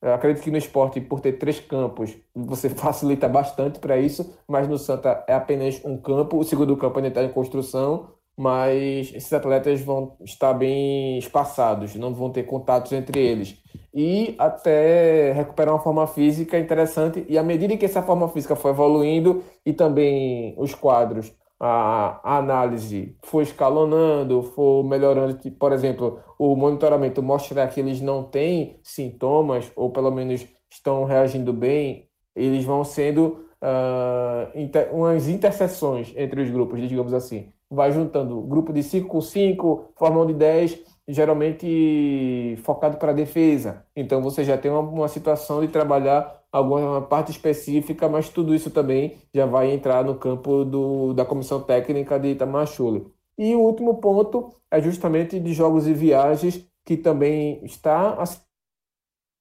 Eu 0.00 0.14
acredito 0.14 0.42
que 0.42 0.50
no 0.50 0.58
esporte, 0.58 1.00
por 1.00 1.20
ter 1.20 1.32
três 1.34 1.58
campos, 1.60 2.16
você 2.34 2.68
facilita 2.70 3.28
bastante 3.28 3.78
para 3.78 3.98
isso, 3.98 4.38
mas 4.48 4.68
no 4.68 4.78
Santa 4.78 5.24
é 5.26 5.34
apenas 5.34 5.82
um 5.84 5.98
campo, 5.98 6.38
o 6.38 6.44
segundo 6.44 6.76
campo 6.76 6.98
ainda 6.98 7.08
está 7.08 7.22
em 7.22 7.32
construção, 7.32 8.10
mas 8.36 9.12
esses 9.14 9.32
atletas 9.32 9.80
vão 9.80 10.16
estar 10.24 10.52
bem 10.54 11.18
espaçados, 11.18 11.94
não 11.94 12.12
vão 12.12 12.30
ter 12.30 12.42
contatos 12.44 12.92
entre 12.92 13.20
eles. 13.20 13.56
E 13.94 14.34
até 14.38 15.32
recuperar 15.32 15.74
uma 15.74 15.82
forma 15.82 16.06
física 16.06 16.58
interessante, 16.58 17.24
e 17.28 17.38
à 17.38 17.42
medida 17.42 17.76
que 17.76 17.84
essa 17.84 18.02
forma 18.02 18.28
física 18.28 18.56
for 18.56 18.70
evoluindo 18.70 19.44
e 19.64 19.72
também 19.72 20.54
os 20.58 20.74
quadros, 20.74 21.32
a, 21.60 22.38
análise 22.38 23.16
for 23.22 23.42
escalonando, 23.42 24.42
for 24.42 24.84
melhorando, 24.84 25.38
por 25.52 25.72
exemplo, 25.72 26.20
o 26.38 26.56
monitoramento 26.56 27.22
mostrar 27.22 27.68
que 27.68 27.80
eles 27.80 28.00
não 28.00 28.24
têm 28.24 28.80
sintomas, 28.82 29.70
ou 29.76 29.90
pelo 29.90 30.10
menos 30.10 30.44
estão 30.70 31.04
reagindo 31.04 31.52
bem, 31.52 32.08
eles 32.34 32.64
vão 32.64 32.82
sendo 32.82 33.46
uh, 33.62 34.58
inter, 34.58 34.92
umas 34.92 35.28
interseções 35.28 36.12
entre 36.16 36.42
os 36.42 36.50
grupos, 36.50 36.80
digamos 36.80 37.14
assim 37.14 37.54
vai 37.74 37.92
juntando 37.92 38.40
grupo 38.42 38.72
de 38.72 38.82
5 38.82 39.08
com 39.08 39.20
5, 39.20 39.92
formam 39.96 40.26
de 40.26 40.34
10, 40.34 40.78
geralmente 41.06 42.58
focado 42.62 42.96
para 42.96 43.12
a 43.12 43.14
defesa. 43.14 43.84
Então 43.94 44.22
você 44.22 44.44
já 44.44 44.56
tem 44.56 44.70
uma, 44.70 44.80
uma, 44.80 45.08
situação 45.08 45.60
de 45.60 45.68
trabalhar 45.68 46.42
alguma 46.50 47.02
parte 47.02 47.30
específica, 47.30 48.08
mas 48.08 48.28
tudo 48.28 48.54
isso 48.54 48.70
também 48.70 49.18
já 49.34 49.46
vai 49.46 49.70
entrar 49.72 50.04
no 50.04 50.14
campo 50.14 50.64
do, 50.64 51.12
da 51.12 51.24
comissão 51.24 51.60
técnica 51.60 52.18
de 52.18 52.28
Itamachule. 52.28 53.06
E 53.36 53.54
o 53.54 53.60
último 53.60 53.96
ponto 53.96 54.54
é 54.70 54.80
justamente 54.80 55.38
de 55.40 55.52
jogos 55.52 55.86
e 55.86 55.92
viagens, 55.92 56.66
que 56.84 56.96
também 56.96 57.64
está 57.64 58.14
a 58.14 58.26
se 58.26 58.40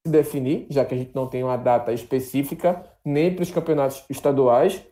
definir, 0.08 0.68
já 0.70 0.84
que 0.84 0.94
a 0.94 0.98
gente 0.98 1.16
não 1.16 1.28
tem 1.28 1.44
uma 1.44 1.58
data 1.58 1.94
específica, 1.94 2.84
nem 3.06 3.34
para 3.34 3.44
os 3.44 3.52
campeonatos 3.52 4.04
estaduais, 4.10 4.84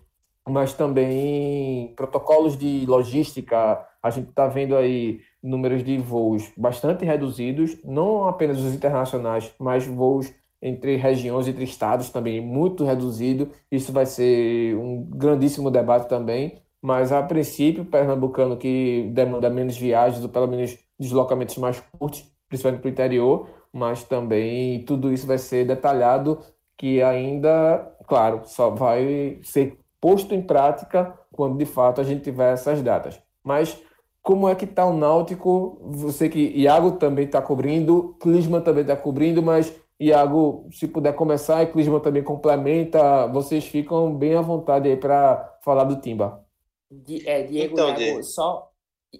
mas 0.47 0.73
também 0.73 1.93
protocolos 1.95 2.57
de 2.57 2.85
logística. 2.85 3.85
A 4.01 4.09
gente 4.09 4.29
está 4.29 4.47
vendo 4.47 4.75
aí 4.75 5.21
números 5.41 5.83
de 5.83 5.97
voos 5.97 6.51
bastante 6.57 7.05
reduzidos, 7.05 7.77
não 7.83 8.27
apenas 8.27 8.59
os 8.59 8.73
internacionais, 8.73 9.53
mas 9.59 9.85
voos 9.85 10.33
entre 10.61 10.95
regiões, 10.95 11.47
entre 11.47 11.63
estados 11.63 12.09
também 12.09 12.39
muito 12.39 12.85
reduzido. 12.85 13.49
Isso 13.71 13.91
vai 13.91 14.05
ser 14.05 14.75
um 14.75 15.03
grandíssimo 15.03 15.71
debate 15.71 16.07
também. 16.07 16.61
Mas 16.81 17.11
a 17.11 17.21
princípio, 17.21 17.85
pernambucano 17.85 18.57
que 18.57 19.09
demanda 19.13 19.49
menos 19.49 19.77
viagens, 19.77 20.23
ou 20.23 20.29
pelo 20.29 20.47
menos 20.47 20.77
deslocamentos 20.99 21.57
mais 21.57 21.79
curtos, 21.79 22.25
principalmente 22.49 22.81
para 22.81 22.89
o 22.89 22.91
interior, 22.91 23.49
mas 23.71 24.03
também 24.03 24.83
tudo 24.83 25.13
isso 25.13 25.27
vai 25.27 25.37
ser 25.37 25.65
detalhado, 25.65 26.39
que 26.77 27.01
ainda, 27.01 27.95
claro, 28.07 28.41
só 28.45 28.69
vai 28.71 29.39
ser 29.43 29.77
posto 30.01 30.33
em 30.35 30.41
prática 30.41 31.17
quando 31.31 31.57
de 31.57 31.65
fato 31.65 32.01
a 32.01 32.03
gente 32.03 32.23
tiver 32.23 32.51
essas 32.53 32.81
datas. 32.81 33.21
Mas 33.43 33.79
como 34.21 34.49
é 34.49 34.55
que 34.55 34.65
está 34.65 34.85
o 34.85 34.93
Náutico? 34.93 35.79
Você 35.91 36.27
que 36.27 36.39
Iago 36.39 36.93
também 36.93 37.25
está 37.25 37.41
cobrindo, 37.41 38.15
Clisman 38.19 38.61
também 38.61 38.81
está 38.81 38.95
cobrindo, 38.95 39.41
mas 39.41 39.73
Iago, 39.99 40.67
se 40.71 40.87
puder 40.87 41.13
começar, 41.15 41.61
e 41.63 41.67
Clisman 41.67 41.99
também 41.99 42.23
complementa, 42.23 43.27
vocês 43.27 43.65
ficam 43.65 44.13
bem 44.15 44.35
à 44.35 44.41
vontade 44.41 44.89
aí 44.89 44.97
para 44.97 45.57
falar 45.63 45.83
do 45.83 46.01
Timba. 46.01 46.43
Di- 46.91 47.27
é, 47.27 47.43
Diego, 47.43 47.73
Então, 47.73 47.87
Iago, 47.87 47.99
Diego. 47.99 48.23
só 48.23 48.69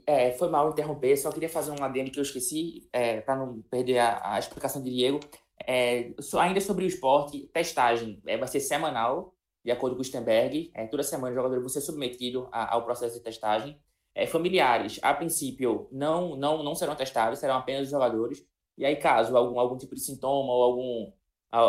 é, 0.08 0.32
foi 0.32 0.50
mal 0.50 0.70
interromper, 0.70 1.16
só 1.18 1.32
queria 1.32 1.50
fazer 1.50 1.72
um 1.72 1.84
adendo 1.84 2.12
que 2.12 2.18
eu 2.20 2.24
esqueci, 2.24 2.88
para 3.26 3.36
não 3.36 3.62
perder 3.70 4.00
a, 4.00 4.34
a 4.36 4.40
explicação 4.40 4.82
de 4.82 4.90
Diego. 4.90 5.20
É, 5.68 6.12
só- 6.20 6.40
ainda 6.40 6.60
sobre 6.62 6.86
o 6.86 6.88
esporte, 6.88 7.48
testagem 7.54 8.20
é, 8.26 8.38
vai 8.38 8.48
ser 8.48 8.60
semanal, 8.60 9.34
de 9.64 9.72
acordo 9.72 9.96
com 9.96 10.02
o 10.02 10.06
Stenberg. 10.06 10.72
É, 10.74 10.88
toda 10.88 11.04
semana 11.04 11.32
o 11.32 11.36
jogador 11.36 11.60
vai 11.60 11.70
ser 11.70 11.82
submetido 11.82 12.48
a- 12.52 12.74
ao 12.74 12.84
processo 12.84 13.16
de 13.18 13.24
testagem. 13.24 13.80
É, 14.14 14.28
familiares, 14.28 15.00
a 15.02 15.14
princípio, 15.14 15.88
não, 15.92 16.36
não, 16.36 16.64
não 16.64 16.76
serão 16.76 16.96
testados, 16.96 17.40
serão 17.40 17.56
apenas 17.58 17.84
os 17.84 17.90
jogadores. 17.92 18.46
E 18.78 18.86
aí, 18.86 18.96
caso 18.98 19.36
algum, 19.38 19.60
algum 19.60 19.78
tipo 19.78 19.96
de 19.96 20.02
sintoma 20.02 20.52
ou 20.54 20.64
algum 20.64 21.12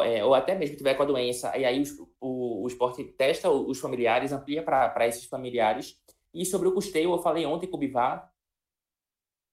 é, 0.05 0.24
ou 0.24 0.32
até 0.34 0.55
mesmo 0.55 0.76
tiver 0.76 0.95
com 0.95 1.03
a 1.03 1.07
doença, 1.07 1.57
e 1.59 1.64
aí 1.64 1.80
os- 1.80 1.99
o, 2.20 2.62
o 2.64 2.66
esporte 2.68 3.03
testa 3.05 3.51
os 3.51 3.80
familiares, 3.80 4.32
amplia 4.32 4.62
para 4.62 5.07
esses 5.09 5.24
familiares. 5.26 5.97
E 6.32 6.47
sobre 6.47 6.68
o 6.68 6.74
custeio, 6.74 7.12
eu 7.12 7.18
falei 7.18 7.45
ontem 7.47 7.66
com 7.68 7.76
o 7.76 7.80
Bivar, 7.80 8.30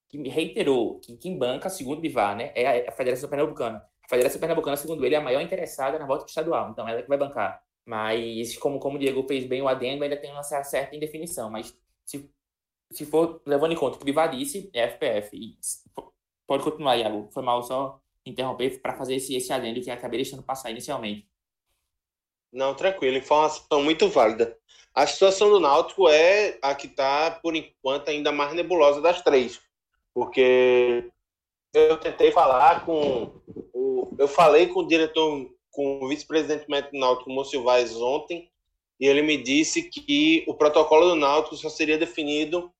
que 0.10 0.18
me 0.18 0.30
reiterou 0.30 1.00
que 1.00 1.16
quem 1.18 1.38
banca, 1.38 1.70
segundo 1.70 2.00
o 2.00 2.02
Bivar, 2.02 2.36
né, 2.36 2.52
é 2.56 2.86
a, 2.88 2.90
a 2.90 2.92
Federação 2.92 3.30
Pernambucana. 3.30 3.84
A 4.04 4.10
Federação 4.10 4.40
Pernambucana, 4.40 4.78
segundo 4.78 5.06
ele, 5.06 5.16
é 5.16 5.18
a 5.18 5.22
maior 5.22 5.42
interessada 5.42 6.00
na 6.00 6.06
volta 6.06 6.26
estadual, 6.26 6.70
então 6.72 6.88
ela 6.88 7.00
é 7.00 7.02
que 7.04 7.10
vai 7.10 7.18
bancar. 7.18 7.62
Mas, 7.90 8.56
como, 8.56 8.78
como 8.78 8.98
o 8.98 9.00
Diego 9.00 9.24
fez 9.28 9.48
bem 9.48 9.64
o 9.64 9.68
adendo, 9.68 10.04
ainda 10.04 10.16
tem 10.16 10.32
uma 10.32 10.44
cer- 10.44 10.64
certa 10.64 10.96
indefinição. 10.96 11.50
Mas, 11.50 11.76
se, 12.06 12.30
se 12.92 13.04
for 13.04 13.42
levando 13.48 13.72
em 13.72 13.76
conta 13.76 13.98
que 13.98 14.12
o 14.12 14.28
disse, 14.28 14.70
é 14.76 14.84
FPF. 14.84 15.36
E, 15.36 15.58
pode 16.46 16.64
continuar, 16.64 16.98
Iago. 16.98 17.32
Foi 17.32 17.42
mal 17.42 17.64
só 17.64 18.00
interromper 18.24 18.80
para 18.80 18.96
fazer 18.96 19.16
esse, 19.16 19.36
esse 19.36 19.52
adendo 19.52 19.82
que 19.82 19.90
acabei 19.90 20.20
deixando 20.20 20.44
passar 20.44 20.70
inicialmente. 20.70 21.28
Não, 22.54 22.76
tranquilo, 22.76 23.18
informação 23.18 23.82
muito 23.82 24.08
válida. 24.08 24.56
A 24.94 25.08
situação 25.08 25.50
do 25.50 25.60
Náutico 25.60 26.08
é 26.08 26.60
a 26.62 26.76
que 26.76 26.86
está, 26.86 27.32
por 27.32 27.56
enquanto, 27.56 28.10
ainda 28.10 28.32
mais 28.32 28.54
nebulosa 28.54 29.02
das 29.02 29.20
três. 29.24 29.60
Porque 30.14 31.10
eu 31.74 31.98
tentei 31.98 32.32
falar 32.32 32.86
com 32.86 33.42
o. 33.74 34.16
Eu 34.20 34.28
falei 34.28 34.68
com 34.68 34.82
o 34.82 34.88
diretor, 34.88 35.50
com 35.72 36.04
o 36.04 36.08
vice-presidente 36.08 36.66
do 36.92 37.00
Náutico, 37.00 37.30
Môncio 37.30 37.64
Vaz, 37.64 37.96
ontem, 37.96 38.50
e 39.00 39.08
ele 39.08 39.22
me 39.22 39.38
disse 39.38 39.84
que 39.84 40.44
o 40.48 40.54
protocolo 40.54 41.10
do 41.10 41.16
Náutico 41.16 41.56
só 41.56 41.70
seria 41.70 41.98
definido 41.98 42.72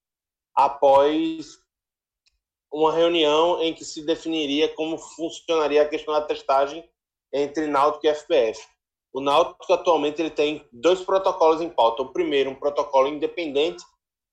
após 0.56 1.58
uma 2.72 2.94
reunião 2.94 3.62
em 3.62 3.74
que 3.74 3.86
se 3.86 4.06
definiria 4.06 4.68
como 4.76 4.98
funcionaria 4.98 5.82
a 5.82 5.88
questão 5.88 6.14
da 6.14 6.22
testagem 6.22 6.88
entre 7.34 7.68
Náutico 7.68 8.06
e 8.06 8.14
FPF. 8.14 8.62
O 9.14 9.22
Náutico 9.22 9.74
atualmente 9.74 10.22
ele 10.22 10.30
tem 10.30 10.68
dois 10.72 11.02
protocolos 11.02 11.62
em 11.62 11.70
pauta. 11.70 12.04
O 12.04 12.14
primeiro, 12.14 12.52
um 12.52 12.56
protocolo 12.56 13.08
independente, 13.08 13.84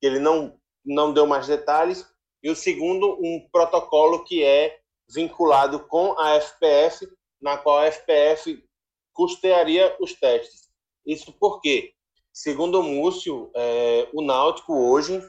que 0.01 0.07
ele 0.07 0.19
não, 0.19 0.59
não 0.85 1.13
deu 1.13 1.27
mais 1.27 1.47
detalhes, 1.47 2.07
e 2.43 2.51
o 2.51 2.57
segundo, 2.57 3.19
um 3.21 3.49
protocolo 3.51 4.25
que 4.25 4.45
é 4.45 4.79
vinculado 5.09 5.81
com 5.81 6.19
a 6.19 6.39
FPF, 6.41 7.09
na 7.41 7.57
qual 7.57 7.79
a 7.79 7.87
FPF 7.87 8.65
custearia 9.13 9.97
os 10.01 10.15
testes. 10.15 10.69
Isso 11.07 11.33
porque, 11.39 11.93
segundo 12.33 12.81
o 12.81 12.83
Múcio, 12.83 13.51
é, 13.55 14.09
o 14.13 14.23
Náutico 14.23 14.75
hoje, 14.75 15.23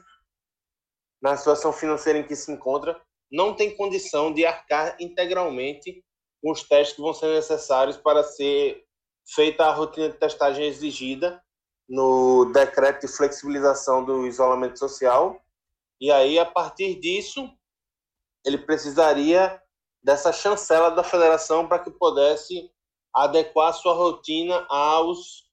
na 1.22 1.36
situação 1.36 1.72
financeira 1.72 2.18
em 2.18 2.26
que 2.26 2.36
se 2.36 2.50
encontra, 2.52 3.00
não 3.30 3.54
tem 3.54 3.76
condição 3.76 4.32
de 4.32 4.44
arcar 4.44 4.96
integralmente 5.00 6.04
com 6.42 6.52
os 6.52 6.62
testes 6.62 6.96
que 6.96 7.02
vão 7.02 7.12
ser 7.12 7.34
necessários 7.34 7.96
para 7.96 8.22
ser 8.22 8.84
feita 9.34 9.66
a 9.66 9.72
rotina 9.72 10.08
de 10.08 10.16
testagem 10.16 10.66
exigida 10.66 11.42
no 11.88 12.46
decreto 12.46 13.06
de 13.06 13.12
flexibilização 13.12 14.04
do 14.04 14.26
isolamento 14.26 14.78
social. 14.78 15.40
E 16.00 16.10
aí, 16.10 16.38
a 16.38 16.44
partir 16.44 16.94
disso, 17.00 17.50
ele 18.44 18.58
precisaria 18.58 19.60
dessa 20.08 20.32
chancela 20.32 20.90
da 20.90 21.04
federação 21.04 21.68
para 21.68 21.80
que 21.80 21.90
pudesse 21.90 22.72
adequar 23.12 23.74
sua 23.74 23.92
rotina 23.92 24.64
aos 24.70 25.46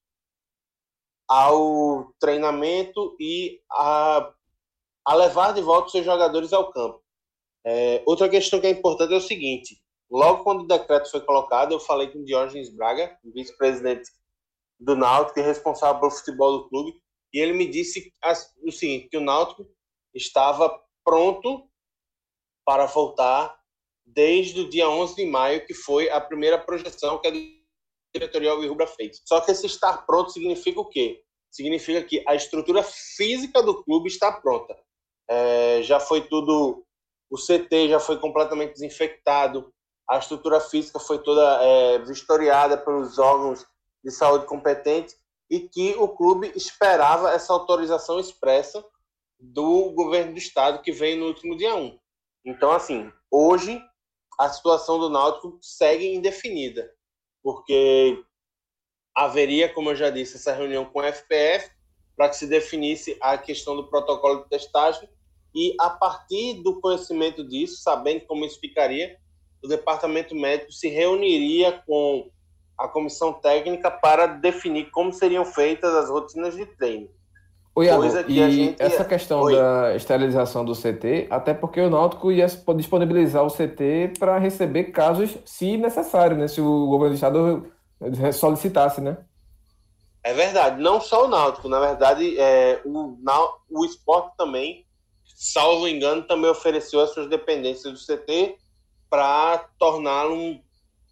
ao 1.28 2.14
treinamento 2.22 3.18
e 3.20 3.62
a, 3.70 4.34
a 5.06 5.14
levar 5.14 5.52
de 5.52 5.62
volta 5.62 5.90
seus 5.90 6.06
jogadores 6.06 6.54
ao 6.54 6.72
campo. 6.72 7.04
É, 7.66 8.02
outra 8.06 8.30
questão 8.30 8.62
que 8.62 8.68
é 8.68 8.70
importante 8.70 9.14
é 9.14 9.18
o 9.18 9.22
seguinte: 9.22 9.78
logo 10.10 10.46
quando 10.46 10.62
o 10.62 10.68
decreto 10.68 11.12
foi 11.12 11.20
colocado, 11.20 11.74
eu 11.74 11.80
falei 11.82 12.08
com 12.08 12.20
o 12.20 12.26
Diógenes 12.26 12.74
Braga, 12.74 13.14
vice-presidente 13.26 14.10
do 14.80 14.96
Náutico 14.96 15.38
e 15.38 15.44
responsável 15.44 16.00
pelo 16.00 16.12
futebol 16.12 16.60
do 16.60 16.70
clube, 16.70 16.98
e 17.34 17.42
ele 17.42 17.52
me 17.52 17.70
disse 17.70 18.10
o 18.66 18.72
seguinte, 18.72 19.10
que 19.10 19.18
o 19.18 19.22
Náutico 19.22 19.68
estava 20.14 20.82
pronto 21.04 21.70
para 22.66 22.86
voltar 22.86 23.65
desde 24.06 24.62
o 24.62 24.70
dia 24.70 24.90
11 24.90 25.16
de 25.16 25.26
maio, 25.26 25.66
que 25.66 25.74
foi 25.74 26.10
a 26.10 26.22
primeira 26.22 26.58
projeção 26.58 27.20
que 27.20 27.28
a 27.28 27.34
diretoria 28.14 28.54
Rubra 28.54 28.88
fez. 28.88 29.22
Só 29.26 29.42
que 29.42 29.52
esse 29.52 29.66
estar 29.66 30.06
pronto 30.06 30.32
significa 30.32 30.80
o 30.80 30.86
quê? 30.86 31.22
Significa 31.52 32.04
que 32.04 32.24
a 32.28 32.36
estrutura 32.36 32.84
física 32.84 33.62
do 33.64 33.84
clube 33.84 34.08
está 34.08 34.32
pronta. 34.32 34.78
É, 35.28 35.82
já 35.82 36.00
foi 36.00 36.22
tudo 36.22 36.86
o 37.30 37.38
CT 37.38 37.90
já 37.90 38.00
foi 38.00 38.18
completamente 38.18 38.74
desinfectado, 38.74 39.74
a 40.10 40.18
estrutura 40.18 40.60
física 40.60 41.00
foi 41.00 41.22
toda 41.22 41.42
é, 41.64 42.00
vistoriada 42.00 42.78
pelos 42.78 43.18
órgãos 43.18 43.66
de 44.04 44.12
saúde 44.12 44.46
competentes 44.46 45.16
e 45.50 45.60
que 45.60 45.96
o 45.98 46.08
clube 46.08 46.52
esperava 46.56 47.32
essa 47.32 47.52
autorização 47.52 48.20
expressa 48.20 48.84
do 49.40 49.92
governo 49.92 50.34
do 50.34 50.38
estado 50.38 50.82
que 50.82 50.92
veio 50.92 51.20
no 51.20 51.28
último 51.28 51.58
dia 51.58 51.76
1. 51.76 52.00
Então, 52.46 52.72
assim, 52.72 53.12
hoje 53.32 53.82
a 54.40 54.50
situação 54.50 55.00
do 55.00 55.10
Náutico 55.10 55.58
segue 55.62 56.14
indefinida, 56.14 56.92
porque 57.44 58.24
haveria, 59.16 59.70
como 59.70 59.92
eu 59.92 59.96
já 59.96 60.10
disse, 60.10 60.36
essa 60.36 60.54
reunião 60.54 60.86
com 60.86 61.00
a 61.00 61.08
FPF 61.08 61.72
para 62.16 62.30
que 62.30 62.38
se 62.38 62.48
definisse 62.48 63.18
a 63.22 63.38
questão 63.38 63.76
do 63.76 63.90
protocolo 63.90 64.44
de 64.44 64.50
testagem 64.50 65.10
e 65.54 65.74
a 65.80 65.90
partir 65.90 66.62
do 66.64 66.82
conhecimento 66.82 67.48
disso, 67.48 67.82
sabendo 67.82 68.26
como 68.26 68.46
isso 68.46 68.60
ficaria, 68.60 69.18
o 69.64 69.68
departamento 69.68 70.36
médico 70.36 70.72
se 70.72 70.90
reuniria 70.90 71.82
com 71.88 72.30
a 72.78 72.90
comissão 72.90 73.34
técnica 73.34 73.90
para 73.90 74.28
definir 74.28 74.92
como 74.92 75.14
seriam 75.14 75.46
feitas 75.46 75.94
as 75.96 76.10
rotinas 76.10 76.56
de 76.56 76.66
treino. 76.66 77.10
Iago, 77.84 78.02
Coisa 78.04 78.24
que 78.24 78.32
e 78.32 78.42
a 78.44 78.50
gente- 78.50 78.82
essa 78.82 79.04
questão 79.04 79.42
Oi. 79.42 79.56
da 79.56 79.96
esterilização 79.96 80.64
do 80.64 80.74
CT, 80.74 81.28
até 81.30 81.54
porque 81.54 81.82
o 81.82 81.90
Náutico 81.90 82.32
ia 82.32 82.48
disponibilizar 82.76 83.44
o 83.44 83.50
CT 83.50 84.14
para 84.18 84.38
receber 84.38 84.86
casos, 84.86 85.38
se 85.44 85.76
necessário, 85.76 86.38
né? 86.38 86.48
Se 86.48 86.62
o 86.62 86.88
governo 86.88 87.10
do 87.10 87.16
estado 87.16 87.72
solicitasse, 88.34 89.02
né? 89.02 89.18
É 90.24 90.34
verdade, 90.34 90.82
não 90.82 91.00
só 91.02 91.26
o 91.26 91.28
Náutico, 91.28 91.68
na 91.68 91.80
verdade, 91.80 92.40
é, 92.40 92.82
o, 92.86 93.18
Nau- 93.22 93.62
o 93.70 93.86
esporte 93.86 94.32
também, 94.38 94.86
salvo 95.26 95.88
engano, 95.88 96.24
também 96.24 96.50
ofereceu 96.50 97.02
as 97.02 97.12
suas 97.12 97.28
dependências 97.30 97.92
do 97.94 98.00
CT 98.00 98.56
para 99.10 99.66
torná-lo 99.78 100.34
um- 100.34 100.60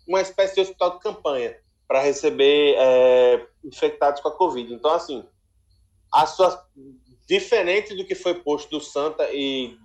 uma 0.08 0.22
espécie 0.22 0.56
de 0.56 0.62
hospital 0.62 0.92
de 0.92 1.00
campanha 1.00 1.56
para 1.88 2.00
receber 2.02 2.76
é, 2.78 3.46
infectados 3.64 4.20
com 4.22 4.30
a 4.30 4.32
Covid. 4.36 4.74
Então, 4.74 4.92
assim, 4.92 5.24
a 6.14 6.26
sua, 6.26 6.64
diferente 7.28 7.96
do 7.96 8.06
que 8.06 8.16
foi 8.16 8.36
posto 8.36 8.70
do 8.70 8.80
Santa 8.80 9.28
e 9.32 9.76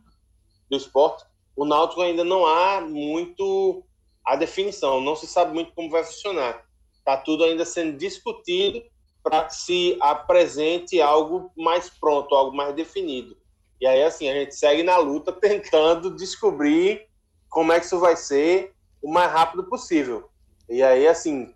do 0.70 0.76
esporte, 0.76 1.24
o 1.56 1.64
Náutico 1.64 2.02
ainda 2.02 2.22
não 2.22 2.46
há 2.46 2.80
muito 2.80 3.82
a 4.24 4.36
definição, 4.36 5.00
não 5.00 5.16
se 5.16 5.26
sabe 5.26 5.54
muito 5.54 5.72
como 5.72 5.90
vai 5.90 6.04
funcionar. 6.04 6.62
Está 6.92 7.16
tudo 7.16 7.44
ainda 7.44 7.64
sendo 7.64 7.96
discutido 7.96 8.82
para 9.22 9.44
que 9.44 9.54
se 9.54 9.96
apresente 10.00 11.00
algo 11.00 11.50
mais 11.56 11.88
pronto, 11.88 12.34
algo 12.34 12.54
mais 12.54 12.74
definido. 12.74 13.36
E 13.80 13.86
aí, 13.86 14.02
assim, 14.02 14.28
a 14.28 14.34
gente 14.34 14.54
segue 14.54 14.82
na 14.82 14.98
luta 14.98 15.32
tentando 15.40 16.14
descobrir 16.14 17.06
como 17.48 17.72
é 17.72 17.80
que 17.80 17.86
isso 17.86 17.98
vai 17.98 18.16
ser 18.16 18.72
o 19.02 19.10
mais 19.10 19.30
rápido 19.32 19.64
possível. 19.64 20.28
E 20.68 20.82
aí, 20.82 21.06
assim, 21.06 21.52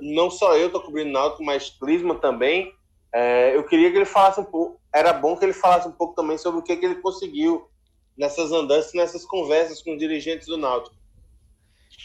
não 0.00 0.30
só 0.30 0.56
eu 0.56 0.68
estou 0.68 0.80
cobrindo 0.80 1.10
o 1.10 1.12
Náutico, 1.12 1.44
mas 1.44 1.70
Clisman 1.70 2.18
também. 2.18 2.72
É, 3.14 3.54
eu 3.54 3.62
queria 3.64 3.90
que 3.90 3.96
ele 3.96 4.04
falasse 4.04 4.40
um 4.40 4.44
pouco, 4.44 4.80
era 4.92 5.12
bom 5.12 5.36
que 5.36 5.44
ele 5.44 5.52
falasse 5.52 5.86
um 5.86 5.92
pouco 5.92 6.14
também 6.14 6.36
sobre 6.36 6.60
o 6.60 6.62
que, 6.62 6.76
que 6.76 6.84
ele 6.84 6.96
conseguiu 6.96 7.68
nessas 8.18 8.50
andanças, 8.50 8.92
nessas 8.92 9.24
conversas 9.24 9.80
com 9.80 9.96
dirigentes 9.96 10.48
do 10.48 10.56
Náutico. 10.56 10.96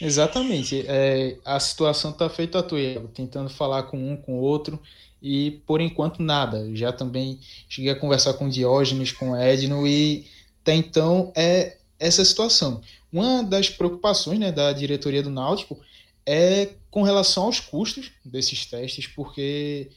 Exatamente. 0.00 0.84
É, 0.86 1.36
a 1.44 1.58
situação 1.58 2.12
está 2.12 2.28
feita 2.30 2.62
toa, 2.62 2.80
Iago, 2.80 3.08
tentando 3.08 3.50
falar 3.50 3.84
com 3.84 3.98
um, 3.98 4.16
com 4.16 4.38
o 4.38 4.40
outro, 4.40 4.80
e 5.20 5.62
por 5.66 5.80
enquanto 5.80 6.22
nada. 6.22 6.74
Já 6.74 6.92
também 6.92 7.38
cheguei 7.68 7.90
a 7.90 7.98
conversar 7.98 8.34
com 8.34 8.48
Diógenes, 8.48 9.12
com 9.12 9.36
Edno, 9.36 9.86
e 9.86 10.26
até 10.62 10.74
então 10.74 11.32
é 11.36 11.76
essa 11.98 12.24
situação. 12.24 12.80
Uma 13.12 13.42
das 13.42 13.68
preocupações 13.68 14.38
né, 14.38 14.52
da 14.52 14.72
diretoria 14.72 15.22
do 15.22 15.30
Náutico 15.30 15.78
é 16.24 16.70
com 16.90 17.02
relação 17.02 17.44
aos 17.44 17.60
custos 17.60 18.10
desses 18.24 18.64
testes, 18.64 19.06
porque, 19.06 19.90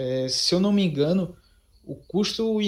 é, 0.00 0.28
se 0.28 0.54
eu 0.54 0.60
não 0.60 0.72
me 0.72 0.84
engano, 0.84 1.36
o 1.84 1.94
custo 1.96 2.60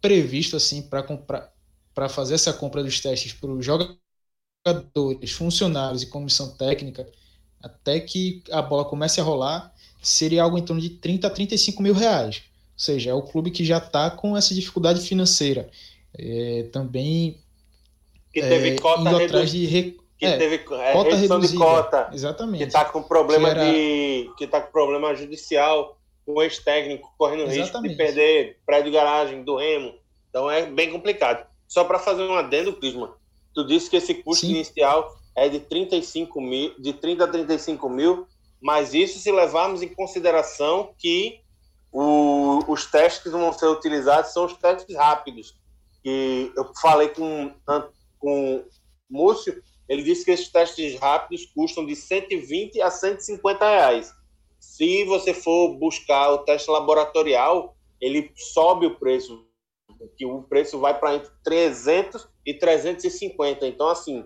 previsto 0.00 0.56
assim 0.56 0.82
para 0.82 1.02
comprar 1.02 1.52
para 1.94 2.08
fazer 2.08 2.34
essa 2.36 2.52
compra 2.52 2.84
dos 2.84 3.00
testes 3.00 3.32
para 3.32 3.50
os 3.50 3.64
jogadores, 3.64 5.32
funcionários 5.32 6.02
e 6.02 6.06
comissão 6.06 6.56
técnica, 6.56 7.08
até 7.62 8.00
que 8.00 8.42
a 8.52 8.62
bola 8.62 8.84
comece 8.84 9.20
a 9.20 9.24
rolar, 9.24 9.74
seria 10.02 10.42
algo 10.42 10.58
em 10.58 10.64
torno 10.64 10.80
de 10.80 10.90
30 10.90 11.26
a 11.26 11.30
35 11.30 11.82
mil 11.82 11.94
reais. 11.94 12.42
Ou 12.74 12.78
seja, 12.80 13.10
é 13.10 13.14
o 13.14 13.22
clube 13.22 13.50
que 13.50 13.64
já 13.64 13.78
está 13.78 14.10
com 14.10 14.36
essa 14.36 14.54
dificuldade 14.54 15.00
financeira. 15.00 15.70
É, 16.16 16.64
também 16.72 17.40
que 18.32 18.42
teve 18.42 18.72
é, 18.72 18.78
cota 18.78 19.10
indo 19.10 19.16
atrás 19.16 19.50
de 19.50 19.66
re... 19.66 19.98
que 20.18 20.28
é, 20.28 20.36
teve 20.36 20.58
é, 20.72 20.92
cota 20.92 21.16
redução 21.16 21.40
reduzida. 21.40 21.48
de 21.48 21.48
cota, 21.54 22.14
Exatamente. 22.14 22.54
que 22.56 22.64
está 22.64 22.84
com 22.84 23.02
problema 23.02 23.50
Que 23.50 23.50
era- 23.50 23.86
de 23.86 24.34
que 24.36 24.46
tá 24.46 24.60
com 24.60 24.72
problema 24.72 25.14
judicial, 25.14 25.97
o 26.34 26.42
ex-técnico 26.42 27.12
correndo 27.16 27.44
risco 27.46 27.54
de 27.54 27.60
Exatamente. 27.62 27.96
perder 27.96 28.58
prédio 28.66 28.92
garagem 28.92 29.42
do 29.42 29.56
Remo. 29.56 29.94
Então 30.28 30.50
é 30.50 30.66
bem 30.66 30.90
complicado. 30.90 31.46
Só 31.66 31.84
para 31.84 31.98
fazer 31.98 32.22
um 32.22 32.34
adendo, 32.34 32.72
Clisma, 32.74 33.16
tu 33.54 33.66
disse 33.66 33.88
que 33.88 33.96
esse 33.96 34.14
custo 34.14 34.44
Sim. 34.46 34.52
inicial 34.52 35.16
é 35.34 35.48
de 35.48 35.60
35 35.60 36.40
mil, 36.40 36.74
de 36.78 36.92
30 36.92 37.24
a 37.24 37.28
35 37.28 37.88
mil, 37.88 38.26
mas 38.60 38.92
isso 38.92 39.18
se 39.18 39.30
levarmos 39.32 39.82
em 39.82 39.88
consideração 39.88 40.92
que 40.98 41.40
o- 41.92 42.60
os 42.68 42.84
testes 42.86 43.22
que 43.22 43.28
vão 43.30 43.52
ser 43.52 43.66
utilizados 43.66 44.32
são 44.32 44.44
os 44.44 44.52
testes 44.54 44.94
rápidos. 44.96 45.54
Que 46.02 46.52
eu 46.56 46.70
falei 46.80 47.08
com 47.08 47.52
com 48.20 48.56
o 48.56 48.64
Múcio, 49.08 49.62
ele 49.88 50.02
disse 50.02 50.24
que 50.24 50.30
esses 50.32 50.48
testes 50.50 50.98
rápidos 50.98 51.46
custam 51.54 51.86
de 51.86 51.94
120 51.96 52.80
a 52.82 52.90
150 52.90 53.64
reais. 53.64 54.12
Se 54.58 55.04
você 55.04 55.32
for 55.32 55.74
buscar 55.76 56.32
o 56.32 56.38
teste 56.38 56.70
laboratorial, 56.70 57.76
ele 58.00 58.30
sobe 58.36 58.86
o 58.86 58.96
preço, 58.96 59.44
que 60.16 60.24
o 60.26 60.42
preço 60.42 60.78
vai 60.78 60.98
para 60.98 61.16
entre 61.16 61.30
300 61.44 62.28
e 62.44 62.54
350. 62.54 63.66
Então, 63.66 63.88
assim, 63.88 64.24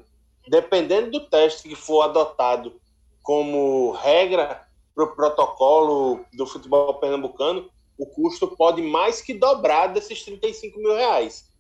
dependendo 0.49 1.11
do 1.11 1.29
teste 1.29 1.69
que 1.69 1.75
for 1.75 2.03
adotado 2.03 2.81
como 3.23 3.93
regra 3.93 4.67
para 4.95 5.05
o 5.05 5.15
protocolo 5.15 6.25
do 6.35 6.47
futebol 6.47 6.95
pernambucano, 6.95 7.71
o 7.97 8.07
custo 8.07 8.49
pode 8.49 8.83
mais 8.83 9.21
que 9.21 9.35
dobrar 9.35 9.89
desses 9.89 10.23
35 10.23 10.79
mil 10.79 10.95
reais. 10.95 11.51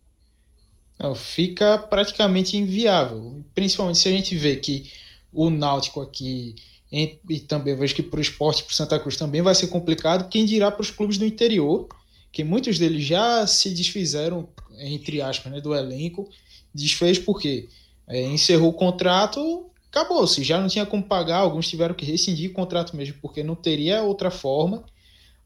Não, 0.98 1.14
fica 1.14 1.78
praticamente 1.78 2.56
inviável. 2.56 3.42
Principalmente 3.54 3.98
se 3.98 4.08
a 4.08 4.12
gente 4.12 4.36
vê 4.36 4.56
que 4.56 4.90
o 5.32 5.50
Náutico 5.50 6.00
aqui, 6.00 6.54
em- 6.92 7.18
e 7.30 7.40
também 7.40 7.76
vejo 7.76 7.94
que 7.96 8.02
para 8.04 8.18
o 8.18 8.22
esporte, 8.22 8.64
para 8.64 8.72
o 8.72 8.74
Santa 8.74 9.00
Cruz 9.00 9.16
também 9.16 9.42
vai 9.42 9.54
ser 9.54 9.68
complicado, 9.68 10.28
quem 10.30 10.44
dirá 10.46 10.70
para 10.70 10.82
os 10.82 10.90
clubes 10.90 11.18
do 11.18 11.26
interior, 11.26 11.88
que 12.32 12.44
muitos 12.44 12.78
deles 12.78 13.04
já 13.04 13.46
se 13.46 13.70
desfizeram, 13.70 14.48
entre 14.78 15.22
aspas, 15.22 15.52
né, 15.52 15.60
do 15.60 15.74
elenco, 15.74 16.28
desfez 16.74 17.18
porque 17.18 17.68
é, 18.06 18.22
encerrou 18.22 18.70
o 18.70 18.74
contrato, 18.74 19.66
acabou-se, 19.90 20.42
já 20.44 20.60
não 20.60 20.68
tinha 20.68 20.86
como 20.86 21.02
pagar, 21.02 21.38
alguns 21.38 21.68
tiveram 21.68 21.94
que 21.94 22.04
rescindir 22.04 22.50
o 22.50 22.54
contrato 22.54 22.96
mesmo, 22.96 23.16
porque 23.22 23.42
não 23.42 23.54
teria 23.54 24.02
outra 24.02 24.30
forma. 24.30 24.78
Ou 24.78 24.86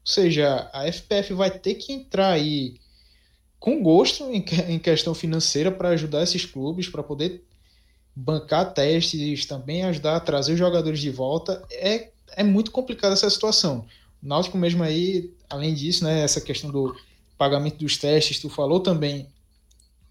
seja, 0.05 0.69
a 0.73 0.87
FPF 0.87 1.33
vai 1.33 1.51
ter 1.51 1.75
que 1.75 1.93
entrar 1.93 2.31
aí 2.31 2.75
com 3.59 3.81
gosto 3.81 4.23
em 4.31 4.79
questão 4.79 5.13
financeira 5.15 5.71
para 5.71 5.89
ajudar 5.89 6.23
esses 6.23 6.45
clubes, 6.45 6.89
para 6.89 7.03
poder 7.03 7.43
bancar 8.19 8.73
testes, 8.73 9.45
também 9.45 9.83
ajudar 9.83 10.15
a 10.15 10.19
trazer 10.19 10.53
os 10.53 10.59
jogadores 10.59 10.99
de 10.99 11.11
volta. 11.11 11.63
É, 11.69 12.09
é 12.35 12.43
muito 12.43 12.71
complicada 12.71 13.13
essa 13.13 13.29
situação. 13.29 13.85
O 14.23 14.27
Náutico 14.27 14.57
mesmo 14.57 14.81
aí, 14.83 15.31
além 15.47 15.75
disso, 15.75 16.03
né, 16.03 16.23
essa 16.23 16.41
questão 16.41 16.71
do 16.71 16.95
pagamento 17.37 17.77
dos 17.77 17.95
testes, 17.95 18.39
tu 18.39 18.49
falou 18.49 18.79
também 18.79 19.27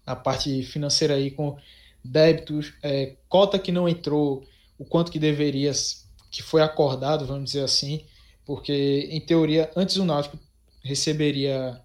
a 0.05 0.15
parte 0.15 0.63
financeira 0.63 1.15
aí 1.15 1.29
com 1.31 1.57
débitos, 2.01 2.73
é, 2.81 3.15
cota 3.27 3.59
que 3.59 3.73
não 3.73 3.89
entrou, 3.89 4.45
o 4.79 4.85
quanto 4.85 5.11
que 5.11 5.19
deveria, 5.19 5.73
que 6.31 6.41
foi 6.41 6.61
acordado, 6.61 7.25
vamos 7.25 7.43
dizer 7.51 7.63
assim, 7.65 8.05
porque 8.45 9.09
em 9.11 9.19
teoria 9.19 9.69
antes 9.75 9.97
o 9.97 10.05
Náutico 10.05 10.39
receberia 10.81 11.81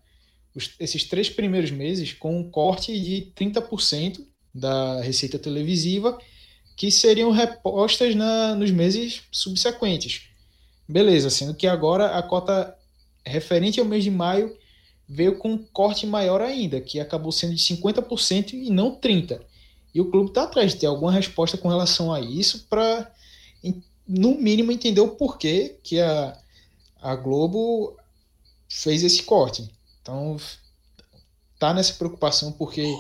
os- 0.55 0.75
esses 0.79 1.03
três 1.03 1.29
primeiros 1.29 1.73
meses 1.73 2.13
com 2.13 2.39
um 2.39 2.49
corte 2.49 2.97
de 3.01 3.33
30% 3.35 4.25
da 4.55 5.01
receita 5.01 5.39
televisiva 5.39 6.19
que 6.77 6.91
seriam 6.91 7.31
repostas 7.31 8.15
na, 8.15 8.55
nos 8.55 8.71
meses 8.71 9.23
subsequentes. 9.31 10.23
Beleza, 10.89 11.31
sendo 11.31 11.55
que 11.55 11.67
agora 11.67 12.19
a 12.19 12.23
cota 12.23 12.77
referente 13.25 13.79
ao 13.79 13.87
mês 13.87 14.05
de 14.05 14.11
maio 14.11 14.57
veio 15.09 15.39
com 15.39 15.53
um 15.53 15.59
corte 15.59 16.07
maior 16.07 16.41
ainda, 16.41 16.81
que 16.81 16.99
acabou 16.99 17.31
sendo 17.31 17.55
de 17.55 17.63
50% 17.63 18.55
e 18.55 18.71
não 18.71 18.97
30%. 18.97 19.41
E 19.95 20.01
o 20.01 20.11
clube 20.11 20.31
está 20.31 20.45
atrás 20.45 20.73
de 20.73 20.79
ter 20.79 20.87
alguma 20.87 21.13
resposta 21.13 21.59
com 21.59 21.69
relação 21.69 22.13
a 22.13 22.19
isso 22.19 22.67
para, 22.69 23.13
no 24.09 24.35
mínimo, 24.39 24.73
entender 24.73 25.03
o 25.03 25.17
porquê 25.17 25.77
que 25.83 26.01
a, 26.01 26.39
a 27.01 27.15
Globo 27.15 27.95
fez 28.69 29.03
esse 29.03 29.23
corte. 29.23 29.71
Então, 30.01 30.39
tá 31.59 31.75
nessa 31.75 31.93
preocupação 31.93 32.53
porque 32.53 32.91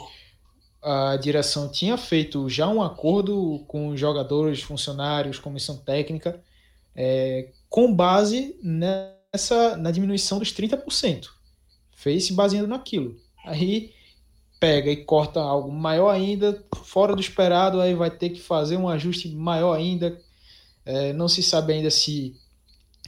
a 0.83 1.16
direção 1.16 1.70
tinha 1.70 1.97
feito 1.97 2.49
já 2.49 2.68
um 2.68 2.83
acordo 2.83 3.64
com 3.68 3.97
jogadores, 3.97 4.62
funcionários, 4.62 5.39
comissão 5.39 5.76
técnica, 5.76 6.43
é, 6.95 7.51
com 7.68 7.95
base 7.95 8.57
nessa 8.62 9.76
na 9.76 9.91
diminuição 9.91 10.39
dos 10.39 10.53
30%. 10.53 11.28
Fez 11.95 12.24
se 12.24 12.33
baseando 12.33 12.66
naquilo. 12.66 13.16
Aí 13.45 13.93
pega 14.59 14.91
e 14.91 15.05
corta 15.05 15.41
algo 15.41 15.72
maior 15.72 16.11
ainda, 16.11 16.64
fora 16.85 17.14
do 17.14 17.20
esperado, 17.20 17.80
aí 17.80 17.95
vai 17.95 18.11
ter 18.11 18.30
que 18.30 18.41
fazer 18.41 18.76
um 18.76 18.89
ajuste 18.89 19.28
maior 19.28 19.74
ainda. 19.74 20.20
É, 20.85 21.12
não 21.12 21.28
se 21.28 21.43
sabe 21.43 21.74
ainda 21.74 21.91
se 21.91 22.37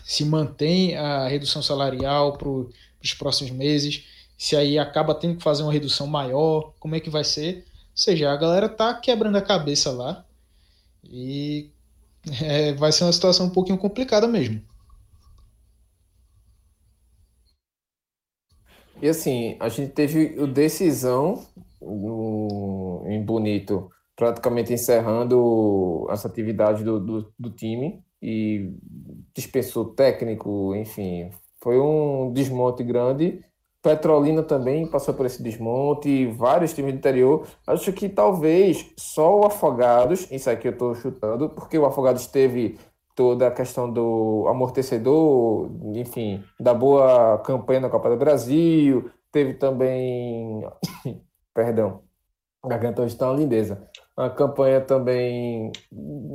se 0.04 0.24
mantém 0.24 0.96
a 0.96 1.26
redução 1.28 1.62
salarial 1.62 2.36
para 2.36 2.48
os 2.48 3.14
próximos 3.16 3.50
meses, 3.50 4.04
se 4.38 4.56
aí 4.56 4.78
acaba 4.78 5.14
tendo 5.14 5.36
que 5.38 5.42
fazer 5.42 5.62
uma 5.62 5.72
redução 5.72 6.06
maior, 6.06 6.74
como 6.80 6.94
é 6.96 7.00
que 7.00 7.10
vai 7.10 7.24
ser. 7.24 7.58
Ou 7.58 7.96
seja, 7.96 8.30
a 8.32 8.36
galera 8.36 8.68
tá 8.68 8.94
quebrando 8.94 9.36
a 9.38 9.42
cabeça 9.42 9.90
lá 9.92 10.24
e 11.04 11.70
é, 12.42 12.72
vai 12.74 12.92
ser 12.92 13.04
uma 13.04 13.12
situação 13.12 13.46
um 13.46 13.50
pouquinho 13.50 13.78
complicada 13.78 14.28
mesmo. 14.28 14.62
E 19.00 19.08
assim, 19.08 19.56
a 19.60 19.68
gente 19.68 19.92
teve 19.92 20.38
o 20.40 20.46
decisão 20.46 21.44
no- 21.80 23.04
em 23.06 23.22
Bonito, 23.24 23.90
praticamente 24.16 24.72
encerrando 24.72 26.06
essa 26.10 26.28
atividade 26.28 26.84
do, 26.84 27.00
do, 27.00 27.32
do 27.38 27.50
time 27.50 28.02
e 28.22 28.72
dispensou 29.34 29.94
técnico, 29.94 30.74
enfim, 30.76 31.30
foi 31.62 31.78
um 31.80 32.32
desmonte 32.32 32.82
grande. 32.84 33.44
Petrolina 33.84 34.42
também 34.42 34.86
passou 34.86 35.12
por 35.12 35.26
esse 35.26 35.42
desmonte, 35.42 36.24
vários 36.28 36.72
times 36.72 36.94
do 36.94 36.98
interior. 36.98 37.46
Acho 37.66 37.92
que 37.92 38.08
talvez 38.08 38.90
só 38.96 39.40
o 39.40 39.44
Afogados, 39.44 40.26
isso 40.30 40.48
aqui 40.48 40.68
eu 40.68 40.72
estou 40.72 40.94
chutando, 40.94 41.50
porque 41.50 41.78
o 41.78 41.84
Afogados 41.84 42.26
teve 42.26 42.78
toda 43.14 43.46
a 43.46 43.50
questão 43.50 43.92
do 43.92 44.46
amortecedor, 44.48 45.70
enfim, 45.94 46.42
da 46.58 46.72
boa 46.72 47.38
campanha 47.40 47.80
na 47.80 47.90
Copa 47.90 48.08
do 48.08 48.16
Brasil, 48.16 49.10
teve 49.30 49.52
também, 49.52 50.66
perdão, 51.52 52.00
garganta 52.68 53.02
hoje 53.02 53.14
está 53.14 53.30
lindeza. 53.32 53.88
A 54.16 54.30
campanha 54.30 54.80
também, 54.80 55.72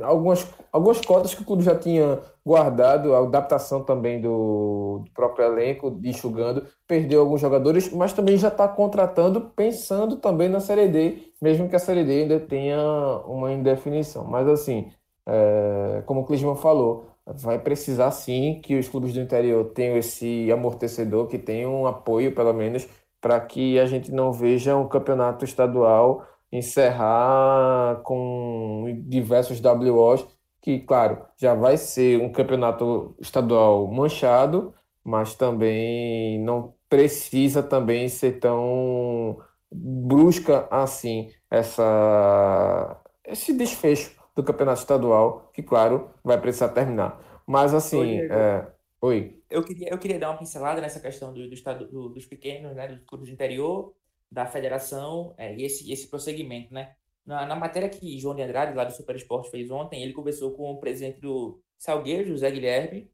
algumas, 0.02 0.46
algumas 0.70 1.00
cotas 1.00 1.34
que 1.34 1.42
o 1.42 1.44
clube 1.44 1.62
já 1.62 1.74
tinha 1.74 2.20
guardado, 2.44 3.14
a 3.14 3.18
adaptação 3.18 3.82
também 3.82 4.20
do, 4.20 5.02
do 5.04 5.10
próprio 5.14 5.46
elenco, 5.46 5.98
enxugando, 6.04 6.66
perdeu 6.86 7.20
alguns 7.20 7.40
jogadores, 7.40 7.90
mas 7.92 8.12
também 8.12 8.36
já 8.36 8.48
está 8.48 8.68
contratando, 8.68 9.40
pensando 9.56 10.16
também 10.16 10.48
na 10.48 10.60
Série 10.60 10.88
D, 10.88 11.32
mesmo 11.40 11.68
que 11.68 11.76
a 11.76 11.78
Série 11.78 12.04
D 12.04 12.22
ainda 12.22 12.40
tenha 12.40 12.78
uma 13.26 13.52
indefinição. 13.52 14.24
Mas 14.24 14.46
assim, 14.46 14.90
é, 15.26 16.02
como 16.04 16.20
o 16.20 16.26
Clisman 16.26 16.56
falou, 16.56 17.06
vai 17.26 17.58
precisar 17.58 18.10
sim 18.10 18.60
que 18.62 18.78
os 18.78 18.88
clubes 18.88 19.12
do 19.12 19.20
interior 19.20 19.64
tenham 19.72 19.96
esse 19.96 20.50
amortecedor, 20.50 21.28
que 21.28 21.38
tenham 21.38 21.82
um 21.82 21.86
apoio, 21.86 22.34
pelo 22.34 22.52
menos, 22.52 22.88
para 23.20 23.40
que 23.40 23.78
a 23.78 23.86
gente 23.86 24.10
não 24.12 24.32
veja 24.32 24.76
um 24.76 24.88
campeonato 24.88 25.44
estadual 25.44 26.26
encerrar 26.52 28.00
com 28.02 28.84
diversos 29.06 29.60
WOs, 29.60 30.26
que, 30.62 30.80
claro, 30.80 31.24
já 31.36 31.54
vai 31.54 31.76
ser 31.76 32.20
um 32.20 32.32
campeonato 32.32 33.14
estadual 33.20 33.86
manchado, 33.88 34.74
mas 35.04 35.34
também 35.34 36.38
não 36.42 36.74
precisa 36.88 37.62
também 37.62 38.08
ser 38.08 38.40
tão 38.40 39.38
brusca 39.72 40.66
assim 40.70 41.30
essa 41.50 43.00
esse 43.24 43.52
desfecho 43.56 44.18
do 44.34 44.42
campeonato 44.42 44.80
estadual, 44.80 45.50
que, 45.52 45.62
claro, 45.62 46.10
vai 46.24 46.40
precisar 46.40 46.68
terminar. 46.70 47.20
Mas, 47.46 47.74
assim, 47.74 48.20
é... 48.20 48.66
Oi. 49.02 49.42
Eu 49.48 49.64
queria, 49.64 49.88
eu 49.88 49.98
queria 49.98 50.18
dar 50.18 50.30
uma 50.30 50.38
pincelada 50.38 50.80
nessa 50.80 51.00
questão 51.00 51.32
do, 51.32 51.48
do 51.48 51.54
estado, 51.54 51.88
do, 51.88 52.10
dos 52.10 52.26
pequenos, 52.26 52.76
né, 52.76 52.86
dos 52.86 53.02
clubes 53.04 53.28
do 53.28 53.32
interior, 53.32 53.94
da 54.30 54.46
federação 54.46 55.34
é, 55.38 55.56
e 55.56 55.64
esse, 55.64 55.90
esse 55.90 56.08
prosseguimento, 56.08 56.72
né? 56.72 56.94
Na, 57.24 57.46
na 57.46 57.56
matéria 57.56 57.88
que 57.88 58.18
João 58.18 58.34
de 58.34 58.42
Andrade, 58.42 58.76
lá 58.76 58.84
do 58.84 58.92
Super 58.92 59.16
Esporte, 59.16 59.50
fez 59.50 59.70
ontem, 59.70 60.02
ele 60.02 60.12
conversou 60.12 60.52
com 60.52 60.70
o 60.70 60.78
presidente 60.78 61.20
do 61.20 61.62
Salgueiro, 61.78 62.28
José 62.28 62.50
Guilherme, 62.50 63.10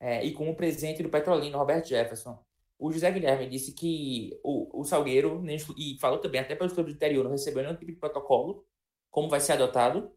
é, 0.00 0.24
e 0.24 0.32
com 0.32 0.50
o 0.50 0.56
presidente 0.56 1.02
do 1.02 1.08
Petrolino, 1.08 1.58
Roberto 1.58 1.88
Jefferson. 1.88 2.42
O 2.78 2.92
José 2.92 3.10
Guilherme 3.10 3.48
disse 3.48 3.72
que 3.72 4.38
o, 4.42 4.80
o 4.80 4.84
Salgueiro, 4.84 5.44
e 5.76 5.98
falou 6.00 6.18
também 6.18 6.40
até 6.40 6.54
pelos 6.56 6.72
clubes 6.72 6.94
do 6.94 6.96
interior, 6.96 7.24
não 7.24 7.32
recebeu 7.32 7.62
nenhum 7.62 7.76
tipo 7.76 7.92
de 7.92 7.98
protocolo, 7.98 8.64
como 9.10 9.28
vai 9.28 9.40
ser 9.40 9.52
adotado, 9.52 10.12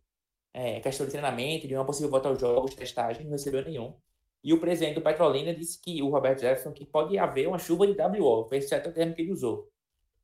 é, 0.53 0.79
questão 0.79 1.05
de 1.05 1.11
treinamento, 1.11 1.67
de 1.67 1.75
uma 1.75 1.85
possível 1.85 2.09
volta 2.09 2.29
aos 2.29 2.39
jogos, 2.39 2.75
testagem, 2.75 3.23
não 3.23 3.31
recebeu 3.31 3.63
nenhum. 3.63 3.95
E 4.43 4.53
o 4.53 4.59
presidente 4.59 4.95
do 4.95 5.01
Petrolina 5.01 5.53
disse 5.53 5.79
que 5.81 6.01
o 6.01 6.09
Roberto 6.09 6.41
Jefferson 6.41 6.71
que 6.71 6.85
pode 6.85 7.17
haver 7.17 7.47
uma 7.47 7.59
chuva 7.59 7.85
de 7.85 7.93
WO, 7.93 8.47
foi 8.47 8.57
esse 8.57 8.69
certo 8.69 8.91
termo 8.91 9.13
que 9.13 9.21
ele 9.21 9.31
usou. 9.31 9.69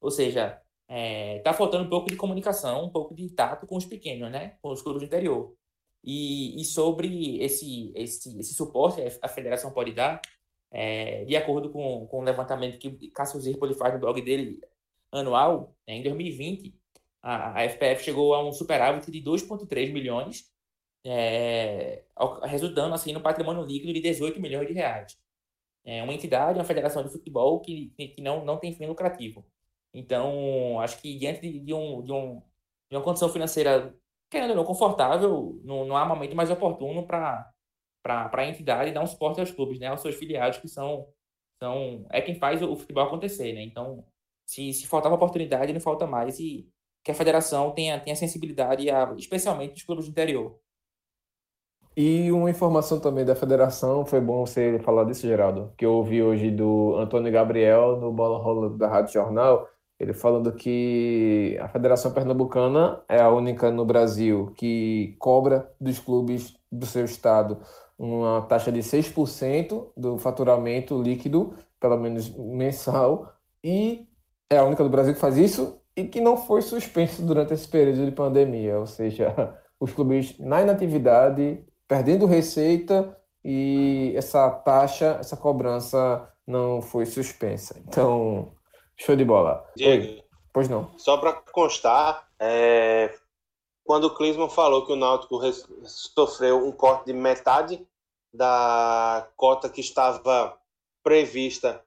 Ou 0.01 0.09
seja, 0.09 0.61
é, 0.87 1.39
tá 1.39 1.53
faltando 1.53 1.85
um 1.85 1.89
pouco 1.89 2.09
de 2.09 2.15
comunicação, 2.15 2.85
um 2.85 2.89
pouco 2.89 3.13
de 3.13 3.29
tato 3.29 3.67
com 3.67 3.75
os 3.75 3.85
pequenos, 3.85 4.31
né? 4.31 4.57
Com 4.61 4.71
os 4.71 4.81
clubes 4.81 5.01
do 5.01 5.05
interior. 5.05 5.55
E, 6.03 6.59
e 6.61 6.65
sobre 6.65 7.41
esse, 7.43 7.91
esse, 7.95 8.39
esse 8.39 8.53
suporte 8.53 9.01
a 9.21 9.27
federação 9.27 9.71
pode 9.71 9.91
dar, 9.93 10.21
é, 10.71 11.25
de 11.25 11.35
acordo 11.35 11.69
com, 11.69 12.07
com 12.07 12.19
o 12.19 12.23
levantamento 12.23 12.77
que 12.79 13.09
Cássio 13.11 13.39
Zirpoli 13.39 13.73
faz 13.75 13.93
no 13.93 13.99
blog 13.99 14.21
dele 14.21 14.59
anual, 15.11 15.75
né, 15.87 15.95
em 15.95 16.03
2020, 16.03 16.73
a, 17.21 17.59
a 17.59 17.69
FPF 17.69 18.03
chegou 18.03 18.33
a 18.33 18.45
um 18.45 18.51
superávit 18.51 19.11
de 19.11 19.21
2,3 19.21 19.91
milhões, 19.91 20.45
é, 21.09 22.03
resultando 22.43 22.93
assim 22.93 23.13
no 23.13 23.21
patrimônio 23.21 23.63
líquido 23.63 23.93
de 23.93 24.01
18 24.01 24.39
milhões 24.41 24.67
de 24.67 24.73
reais. 24.73 25.17
É 25.85 26.03
uma 26.03 26.13
entidade, 26.13 26.59
uma 26.59 26.65
federação 26.65 27.03
de 27.03 27.09
futebol 27.09 27.61
que, 27.61 27.93
que 27.95 28.21
não, 28.21 28.43
não 28.43 28.57
tem 28.57 28.73
fim 28.73 28.85
lucrativo. 28.85 29.45
Então, 29.93 30.79
acho 30.81 31.01
que 31.01 31.17
diante 31.17 31.41
de, 31.41 31.59
de, 31.59 31.73
um, 31.73 32.03
de, 32.03 32.11
um, 32.11 32.41
de 32.89 32.97
uma 32.97 33.01
condição 33.01 33.29
financeira, 33.29 33.95
querendo 34.29 34.49
ou 34.49 34.55
não, 34.57 34.65
confortável, 34.65 35.61
não, 35.63 35.85
não 35.85 35.95
há 35.95 36.05
momento 36.05 36.35
mais 36.35 36.51
oportuno 36.51 37.07
para 37.07 37.49
a 38.05 38.45
entidade 38.45 38.91
dar 38.91 39.01
um 39.01 39.07
suporte 39.07 39.39
aos 39.39 39.51
clubes, 39.51 39.79
né, 39.79 39.87
aos 39.87 40.01
seus 40.01 40.15
filiados, 40.15 40.57
que 40.57 40.67
são, 40.67 41.07
são 41.57 42.05
é 42.09 42.21
quem 42.21 42.35
faz 42.35 42.61
o, 42.61 42.75
futebol 42.75 43.05
acontecer. 43.05 43.53
Né? 43.53 43.61
Então, 43.63 44.05
se, 44.45 44.73
se 44.73 44.87
faltava 44.87 45.15
oportunidade, 45.15 45.71
não 45.71 45.79
falta 45.79 46.05
mais. 46.05 46.37
E 46.39 46.67
que 47.03 47.11
a 47.11 47.15
federação 47.15 47.71
tenha, 47.71 47.97
tenha 47.97 48.15
sensibilidade, 48.15 48.89
a, 48.89 49.15
especialmente 49.17 49.75
os 49.75 49.83
clubes 49.83 50.05
do 50.05 50.11
interior. 50.11 50.59
E 51.99 52.31
uma 52.31 52.47
informação 52.51 52.99
também 52.99 53.25
da 53.25 53.35
federação, 53.35 54.05
foi 54.05 54.21
bom 54.21 54.45
você 54.45 54.77
falar 54.83 55.03
disso, 55.05 55.25
Geraldo, 55.25 55.73
que 55.75 55.83
eu 55.83 55.93
ouvi 55.93 56.21
hoje 56.21 56.51
do 56.51 56.95
Antônio 56.95 57.31
Gabriel 57.31 57.97
no 57.97 58.13
Bola 58.13 58.37
Rola 58.37 58.69
da 58.69 58.87
Rádio 58.87 59.13
Jornal, 59.13 59.67
ele 59.99 60.13
falando 60.13 60.51
que 60.53 61.57
a 61.59 61.67
Federação 61.67 62.11
Pernambucana 62.11 63.01
é 63.09 63.19
a 63.19 63.31
única 63.31 63.71
no 63.71 63.83
Brasil 63.83 64.53
que 64.55 65.15
cobra 65.17 65.73
dos 65.81 65.97
clubes 65.97 66.55
do 66.71 66.85
seu 66.85 67.03
estado 67.03 67.57
uma 67.97 68.43
taxa 68.43 68.71
de 68.71 68.81
6% 68.83 69.91
do 69.97 70.19
faturamento 70.19 71.01
líquido, 71.01 71.55
pelo 71.79 71.97
menos 71.97 72.29
mensal, 72.29 73.33
e 73.63 74.07
é 74.51 74.57
a 74.57 74.63
única 74.63 74.83
do 74.83 74.89
Brasil 74.89 75.15
que 75.15 75.19
faz 75.19 75.35
isso 75.35 75.81
e 75.95 76.03
que 76.05 76.21
não 76.21 76.37
foi 76.37 76.61
suspenso 76.61 77.23
durante 77.23 77.55
esse 77.55 77.67
período 77.67 78.05
de 78.05 78.11
pandemia, 78.11 78.77
ou 78.77 78.85
seja, 78.85 79.33
os 79.79 79.91
clubes 79.91 80.37
na 80.37 80.61
inatividade, 80.61 81.65
perdendo 81.87 82.25
receita 82.25 83.17
e 83.43 84.13
essa 84.15 84.49
taxa, 84.49 85.17
essa 85.19 85.37
cobrança 85.37 86.27
não 86.45 86.81
foi 86.81 87.05
suspensa. 87.05 87.75
Então, 87.87 88.51
Show 88.97 89.15
de 89.15 89.23
bola. 89.23 89.63
Diego, 89.75 90.03
Oi. 90.03 90.23
Pois 90.51 90.67
não. 90.67 90.91
Só 90.97 91.17
para 91.17 91.33
constar, 91.33 92.27
é... 92.39 93.15
quando 93.83 94.05
o 94.05 94.15
Clisman 94.15 94.49
falou 94.49 94.85
que 94.85 94.91
o 94.91 94.95
Náutico 94.95 95.39
sofreu 95.83 96.65
um 96.65 96.71
corte 96.71 97.05
de 97.05 97.13
metade 97.13 97.87
da 98.33 99.29
cota 99.35 99.69
que 99.69 99.81
estava 99.81 100.57
prevista 101.03 101.81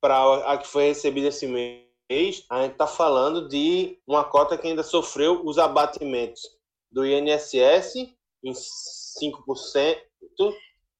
para 0.00 0.52
a 0.52 0.58
que 0.58 0.66
foi 0.66 0.88
recebida 0.88 1.28
esse 1.28 1.46
mês, 1.46 2.44
a 2.48 2.62
gente 2.62 2.72
está 2.72 2.86
falando 2.86 3.48
de 3.48 3.98
uma 4.06 4.22
cota 4.22 4.56
que 4.56 4.68
ainda 4.68 4.82
sofreu 4.82 5.44
os 5.44 5.58
abatimentos 5.58 6.42
do 6.90 7.04
INSS 7.04 8.14
em 8.44 8.54
5%, 9.20 9.96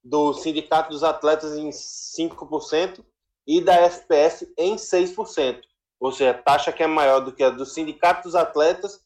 do 0.02 0.34
Sindicato 0.34 0.90
dos 0.90 1.02
Atletas 1.02 1.56
em 1.56 1.70
5%, 1.70 3.04
e 3.46 3.60
da 3.60 3.88
FPF 3.90 4.52
em 4.58 4.76
6%, 4.76 5.60
ou 6.00 6.12
seja, 6.12 6.34
taxa 6.34 6.72
que 6.72 6.82
é 6.82 6.86
maior 6.86 7.20
do 7.20 7.32
que 7.32 7.42
a 7.42 7.50
do 7.50 7.66
Sindicato 7.66 8.24
dos 8.24 8.34
Atletas 8.34 9.00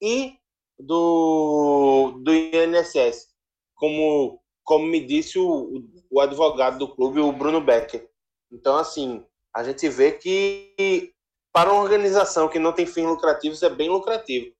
e 0.00 0.36
do, 0.78 2.20
do 2.22 2.32
INSS, 2.32 3.28
como, 3.74 4.40
como 4.64 4.86
me 4.86 5.04
disse 5.04 5.38
o, 5.38 5.84
o 6.10 6.20
advogado 6.20 6.78
do 6.78 6.94
clube, 6.94 7.20
o 7.20 7.32
Bruno 7.32 7.60
Becker. 7.60 8.08
Então, 8.50 8.76
assim, 8.76 9.24
a 9.54 9.62
gente 9.62 9.88
vê 9.88 10.12
que 10.12 11.12
para 11.52 11.72
uma 11.72 11.82
organização 11.82 12.48
que 12.48 12.58
não 12.58 12.72
tem 12.72 12.86
fins 12.86 13.04
lucrativos 13.04 13.62
é 13.62 13.68
bem 13.68 13.88
lucrativo. 13.88 14.52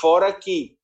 Fora 0.00 0.32
que 0.32 0.77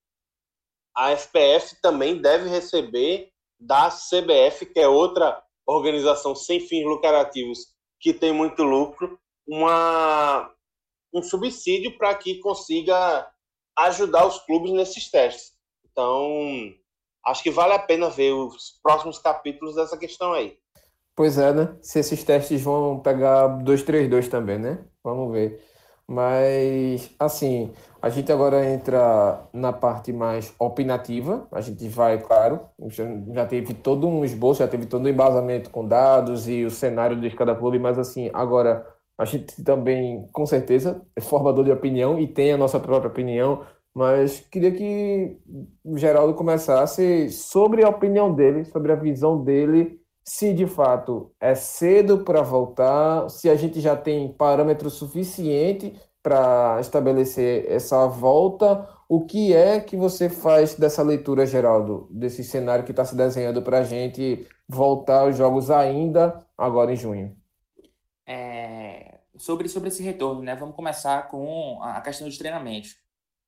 a 0.95 1.11
FPF 1.11 1.75
também 1.81 2.21
deve 2.21 2.49
receber 2.49 3.29
da 3.59 3.89
CBF, 3.89 4.65
que 4.67 4.79
é 4.79 4.87
outra 4.87 5.41
organização 5.67 6.35
sem 6.35 6.59
fins 6.59 6.85
lucrativos 6.85 7.75
que 7.99 8.13
tem 8.13 8.31
muito 8.31 8.63
lucro, 8.63 9.19
uma, 9.47 10.51
um 11.13 11.21
subsídio 11.21 11.97
para 11.97 12.13
que 12.15 12.39
consiga 12.39 13.27
ajudar 13.77 14.25
os 14.25 14.39
clubes 14.45 14.71
nesses 14.71 15.09
testes. 15.09 15.53
Então, 15.91 16.71
acho 17.25 17.41
que 17.41 17.49
vale 17.49 17.73
a 17.73 17.79
pena 17.79 18.09
ver 18.09 18.33
os 18.33 18.79
próximos 18.83 19.17
capítulos 19.17 19.75
dessa 19.75 19.97
questão 19.97 20.33
aí. 20.33 20.57
Pois 21.15 21.37
é, 21.37 21.53
né? 21.53 21.75
Se 21.81 21.99
esses 21.99 22.23
testes 22.23 22.61
vão 22.61 22.99
pegar 22.99 23.47
232 23.47 24.27
também, 24.27 24.59
né? 24.59 24.85
Vamos 25.03 25.31
ver. 25.31 25.63
Mas, 26.07 27.09
assim, 27.19 27.73
a 28.01 28.09
gente 28.09 28.31
agora 28.31 28.63
entra 28.71 29.41
na 29.51 29.73
parte 29.73 30.13
mais 30.13 30.53
opinativa. 30.59 31.47
A 31.51 31.61
gente 31.61 31.87
vai, 31.87 32.21
claro, 32.21 32.59
já, 33.33 33.45
teve 33.45 33.73
todo 33.73 34.07
um 34.07 34.23
esboço, 34.23 34.59
já 34.59 34.67
teve 34.67 34.85
todo 34.85 35.05
um 35.05 35.09
embasamento 35.09 35.69
com 35.71 35.87
dados 35.87 36.47
e 36.47 36.63
o 36.63 36.69
cenário 36.69 37.19
de 37.19 37.29
cada 37.31 37.55
clube, 37.55 37.79
mas, 37.79 37.97
assim, 37.97 38.29
agora 38.33 38.85
a 39.17 39.25
gente 39.25 39.63
também, 39.63 40.27
com 40.31 40.45
certeza, 40.45 41.01
é 41.15 41.21
formador 41.21 41.63
de 41.63 41.71
opinião 41.71 42.19
e 42.19 42.27
tem 42.27 42.51
a 42.53 42.57
nossa 42.57 42.79
própria 42.79 43.09
opinião, 43.09 43.63
mas 43.93 44.41
queria 44.51 44.71
que 44.71 45.37
o 45.83 45.97
Geraldo 45.97 46.33
começasse 46.33 47.29
sobre 47.31 47.83
a 47.83 47.89
opinião 47.89 48.33
dele, 48.33 48.65
sobre 48.65 48.91
a 48.91 48.95
visão 48.95 49.41
dele 49.43 49.99
se 50.27 50.53
de 50.53 50.65
fato 50.65 51.31
é 51.39 51.53
cedo 51.53 52.23
para 52.23 52.41
voltar, 52.41 53.29
se 53.29 53.47
a 53.47 53.55
gente 53.55 53.79
já 53.79 53.95
tem 53.95 54.27
parâmetro 54.33 54.89
suficiente 54.89 55.93
para 56.23 56.79
estabelecer 56.81 57.71
essa 57.71 58.07
volta, 58.07 58.89
o 59.07 59.23
que 59.23 59.53
é 59.53 59.79
que 59.79 59.95
você 59.95 60.27
faz 60.27 60.73
dessa 60.73 61.03
leitura, 61.03 61.45
Geraldo, 61.45 62.07
desse 62.09 62.43
cenário 62.43 62.83
que 62.83 62.91
está 62.91 63.05
se 63.05 63.15
desenhando 63.15 63.61
para 63.61 63.79
a 63.79 63.83
gente 63.83 64.47
voltar 64.67 65.21
aos 65.21 65.37
jogos 65.37 65.69
ainda 65.69 66.43
agora 66.57 66.91
em 66.91 66.95
junho? 66.95 67.37
É, 68.25 69.19
sobre, 69.37 69.69
sobre 69.69 69.89
esse 69.89 70.01
retorno, 70.01 70.41
né? 70.41 70.55
Vamos 70.55 70.75
começar 70.75 71.27
com 71.27 71.77
a 71.83 72.01
questão 72.01 72.27
dos 72.27 72.39
treinamentos. 72.39 72.97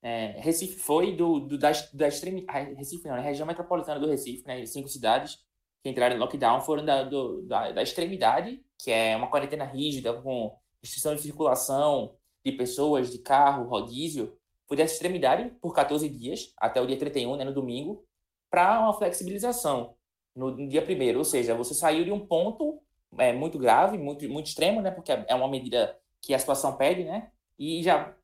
É, 0.00 0.36
Recife 0.38 0.78
foi 0.78 1.16
do, 1.16 1.40
do 1.40 1.58
da, 1.58 1.72
da 1.92 2.06
extreme, 2.06 2.46
Recife 2.76 3.08
não, 3.08 3.16
né? 3.16 3.22
região 3.22 3.44
metropolitana 3.44 3.98
do 3.98 4.08
Recife, 4.08 4.46
né? 4.46 4.64
Cinco 4.64 4.88
cidades 4.88 5.47
entraram 5.88 6.16
em 6.16 6.18
lockdown 6.18 6.60
foram 6.60 6.84
da, 6.84 7.02
do, 7.02 7.42
da, 7.42 7.72
da 7.72 7.82
extremidade, 7.82 8.62
que 8.78 8.90
é 8.90 9.16
uma 9.16 9.28
quarentena 9.28 9.64
rígida, 9.64 10.12
com 10.14 10.56
restrição 10.82 11.14
de 11.14 11.22
circulação 11.22 12.14
de 12.44 12.52
pessoas, 12.52 13.10
de 13.10 13.18
carro, 13.18 13.68
rodízio, 13.68 14.36
foi 14.66 14.76
dessa 14.76 14.94
extremidade 14.94 15.50
por 15.60 15.74
14 15.74 16.08
dias, 16.08 16.52
até 16.56 16.80
o 16.80 16.86
dia 16.86 16.98
31, 16.98 17.36
né, 17.36 17.44
no 17.44 17.54
domingo, 17.54 18.04
para 18.50 18.80
uma 18.80 18.92
flexibilização 18.92 19.94
no, 20.36 20.50
no 20.50 20.68
dia 20.68 20.82
primeiro. 20.82 21.18
Ou 21.18 21.24
seja, 21.24 21.54
você 21.54 21.74
saiu 21.74 22.04
de 22.04 22.12
um 22.12 22.24
ponto 22.24 22.80
é, 23.16 23.32
muito 23.32 23.58
grave, 23.58 23.96
muito, 23.96 24.28
muito 24.28 24.46
extremo, 24.46 24.82
né, 24.82 24.90
porque 24.90 25.12
é 25.12 25.34
uma 25.34 25.48
medida 25.48 25.98
que 26.20 26.34
a 26.34 26.38
situação 26.38 26.76
pede, 26.76 27.04
né, 27.04 27.30
e 27.58 27.82
já 27.82 28.14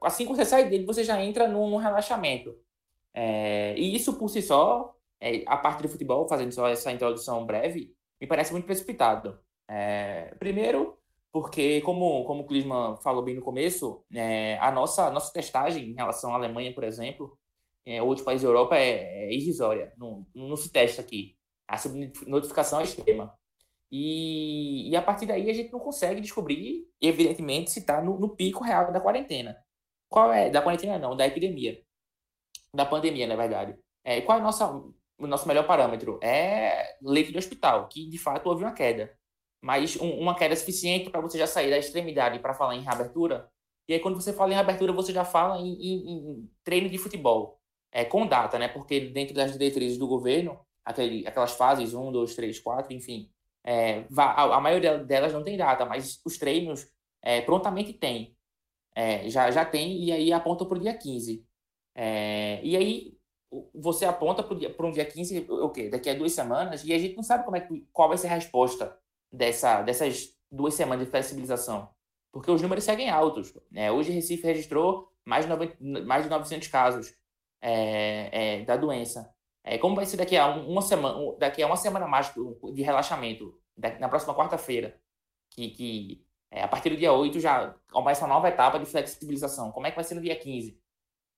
assim 0.00 0.24
que 0.24 0.32
você 0.32 0.44
sai 0.44 0.68
dele, 0.68 0.86
você 0.86 1.02
já 1.02 1.22
entra 1.22 1.48
num, 1.48 1.68
num 1.68 1.76
relaxamento. 1.76 2.56
É, 3.12 3.74
e 3.76 3.94
isso 3.94 4.14
por 4.14 4.28
si 4.28 4.40
só 4.40 4.96
é, 5.20 5.42
a 5.46 5.56
parte 5.56 5.82
do 5.82 5.88
futebol, 5.88 6.28
fazendo 6.28 6.52
só 6.52 6.68
essa 6.68 6.90
introdução 6.92 7.44
breve, 7.44 7.94
me 8.20 8.26
parece 8.26 8.52
muito 8.52 8.66
precipitado. 8.66 9.38
É, 9.68 10.34
primeiro, 10.38 10.98
porque, 11.32 11.80
como, 11.82 12.24
como 12.24 12.42
o 12.42 12.46
Klinsmann 12.46 12.96
falou 13.02 13.22
bem 13.22 13.36
no 13.36 13.42
começo, 13.42 14.04
é, 14.12 14.58
a 14.58 14.70
nossa, 14.70 15.10
nossa 15.10 15.32
testagem 15.32 15.90
em 15.90 15.94
relação 15.94 16.32
à 16.32 16.36
Alemanha, 16.36 16.74
por 16.74 16.84
exemplo, 16.84 17.38
em 17.86 18.00
outros 18.00 18.24
países 18.24 18.42
da 18.42 18.48
Europa 18.48 18.76
é, 18.76 19.26
é 19.26 19.32
irrisória, 19.32 19.92
não, 19.96 20.26
não 20.34 20.56
se 20.56 20.70
testa 20.70 21.00
aqui. 21.00 21.36
A 21.68 21.78
subnotificação 21.78 22.80
é 22.80 22.84
extrema. 22.84 23.32
E, 23.92 24.90
e 24.90 24.96
a 24.96 25.02
partir 25.02 25.26
daí 25.26 25.50
a 25.50 25.54
gente 25.54 25.72
não 25.72 25.80
consegue 25.80 26.20
descobrir, 26.20 26.88
evidentemente, 27.00 27.70
se 27.70 27.80
está 27.80 28.02
no, 28.02 28.18
no, 28.18 28.36
pico 28.36 28.62
real 28.62 28.92
da 28.92 29.00
quarentena. 29.00 29.56
Qual 30.08 30.32
é? 30.32 30.50
Da 30.50 30.62
quarentena 30.62 30.98
não, 30.98 31.16
da 31.16 31.26
epidemia. 31.26 31.80
Da 32.74 32.86
pandemia, 32.86 33.26
na 33.26 33.36
verdade. 33.36 33.76
É, 34.04 34.20
qual 34.20 34.38
é 34.38 34.40
o 34.40 34.44
nosso, 34.44 34.94
o 35.20 35.26
nosso 35.26 35.46
melhor 35.46 35.66
parâmetro? 35.66 36.18
É 36.22 36.96
leito 37.02 37.32
de 37.32 37.38
hospital, 37.38 37.88
que 37.88 38.08
de 38.08 38.18
fato 38.18 38.46
houve 38.48 38.64
uma 38.64 38.72
queda. 38.72 39.16
Mas 39.62 39.96
um, 40.00 40.10
uma 40.18 40.34
queda 40.34 40.56
suficiente 40.56 41.10
para 41.10 41.20
você 41.20 41.38
já 41.38 41.46
sair 41.46 41.70
da 41.70 41.78
extremidade 41.78 42.38
para 42.38 42.54
falar 42.54 42.74
em 42.74 42.82
reabertura. 42.82 43.48
E 43.88 43.94
aí, 43.94 44.00
quando 44.00 44.20
você 44.20 44.32
fala 44.32 44.52
em 44.52 44.54
reabertura, 44.54 44.92
você 44.92 45.12
já 45.12 45.24
fala 45.24 45.58
em, 45.60 45.74
em, 45.74 46.10
em 46.10 46.50
treino 46.64 46.88
de 46.88 46.98
futebol. 46.98 47.60
É, 47.92 48.04
com 48.04 48.26
data, 48.26 48.58
né? 48.58 48.68
Porque 48.68 49.00
dentro 49.00 49.34
das 49.34 49.52
diretrizes 49.52 49.98
do 49.98 50.06
governo, 50.06 50.60
aquele, 50.84 51.26
aquelas 51.26 51.52
fases 51.52 51.92
1, 51.92 52.12
2, 52.12 52.34
3, 52.36 52.60
4, 52.60 52.94
enfim, 52.94 53.28
é, 53.64 54.04
a, 54.16 54.56
a, 54.56 54.60
maioria 54.60 54.98
delas 54.98 55.32
não 55.32 55.42
tem 55.42 55.56
data, 55.56 55.84
mas 55.84 56.20
os 56.24 56.38
treinos 56.38 56.88
é, 57.22 57.40
prontamente 57.40 57.92
tem. 57.92 58.36
É, 58.94 59.28
já, 59.28 59.50
já 59.50 59.64
tem, 59.64 60.04
e 60.04 60.12
aí 60.12 60.32
aponta 60.32 60.64
para 60.64 60.78
o 60.78 60.80
dia 60.80 60.96
15. 60.96 61.44
É, 61.94 62.60
e 62.62 62.76
aí 62.76 63.19
você 63.80 64.04
aponta 64.04 64.42
para 64.42 64.86
um 64.86 64.92
dia 64.92 65.04
15, 65.04 65.46
o 65.48 65.70
quê? 65.70 65.88
Daqui 65.88 66.10
a 66.10 66.14
duas 66.14 66.32
semanas, 66.32 66.84
e 66.84 66.92
a 66.92 66.98
gente 66.98 67.16
não 67.16 67.22
sabe 67.22 67.44
como 67.44 67.56
é, 67.56 67.68
qual 67.92 68.08
vai 68.08 68.18
ser 68.18 68.28
a 68.28 68.34
resposta 68.34 68.96
dessa, 69.32 69.82
dessas 69.82 70.34
duas 70.50 70.74
semanas 70.74 71.04
de 71.04 71.10
flexibilização. 71.10 71.88
Porque 72.32 72.50
os 72.50 72.62
números 72.62 72.84
seguem 72.84 73.10
altos. 73.10 73.52
Né? 73.70 73.90
Hoje 73.90 74.12
Recife 74.12 74.46
registrou 74.46 75.12
mais 75.24 75.44
de, 75.44 75.50
90, 75.50 75.76
mais 76.04 76.24
de 76.24 76.30
900 76.30 76.68
casos 76.68 77.14
é, 77.60 78.60
é, 78.60 78.64
da 78.64 78.76
doença. 78.76 79.32
É, 79.62 79.78
como 79.78 79.94
vai 79.96 80.06
ser 80.06 80.16
daqui 80.16 80.36
a 80.36 80.48
uma 80.48 80.82
semana, 80.82 81.36
daqui 81.38 81.62
a 81.62 81.66
uma 81.66 81.76
semana 81.76 82.06
mais 82.06 82.32
de 82.72 82.82
relaxamento, 82.82 83.58
na 83.98 84.08
próxima 84.08 84.34
quarta-feira, 84.34 84.98
que, 85.50 85.70
que 85.70 86.26
é, 86.50 86.62
a 86.62 86.68
partir 86.68 86.90
do 86.90 86.96
dia 86.96 87.12
8 87.12 87.38
já 87.40 87.74
começa 87.90 88.24
uma 88.24 88.34
nova 88.34 88.48
etapa 88.48 88.78
de 88.78 88.86
flexibilização. 88.86 89.70
Como 89.70 89.86
é 89.86 89.90
que 89.90 89.96
vai 89.96 90.04
ser 90.04 90.14
no 90.14 90.22
dia 90.22 90.36
15? 90.36 90.80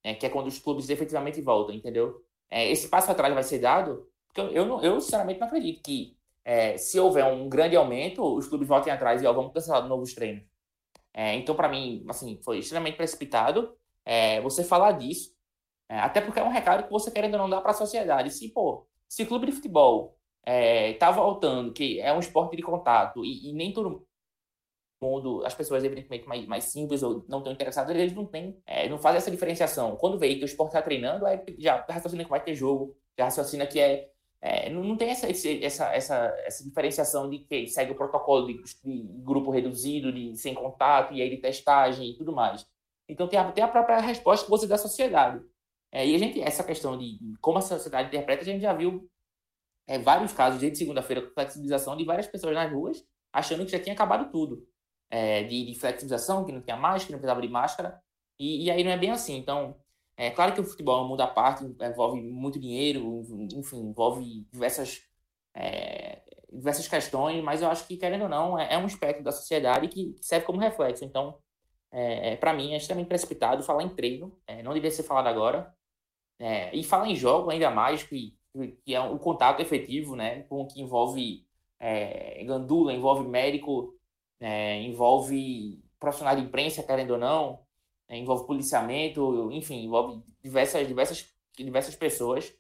É, 0.05 0.14
que 0.14 0.26
é 0.26 0.28
quando 0.28 0.49
os 0.49 0.59
clubes 0.59 0.88
efetivamente 0.88 1.40
voltam, 1.40 1.74
entendeu? 1.74 2.24
É, 2.53 2.70
esse 2.70 2.88
passo 2.88 3.11
atrás 3.11 3.32
vai 3.32 3.42
ser 3.42 3.59
dado, 3.61 4.07
porque 4.26 4.40
eu, 4.42 4.50
eu, 4.50 4.82
eu 4.82 5.00
sinceramente 5.00 5.40
não 5.40 5.46
acredito 5.46 5.82
que 5.82 6.14
é, 6.44 6.76
se 6.76 7.00
houver 7.00 7.24
um 7.24 7.48
grande 7.48 7.76
aumento, 7.76 8.22
os 8.22 8.46
clubes 8.46 8.68
voltem 8.68 8.92
atrás 8.92 9.22
e 9.22 9.26
ó, 9.26 9.32
vamos 9.32 9.55
cancelar 9.55 9.88
novos 9.88 10.12
treinos. 10.12 10.44
É, 11.14 11.34
então, 11.34 11.55
para 11.55 11.68
mim, 11.68 12.05
assim, 12.09 12.38
foi 12.42 12.59
extremamente 12.59 12.96
precipitado 12.96 13.74
é, 14.05 14.40
você 14.42 14.62
falar 14.62 14.92
disso 14.92 15.32
é, 15.88 15.98
até 15.98 16.20
porque 16.20 16.40
é 16.40 16.42
um 16.42 16.50
recado 16.50 16.84
que 16.84 16.90
você 16.90 17.11
querendo 17.11 17.38
não 17.38 17.48
dar 17.48 17.61
para 17.61 17.70
a 17.70 17.74
sociedade. 17.74 18.30
Se, 18.30 18.48
pô, 18.48 18.86
se 19.09 19.26
clube 19.26 19.46
de 19.46 19.53
futebol 19.53 20.16
está 20.44 21.09
é, 21.09 21.12
voltando, 21.12 21.72
que 21.72 22.00
é 22.00 22.12
um 22.12 22.18
esporte 22.18 22.57
de 22.57 22.62
contato, 22.62 23.24
e, 23.24 23.50
e, 23.50 23.53
nem 23.53 23.72
todo 23.72 24.07
mundo, 25.03 25.44
as 25.44 25.55
pessoas 25.55 25.84
evidentemente 25.84 26.26
mais, 26.26 26.46
mais 26.46 26.64
simples 26.64 27.03
ou 27.03 27.24
não 27.28 27.38
estão 27.38 27.53
interessadas, 27.53 27.94
eles 27.94 28.14
não 28.14 28.26
têm, 28.26 28.57
é, 28.66 28.88
não 28.88 28.98
fazem 28.98 29.18
essa 29.18 29.30
diferenciação. 29.30 29.96
Quando 29.96 30.18
vê 30.18 30.34
que 30.34 30.42
o 30.42 30.46
esporte 30.46 30.70
está 30.70 30.82
treinando, 30.82 31.26
é, 31.26 31.44
já 31.59 31.84
raciocina 31.88 32.24
que 32.24 32.30
vai 32.30 32.42
ter 32.42 32.55
jogo, 32.55 32.96
já 33.18 33.24
raciocina 33.24 33.66
que 33.66 33.80
é, 33.80 34.11
é 34.40 34.70
não, 34.70 34.82
não, 34.82 34.96
tem 34.96 35.11
essa, 35.11 35.28
essa, 35.28 35.84
essa, 35.94 36.14
essa 36.46 36.64
diferenciação 36.64 37.28
de 37.28 37.40
que 37.40 37.66
segue 37.66 37.92
o 37.92 37.96
protocolo 37.96 38.46
de, 38.46 38.62
de, 38.84 39.03
grupo 39.22 39.50
reduzido, 39.50 40.12
de 40.12 40.36
sem 40.36 40.55
contato, 40.55 41.14
e 41.14 41.22
aí 41.22 41.30
de 41.30 41.38
testagem 41.38 42.11
e 42.11 42.16
tudo 42.16 42.32
mais. 42.32 42.66
Então 43.09 43.28
tem 43.28 43.38
a, 43.38 43.53
tem 43.53 43.64
a 43.64 43.68
própria 43.68 44.00
resposta 44.00 44.44
que 44.44 44.50
você 44.50 44.66
dá 44.66 44.76
à 44.76 44.78
sociedade. 44.78 45.44
É, 45.90 46.07
e 46.07 46.14
a 46.14 46.18
gente, 46.18 46.40
essa 46.40 46.64
questão 46.64 46.96
de 46.96 47.18
como 47.40 47.59
a 47.59 47.62
sociedade 47.62 48.09
interpreta, 48.09 48.42
a 48.42 48.44
gente 48.46 48.62
já 48.62 48.72
viu 48.72 49.09
é, 49.86 49.98
vários 49.98 50.32
casos 50.32 50.61
desde 50.61 50.78
segunda-feira 50.78 51.22
com 51.22 51.34
flexibilização 51.34 51.96
de 51.96 52.05
várias 52.05 52.26
pessoas 52.26 52.55
nas 52.55 52.72
ruas 52.72 53.05
achando 53.32 53.64
que 53.64 53.72
já 53.72 53.78
tinha 53.78 53.94
acabado 53.94 54.30
tudo. 54.30 54.66
É, 55.12 55.42
de, 55.44 55.66
de, 55.66 55.74
flexibilização, 55.78 56.42
que 56.42 56.52
não 56.52 56.62
tinha 56.62 56.76
mais, 56.76 57.04
que 57.04 57.12
não 57.12 57.18
precisava 57.18 57.42
de 57.42 57.48
máscara. 57.48 58.02
E, 58.38 58.64
e, 58.64 58.70
aí 58.70 58.82
não 58.82 58.90
é 58.90 58.96
bem 58.96 59.10
assim. 59.10 59.36
Então, 59.36 59.76
é 60.16 60.30
claro 60.30 60.54
que 60.54 60.60
o 60.60 60.64
futebol 60.64 61.00
é 61.00 61.04
um 61.04 61.08
mundo 61.08 61.20
à 61.20 61.26
parte, 61.26 61.64
envolve 61.64 62.18
muito 62.22 62.58
dinheiro, 62.58 63.22
enfim, 63.54 63.80
envolve 63.90 64.46
diversas, 64.50 65.02
é, 65.54 66.22
diversas 66.50 66.88
questões, 66.88 67.44
mas 67.44 67.60
eu 67.60 67.68
acho 67.68 67.86
que, 67.86 67.98
querendo 67.98 68.22
ou 68.22 68.28
não, 68.28 68.58
é, 68.58 68.72
é 68.72 68.78
um 68.78 68.86
aspecto 68.86 69.22
da 69.22 69.32
sociedade 69.32 69.88
que, 69.88 70.14
que 70.14 70.24
serve 70.24 70.46
como 70.46 70.58
reflexo. 70.58 71.04
Então, 71.04 71.38
é, 71.90 72.32
é 72.32 72.36
para 72.36 72.54
mim, 72.54 72.72
é 72.72 72.78
extremamente 72.78 73.08
precipitado 73.08 73.62
falar 73.62 73.82
em 73.82 73.90
treino, 73.90 74.34
é, 74.46 74.62
não 74.62 74.72
deveria 74.72 74.96
ser 74.96 75.02
falado 75.02 75.26
agora, 75.26 75.74
é, 76.38 76.74
e 76.74 76.82
fala 76.82 77.06
em 77.06 77.14
jogo 77.14 77.50
ainda 77.50 77.70
mais, 77.70 78.02
que, 78.02 78.34
que 78.84 78.94
é 78.94 79.00
um 79.00 79.18
contato 79.18 79.60
efetivo, 79.60 80.16
né? 80.16 80.42
Com 80.44 80.66
que 80.66 80.80
envolve 80.80 81.46
é, 81.78 82.42
gandula, 82.44 82.92
envolve 82.92 83.28
médico, 83.28 83.94
é, 84.43 84.82
envolve 84.82 85.80
profissional 86.01 86.34
de 86.34 86.43
imprensa, 86.43 86.82
querendo 86.82 87.12
ou 87.12 87.18
não, 87.18 87.61
é, 88.09 88.18
envolve 88.18 88.47
policiamento, 88.47 89.51
enfim, 89.53 89.84
envolve 89.84 90.20
diversas, 90.43 90.86
diversas, 90.86 91.26
diversas 91.57 91.95
pessoas. 91.95 92.53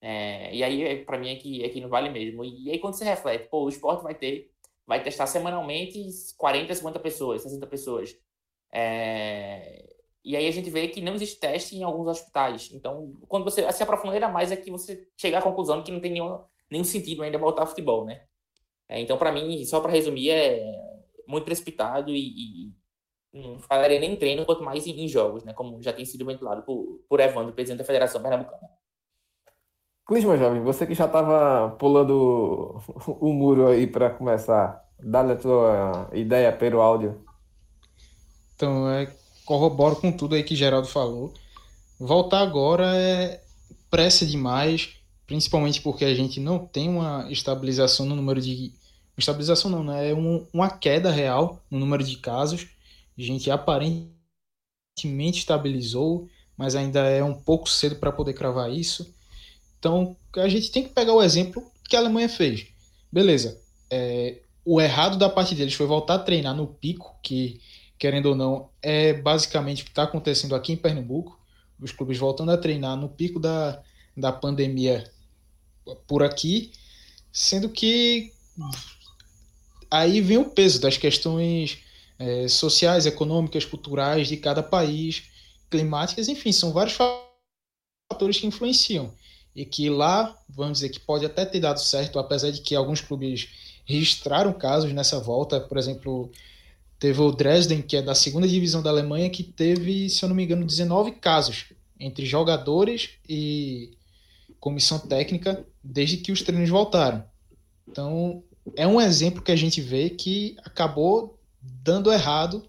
É, 0.00 0.54
e 0.54 0.64
aí, 0.64 0.82
é, 0.82 1.04
para 1.04 1.18
mim, 1.18 1.30
é 1.30 1.36
que, 1.36 1.62
é 1.62 1.68
que 1.68 1.80
não 1.80 1.88
vale 1.90 2.08
mesmo. 2.08 2.44
E, 2.44 2.70
aí, 2.70 2.78
quando 2.78 2.94
você 2.94 3.04
reflete, 3.04 3.48
pô, 3.48 3.64
o 3.64 3.68
esporte 3.68 4.02
vai 4.02 4.14
ter, 4.14 4.50
vai 4.86 5.02
testar 5.02 5.26
semanalmente 5.26 6.00
40, 6.38 6.74
50 6.74 6.98
pessoas, 7.00 7.42
60 7.42 7.66
pessoas. 7.66 8.16
É, 8.72 9.94
e 10.24 10.36
aí 10.36 10.46
a 10.46 10.50
gente 10.50 10.70
vê 10.70 10.88
que 10.88 11.00
não 11.00 11.14
existe 11.14 11.38
teste 11.38 11.76
em 11.76 11.82
alguns 11.82 12.06
hospitais. 12.06 12.70
Então, 12.72 13.14
quando 13.28 13.44
você 13.44 13.70
se 13.72 13.82
aprofunda 13.82 14.14
ainda 14.14 14.28
mais, 14.28 14.50
é 14.50 14.56
que 14.56 14.70
você 14.70 15.06
chega 15.16 15.38
à 15.38 15.42
conclusão 15.42 15.82
que 15.82 15.92
não 15.92 16.00
tem 16.00 16.12
nenhum, 16.12 16.40
nenhum 16.70 16.84
sentido 16.84 17.22
ainda 17.22 17.38
voltar 17.38 17.62
ao 17.62 17.68
futebol, 17.68 18.04
né? 18.06 18.24
É, 18.88 19.00
então, 19.00 19.18
para 19.18 19.32
mim, 19.32 19.64
só 19.66 19.80
para 19.80 19.92
resumir, 19.92 20.30
é 20.30 20.87
muito 21.28 21.44
precipitado 21.44 22.10
e, 22.10 22.72
e 22.72 22.72
não 23.32 23.58
falaria 23.60 24.00
nem 24.00 24.12
em 24.12 24.16
treino, 24.16 24.44
quanto 24.44 24.64
mais 24.64 24.86
em, 24.86 25.04
em, 25.04 25.08
jogos, 25.08 25.44
né? 25.44 25.52
Como 25.52 25.82
já 25.82 25.92
tem 25.92 26.04
sido 26.04 26.24
ventilado 26.24 26.62
por, 26.62 27.00
por 27.08 27.20
Evandro, 27.20 27.52
presidente 27.52 27.78
da 27.78 27.84
Federação 27.84 28.20
Pernambucana. 28.20 28.68
Clisma, 30.06 30.38
jovem, 30.38 30.62
você 30.62 30.86
que 30.86 30.94
já 30.94 31.04
estava 31.04 31.76
pulando 31.76 32.80
o 33.20 33.32
muro 33.32 33.68
aí 33.68 33.86
para 33.86 34.08
começar, 34.08 34.82
dá 34.98 35.20
a 35.20 35.36
tua 35.36 36.10
ideia 36.14 36.50
pelo 36.50 36.80
áudio. 36.80 37.22
Então, 38.56 38.90
é 38.90 39.14
corroboro 39.44 39.96
com 39.96 40.10
tudo 40.10 40.34
aí 40.34 40.42
que 40.42 40.56
Geraldo 40.56 40.88
falou. 40.88 41.32
Voltar 42.00 42.40
agora 42.40 42.96
é 42.96 43.40
pressa 43.90 44.24
demais, 44.24 44.94
principalmente 45.26 45.80
porque 45.82 46.04
a 46.04 46.14
gente 46.14 46.40
não 46.40 46.58
tem 46.58 46.88
uma 46.88 47.30
estabilização 47.30 48.06
no 48.06 48.16
número 48.16 48.40
de. 48.40 48.72
Estabilização 49.18 49.70
não, 49.70 49.84
né? 49.84 50.10
É 50.10 50.14
um, 50.14 50.46
uma 50.52 50.70
queda 50.70 51.10
real 51.10 51.62
no 51.70 51.78
número 51.78 52.04
de 52.04 52.16
casos. 52.16 52.66
A 53.18 53.22
gente 53.22 53.50
aparentemente 53.50 54.12
estabilizou, 55.40 56.28
mas 56.56 56.76
ainda 56.76 57.00
é 57.00 57.22
um 57.22 57.34
pouco 57.34 57.68
cedo 57.68 57.96
para 57.96 58.12
poder 58.12 58.34
cravar 58.34 58.70
isso. 58.70 59.12
Então 59.78 60.16
a 60.36 60.48
gente 60.48 60.70
tem 60.70 60.84
que 60.84 60.90
pegar 60.90 61.12
o 61.12 61.22
exemplo 61.22 61.68
que 61.88 61.96
a 61.96 61.98
Alemanha 61.98 62.28
fez. 62.28 62.66
Beleza. 63.10 63.60
É, 63.90 64.40
o 64.64 64.80
errado 64.80 65.16
da 65.16 65.28
parte 65.28 65.54
deles 65.54 65.74
foi 65.74 65.86
voltar 65.86 66.14
a 66.14 66.18
treinar 66.18 66.54
no 66.54 66.66
pico, 66.66 67.18
que 67.22 67.60
querendo 67.98 68.26
ou 68.26 68.36
não, 68.36 68.70
é 68.80 69.12
basicamente 69.12 69.82
o 69.82 69.84
que 69.84 69.90
está 69.90 70.04
acontecendo 70.04 70.54
aqui 70.54 70.72
em 70.72 70.76
Pernambuco. 70.76 71.38
Os 71.80 71.90
clubes 71.90 72.18
voltando 72.18 72.52
a 72.52 72.58
treinar 72.58 72.96
no 72.96 73.08
pico 73.08 73.40
da, 73.40 73.82
da 74.16 74.30
pandemia 74.30 75.10
por 76.06 76.22
aqui, 76.22 76.72
sendo 77.32 77.68
que 77.68 78.32
aí 79.90 80.20
vem 80.20 80.38
o 80.38 80.44
peso 80.44 80.80
das 80.80 80.96
questões 80.96 81.78
é, 82.18 82.48
sociais, 82.48 83.06
econômicas, 83.06 83.64
culturais 83.64 84.28
de 84.28 84.36
cada 84.36 84.62
país, 84.62 85.24
climáticas, 85.70 86.28
enfim, 86.28 86.52
são 86.52 86.72
vários 86.72 86.96
fatores 86.96 88.38
que 88.38 88.46
influenciam. 88.46 89.12
E 89.54 89.64
que 89.64 89.90
lá, 89.90 90.36
vamos 90.48 90.78
dizer 90.78 90.90
que 90.90 91.00
pode 91.00 91.26
até 91.26 91.44
ter 91.44 91.60
dado 91.60 91.80
certo, 91.80 92.18
apesar 92.18 92.50
de 92.50 92.60
que 92.60 92.74
alguns 92.74 93.00
clubes 93.00 93.48
registraram 93.84 94.52
casos 94.52 94.92
nessa 94.92 95.18
volta, 95.18 95.60
por 95.60 95.78
exemplo, 95.78 96.30
Teve 96.98 97.20
o 97.20 97.30
Dresden, 97.30 97.80
que 97.80 97.96
é 97.96 98.02
da 98.02 98.14
segunda 98.14 98.48
divisão 98.48 98.82
da 98.82 98.90
Alemanha, 98.90 99.30
que 99.30 99.44
teve, 99.44 100.10
se 100.10 100.24
eu 100.24 100.28
não 100.28 100.34
me 100.34 100.42
engano, 100.42 100.66
19 100.66 101.12
casos 101.12 101.66
entre 101.98 102.26
jogadores 102.26 103.10
e 103.28 103.96
comissão 104.58 104.98
técnica 104.98 105.64
desde 105.82 106.16
que 106.16 106.32
os 106.32 106.42
treinos 106.42 106.68
voltaram. 106.68 107.24
Então, 107.86 108.42
é 108.76 108.86
um 108.86 109.00
exemplo 109.00 109.42
que 109.42 109.52
a 109.52 109.56
gente 109.56 109.80
vê 109.80 110.10
que 110.10 110.56
acabou 110.64 111.38
dando 111.60 112.12
errado 112.12 112.64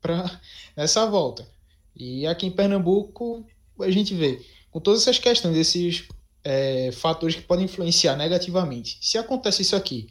para 0.00 0.40
nessa 0.76 1.06
volta. 1.06 1.46
E 1.94 2.26
aqui 2.26 2.46
em 2.46 2.50
Pernambuco, 2.50 3.44
a 3.80 3.90
gente 3.90 4.14
vê, 4.14 4.40
com 4.70 4.80
todas 4.80 5.02
essas 5.02 5.18
questões, 5.18 5.56
esses 5.56 6.06
é, 6.44 6.90
fatores 6.92 7.34
que 7.34 7.42
podem 7.42 7.64
influenciar 7.64 8.16
negativamente. 8.16 8.98
Se 9.00 9.18
acontece 9.18 9.62
isso 9.62 9.74
aqui, 9.74 10.08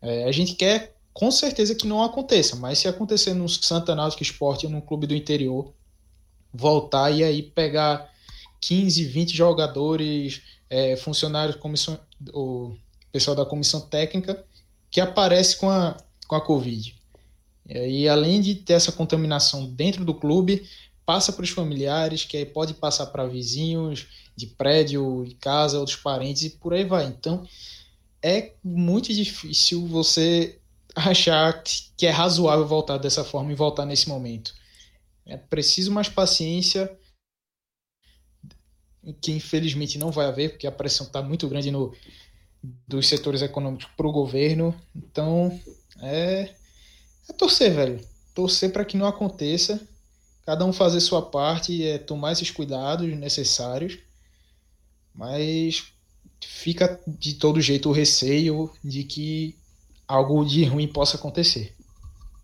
é, 0.00 0.24
a 0.24 0.32
gente 0.32 0.54
quer 0.54 0.94
com 1.12 1.30
certeza 1.30 1.74
que 1.74 1.86
não 1.86 2.02
aconteça, 2.02 2.56
mas 2.56 2.78
se 2.78 2.88
acontecer 2.88 3.34
no 3.34 3.48
Santa 3.48 3.94
Náutica 3.94 4.22
Esporte, 4.22 4.66
num 4.66 4.80
clube 4.80 5.06
do 5.06 5.14
interior, 5.14 5.72
voltar 6.52 7.10
e 7.10 7.22
aí 7.22 7.42
pegar 7.42 8.10
15, 8.60 9.04
20 9.04 9.36
jogadores, 9.36 10.42
é, 10.68 10.96
funcionários, 10.96 11.56
comissão, 11.56 11.98
o 12.32 12.76
pessoal 13.12 13.36
da 13.36 13.46
comissão 13.46 13.80
técnica, 13.80 14.44
que 14.94 15.00
aparece 15.00 15.56
com 15.56 15.68
a, 15.68 15.96
com 16.28 16.36
a 16.36 16.40
Covid. 16.40 16.94
E 17.68 17.76
aí, 17.76 18.08
além 18.08 18.40
de 18.40 18.54
ter 18.54 18.74
essa 18.74 18.92
contaminação 18.92 19.66
dentro 19.66 20.04
do 20.04 20.14
clube, 20.14 20.70
passa 21.04 21.32
para 21.32 21.42
os 21.42 21.50
familiares, 21.50 22.24
que 22.24 22.36
aí 22.36 22.46
pode 22.46 22.74
passar 22.74 23.06
para 23.06 23.26
vizinhos 23.26 24.06
de 24.36 24.46
prédio, 24.46 25.24
de 25.26 25.34
casa, 25.34 25.80
outros 25.80 25.96
parentes 25.96 26.44
e 26.44 26.50
por 26.50 26.72
aí 26.72 26.84
vai. 26.84 27.06
Então, 27.06 27.44
é 28.22 28.52
muito 28.62 29.12
difícil 29.12 29.84
você 29.84 30.60
achar 30.94 31.60
que 31.96 32.06
é 32.06 32.10
razoável 32.10 32.64
voltar 32.64 32.98
dessa 32.98 33.24
forma 33.24 33.50
e 33.50 33.56
voltar 33.56 33.84
nesse 33.84 34.08
momento. 34.08 34.54
É 35.26 35.36
preciso 35.36 35.90
mais 35.90 36.08
paciência, 36.08 36.96
que 39.20 39.32
infelizmente 39.32 39.98
não 39.98 40.12
vai 40.12 40.26
haver, 40.26 40.50
porque 40.50 40.68
a 40.68 40.72
pressão 40.72 41.04
está 41.04 41.20
muito 41.20 41.48
grande 41.48 41.72
no, 41.72 41.92
dos 42.86 43.08
setores 43.08 43.42
econômicos 43.42 43.86
para 43.96 44.06
o 44.06 44.12
governo. 44.12 44.74
Então, 44.94 45.58
é, 46.00 46.54
é 47.28 47.32
torcer, 47.32 47.72
velho. 47.74 48.00
Torcer 48.34 48.72
para 48.72 48.84
que 48.84 48.96
não 48.96 49.06
aconteça. 49.06 49.80
Cada 50.44 50.64
um 50.64 50.72
fazer 50.72 51.00
sua 51.00 51.22
parte, 51.22 51.86
é 51.86 51.98
tomar 51.98 52.32
esses 52.32 52.50
cuidados 52.50 53.08
necessários. 53.16 53.98
Mas 55.14 55.92
fica 56.42 57.00
de 57.06 57.34
todo 57.34 57.60
jeito 57.60 57.88
o 57.88 57.92
receio 57.92 58.70
de 58.82 59.04
que 59.04 59.56
algo 60.06 60.44
de 60.44 60.64
ruim 60.64 60.88
possa 60.88 61.16
acontecer. 61.16 61.74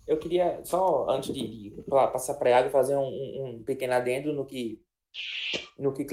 Eu 0.06 0.16
queria, 0.18 0.60
só 0.64 1.08
antes 1.08 1.32
de, 1.32 1.70
de 1.70 1.82
passar 1.88 2.34
para 2.34 2.54
a 2.54 2.58
água, 2.58 2.70
fazer 2.70 2.96
um, 2.96 3.02
um, 3.44 3.62
pequeno 3.62 3.92
adendo 3.92 4.32
no 4.32 4.44
que, 4.44 4.82
no 5.78 5.92
que 5.92 6.04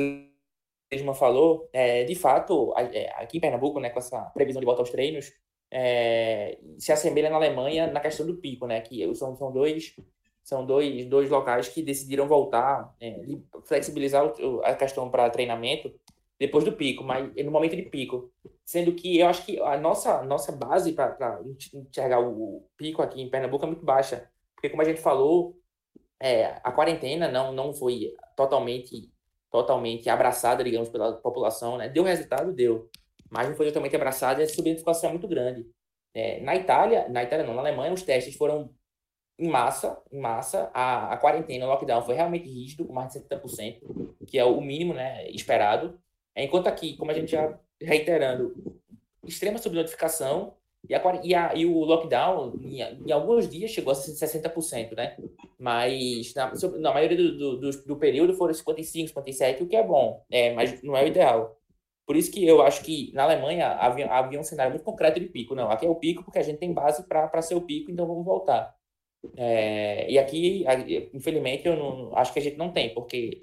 Clisma 0.89 1.13
falou. 1.13 1.69
É, 1.73 2.03
de 2.03 2.15
fato, 2.15 2.73
é, 2.77 3.09
aqui 3.21 3.37
em 3.37 3.41
Pernambuco, 3.41 3.79
né, 3.79 3.89
com 3.89 3.99
essa 3.99 4.21
previsão 4.33 4.59
de 4.59 4.65
volta 4.65 4.81
aos 4.81 4.89
treinos, 4.89 5.33
é, 5.71 6.57
se 6.77 6.91
assemelha 6.91 7.29
na 7.29 7.35
Alemanha 7.35 7.87
na 7.87 7.99
questão 7.99 8.25
do 8.25 8.37
pico, 8.37 8.67
né, 8.67 8.81
que 8.81 9.13
são, 9.15 9.35
são 9.35 9.51
dois 9.51 9.95
são 10.47 10.65
dois, 10.65 11.05
dois 11.07 11.29
locais 11.29 11.67
que 11.67 11.83
decidiram 11.83 12.25
voltar, 12.25 12.95
é, 13.01 13.19
flexibilizar 13.65 14.31
a 14.63 14.73
questão 14.75 15.11
para 15.11 15.29
treinamento 15.29 15.93
depois 16.39 16.63
do 16.63 16.71
pico, 16.71 17.03
mas 17.03 17.29
no 17.43 17.51
momento 17.51 17.75
de 17.75 17.81
pico. 17.81 18.31
Sendo 18.65 18.93
que 18.93 19.19
eu 19.19 19.27
acho 19.27 19.45
que 19.45 19.59
a 19.59 19.77
nossa, 19.77 20.23
nossa 20.23 20.53
base 20.53 20.93
para 20.93 21.41
enxergar 21.73 22.21
o 22.21 22.65
pico 22.77 23.01
aqui 23.01 23.21
em 23.21 23.29
Pernambuco 23.29 23.65
é 23.65 23.67
muito 23.67 23.83
baixa. 23.83 24.29
Porque, 24.55 24.69
como 24.69 24.81
a 24.81 24.85
gente 24.85 25.01
falou, 25.01 25.59
é, 26.17 26.61
a 26.63 26.71
quarentena 26.71 27.27
não, 27.27 27.51
não 27.51 27.73
foi 27.73 28.13
totalmente 28.33 29.11
totalmente 29.61 30.09
abraçada, 30.09 30.63
digamos, 30.63 30.89
pela 30.89 31.13
população. 31.13 31.77
Né? 31.77 31.89
Deu 31.89 32.03
resultado? 32.03 32.53
Deu. 32.53 32.89
Mas 33.29 33.49
não 33.49 33.55
foi 33.55 33.67
totalmente 33.67 33.95
abraçada 33.95 34.41
e 34.41 34.43
a 34.43 34.49
subnotificação 34.49 35.09
é 35.09 35.13
muito 35.13 35.27
grande. 35.27 35.65
É, 36.13 36.39
na 36.41 36.55
Itália, 36.55 37.07
na 37.09 37.23
Itália 37.23 37.45
não, 37.45 37.53
na 37.53 37.61
Alemanha, 37.61 37.93
os 37.93 38.01
testes 38.01 38.35
foram 38.35 38.73
em 39.37 39.47
massa, 39.47 40.01
em 40.11 40.19
massa, 40.19 40.71
a, 40.73 41.13
a 41.13 41.17
quarentena, 41.17 41.65
o 41.65 41.69
lockdown 41.69 42.01
foi 42.01 42.15
realmente 42.15 42.49
rígido, 42.49 42.91
mais 42.91 43.13
de 43.13 43.19
70%, 43.19 44.15
que 44.25 44.39
é 44.39 44.43
o 44.43 44.59
mínimo 44.59 44.93
né, 44.93 45.29
esperado. 45.29 45.99
Enquanto 46.35 46.67
aqui, 46.67 46.97
como 46.97 47.11
a 47.11 47.13
gente 47.13 47.31
já 47.31 47.59
reiterando, 47.79 48.81
extrema 49.23 49.59
subnotificação 49.59 50.56
e, 50.89 50.95
a, 50.95 51.21
e, 51.23 51.35
a, 51.35 51.55
e 51.55 51.65
o 51.65 51.79
lockdown, 51.83 52.53
em, 52.61 52.81
em, 52.81 53.11
alguns 53.11 53.49
dias, 53.49 53.71
chegou 53.71 53.91
a 53.91 53.95
60%, 53.95 54.95
né? 54.95 55.17
Mas 55.59 56.33
na, 56.33 56.53
na 56.79 56.93
maioria 56.93 57.17
do, 57.17 57.57
do, 57.57 57.71
do, 57.71 57.95
período 57.97 58.33
foram 58.33 58.53
55%, 58.53 59.13
57%, 59.13 59.61
o 59.61 59.67
que 59.67 59.75
é 59.75 59.83
bom, 59.83 60.23
é, 60.29 60.53
mas 60.53 60.81
não 60.81 60.95
é 60.95 61.03
o 61.03 61.07
ideal. 61.07 61.57
Por 62.05 62.15
isso 62.15 62.31
que 62.31 62.45
eu 62.47 62.61
acho 62.61 62.83
que 62.83 63.11
na 63.13 63.23
Alemanha 63.23 63.67
havia, 63.73 64.07
havia 64.09 64.39
um 64.39 64.43
cenário 64.43 64.71
muito 64.71 64.85
concreto 64.85 65.19
de 65.19 65.25
pico. 65.25 65.53
Não, 65.53 65.69
aqui 65.69 65.85
é 65.85 65.89
o 65.89 65.95
pico 65.95 66.23
porque 66.23 66.39
a 66.39 66.43
gente 66.43 66.57
tem 66.57 66.73
base 66.73 67.05
para 67.05 67.41
ser 67.41 67.55
o 67.55 67.61
pico, 67.61 67.91
então 67.91 68.07
vamos 68.07 68.23
voltar. 68.25 68.73
É, 69.35 70.09
e 70.09 70.17
aqui, 70.17 70.63
infelizmente, 71.13 71.67
eu 71.67 71.75
não, 71.75 72.17
acho 72.17 72.31
que 72.31 72.39
a 72.39 72.41
gente 72.41 72.57
não 72.57 72.71
tem, 72.71 72.93
porque 72.93 73.41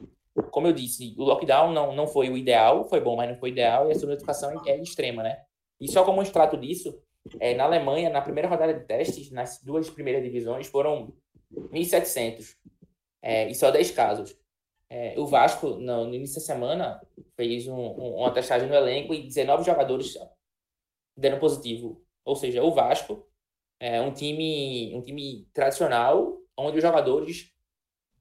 como 0.50 0.66
eu 0.66 0.72
disse, 0.72 1.14
o 1.16 1.24
lockdown 1.24 1.72
não, 1.72 1.94
não 1.94 2.06
foi 2.06 2.28
o 2.28 2.36
ideal, 2.36 2.88
foi 2.88 3.00
bom, 3.00 3.16
mas 3.16 3.28
não 3.28 3.36
foi 3.36 3.50
o 3.50 3.52
ideal, 3.52 3.88
e 3.88 3.92
a 3.92 3.94
subnotificação 3.94 4.62
é 4.66 4.76
extrema, 4.78 5.22
né? 5.22 5.42
E 5.80 5.90
só 5.90 6.04
como 6.04 6.18
um 6.18 6.22
extrato 6.22 6.56
disso, 6.56 6.98
é, 7.40 7.54
na 7.54 7.64
Alemanha, 7.64 8.10
na 8.10 8.20
primeira 8.20 8.48
rodada 8.48 8.74
de 8.74 8.84
testes, 8.86 9.30
nas 9.30 9.60
duas 9.62 9.88
primeiras 9.90 10.22
divisões, 10.22 10.66
foram 10.66 11.12
1.700, 11.52 12.56
é, 13.22 13.48
e 13.48 13.54
só 13.54 13.70
10 13.70 13.90
casos. 13.92 14.36
É, 14.90 15.18
o 15.18 15.26
Vasco, 15.26 15.70
no, 15.70 16.06
no, 16.06 16.14
início 16.14 16.36
da 16.36 16.42
semana, 16.42 17.00
fez 17.36 17.66
um, 17.66 17.74
um, 17.74 18.16
uma 18.18 18.32
testagem 18.32 18.68
no 18.68 18.74
elenco 18.74 19.14
e 19.14 19.22
19 19.22 19.64
jogadores 19.64 20.14
deram 21.16 21.38
positivo. 21.38 22.04
Ou 22.24 22.36
seja, 22.36 22.62
o 22.62 22.72
Vasco 22.72 23.26
é 23.80 24.00
um 24.00 24.12
time, 24.12 24.94
um 24.94 25.02
time 25.02 25.48
tradicional, 25.52 26.38
onde 26.56 26.76
os 26.76 26.82
jogadores 26.82 27.52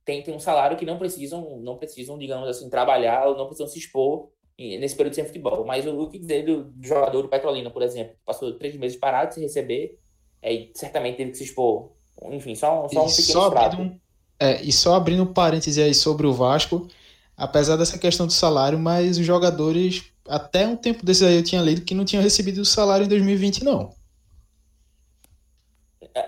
tem, 0.05 0.23
tem 0.23 0.33
um 0.33 0.39
salário 0.39 0.77
que 0.77 0.85
não 0.85 0.97
precisam, 0.97 1.59
não 1.59 1.77
precisam, 1.77 2.17
digamos 2.17 2.47
assim, 2.47 2.69
trabalhar 2.69 3.27
ou 3.27 3.37
não 3.37 3.45
precisam 3.45 3.67
se 3.67 3.79
expor 3.79 4.31
nesse 4.57 4.95
período 4.95 5.15
sem 5.15 5.25
futebol. 5.25 5.65
Mas 5.65 5.85
o, 5.85 6.07
que 6.07 6.19
dizer 6.19 6.45
do, 6.45 6.65
do, 6.65 6.87
jogador 6.87 7.21
do 7.21 7.27
Petrolina, 7.27 7.69
por 7.69 7.81
exemplo, 7.81 8.13
que 8.13 8.25
passou 8.25 8.53
três 8.57 8.75
meses 8.75 8.97
parado 8.97 9.33
sem 9.33 9.43
receber, 9.43 9.97
e 10.43 10.71
certamente 10.75 11.17
teve 11.17 11.31
que 11.31 11.37
se 11.37 11.43
expor. 11.43 11.91
Enfim, 12.31 12.55
só, 12.55 12.87
só 12.89 13.05
um 13.05 13.07
pequeno 13.09 13.23
só 13.23 13.47
abrindo, 13.47 13.99
é, 14.39 14.61
E 14.61 14.71
só 14.71 14.95
abrindo 14.95 15.23
um 15.23 15.33
parêntese 15.33 15.81
aí 15.81 15.93
sobre 15.93 16.27
o 16.27 16.33
Vasco, 16.33 16.87
apesar 17.35 17.75
dessa 17.75 17.97
questão 17.97 18.27
do 18.27 18.33
salário, 18.33 18.77
mas 18.77 19.17
os 19.17 19.25
jogadores, 19.25 20.11
até 20.27 20.67
um 20.67 20.75
tempo 20.75 21.05
desse 21.05 21.25
aí 21.25 21.35
eu 21.35 21.43
tinha 21.43 21.61
lido 21.61 21.81
que 21.81 21.95
não 21.95 22.05
tinham 22.05 22.23
recebido 22.23 22.59
o 22.59 22.65
salário 22.65 23.05
em 23.05 23.09
2020, 23.09 23.63
não. 23.63 23.91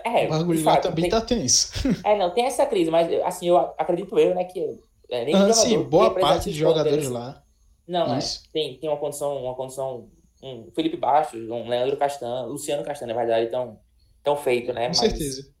É, 0.04 0.26
o 0.26 0.30
bagulho 0.30 0.64
lá 0.64 0.78
também 0.78 1.02
tem, 1.02 1.10
tá 1.10 1.20
tenso. 1.20 1.70
É, 2.04 2.18
não, 2.18 2.30
tem 2.30 2.44
essa 2.44 2.66
crise, 2.66 2.90
mas 2.90 3.08
assim, 3.22 3.46
eu 3.48 3.56
acredito 3.78 4.18
eu, 4.18 4.34
né, 4.34 4.44
que 4.44 4.80
é, 5.10 5.24
nem 5.24 5.34
ah, 5.34 5.52
sim, 5.52 5.80
boa 5.82 6.12
parte 6.12 6.50
de 6.50 6.58
jogadores 6.58 7.08
lá. 7.08 7.42
Não, 7.86 8.18
Isso. 8.18 8.44
é, 8.46 8.52
tem, 8.52 8.78
tem 8.78 8.90
uma 8.90 8.98
condição, 8.98 9.36
uma 9.44 9.54
condição, 9.54 10.10
um 10.42 10.70
Felipe 10.72 10.96
Bastos, 10.96 11.48
um 11.48 11.68
Leandro 11.68 11.96
Castan, 11.96 12.46
Luciano 12.46 12.84
Castan, 12.84 13.06
na 13.06 13.14
verdade, 13.14 13.50
tão, 13.50 13.78
tão 14.22 14.36
feito, 14.36 14.72
né? 14.72 14.82
Com 14.82 14.88
mas, 14.88 14.98
certeza. 14.98 15.54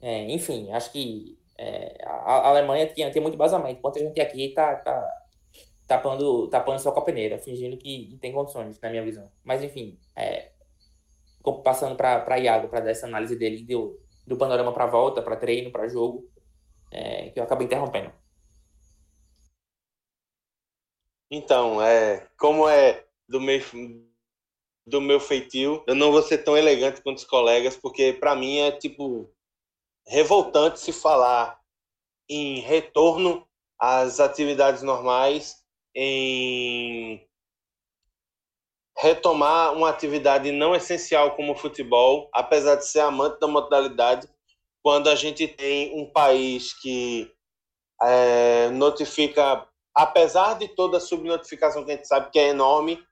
É, 0.00 0.30
enfim, 0.30 0.70
acho 0.70 0.92
que 0.92 1.38
é, 1.58 1.96
a, 2.04 2.12
a, 2.12 2.48
Alemanha 2.48 2.86
tinha, 2.86 3.10
tem 3.10 3.22
muito 3.22 3.38
basamento, 3.38 3.78
enquanto 3.78 3.98
a 3.98 4.02
gente 4.02 4.20
aqui 4.20 4.50
tá, 4.50 4.76
tá 4.76 5.08
tapando, 5.86 6.48
tapando 6.48 6.80
sua 6.80 6.92
copeneira, 6.92 7.38
fingindo 7.38 7.76
que 7.76 8.16
tem 8.20 8.32
condições, 8.32 8.78
na 8.80 8.90
minha 8.90 9.02
visão. 9.02 9.30
Mas, 9.42 9.62
enfim, 9.62 9.98
é, 10.14 10.50
passando 11.62 11.96
para 11.96 12.38
Iago, 12.38 12.68
para 12.68 12.80
dar 12.80 12.90
essa 12.90 13.06
análise 13.06 13.36
dele 13.36 13.62
do, 13.64 13.98
do 14.26 14.36
panorama 14.36 14.72
para 14.72 14.86
volta, 14.86 15.22
para 15.22 15.36
treino, 15.36 15.70
para 15.70 15.88
jogo, 15.88 16.28
é, 16.90 17.30
que 17.30 17.38
eu 17.38 17.44
acabo 17.44 17.62
interrompendo. 17.62 18.12
Então, 21.36 21.82
é, 21.82 22.28
como 22.38 22.68
é 22.68 23.04
do 23.28 23.40
meu, 23.40 23.60
do 24.86 25.00
meu 25.00 25.18
feitio, 25.18 25.82
eu 25.84 25.92
não 25.92 26.12
vou 26.12 26.22
ser 26.22 26.38
tão 26.38 26.56
elegante 26.56 27.02
quanto 27.02 27.18
os 27.18 27.24
colegas, 27.24 27.76
porque 27.76 28.12
para 28.12 28.36
mim 28.36 28.58
é 28.58 28.70
tipo 28.70 29.28
revoltante 30.06 30.78
se 30.78 30.92
falar 30.92 31.60
em 32.30 32.60
retorno 32.60 33.44
às 33.76 34.20
atividades 34.20 34.82
normais, 34.82 35.60
em 35.92 37.28
retomar 38.96 39.72
uma 39.72 39.90
atividade 39.90 40.52
não 40.52 40.72
essencial 40.72 41.34
como 41.34 41.54
o 41.54 41.58
futebol, 41.58 42.30
apesar 42.32 42.76
de 42.76 42.86
ser 42.86 43.00
amante 43.00 43.40
da 43.40 43.48
modalidade, 43.48 44.28
quando 44.84 45.10
a 45.10 45.16
gente 45.16 45.48
tem 45.48 46.00
um 46.00 46.08
país 46.08 46.72
que 46.74 47.28
é, 48.00 48.68
notifica, 48.70 49.66
apesar 49.94 50.58
de 50.58 50.68
toda 50.68 50.98
a 50.98 51.00
subnotificação 51.00 51.84
que 51.84 51.92
a 51.92 51.96
gente 51.96 52.08
sabe 52.08 52.30
que 52.30 52.38
é 52.38 52.48
enorme, 52.48 53.02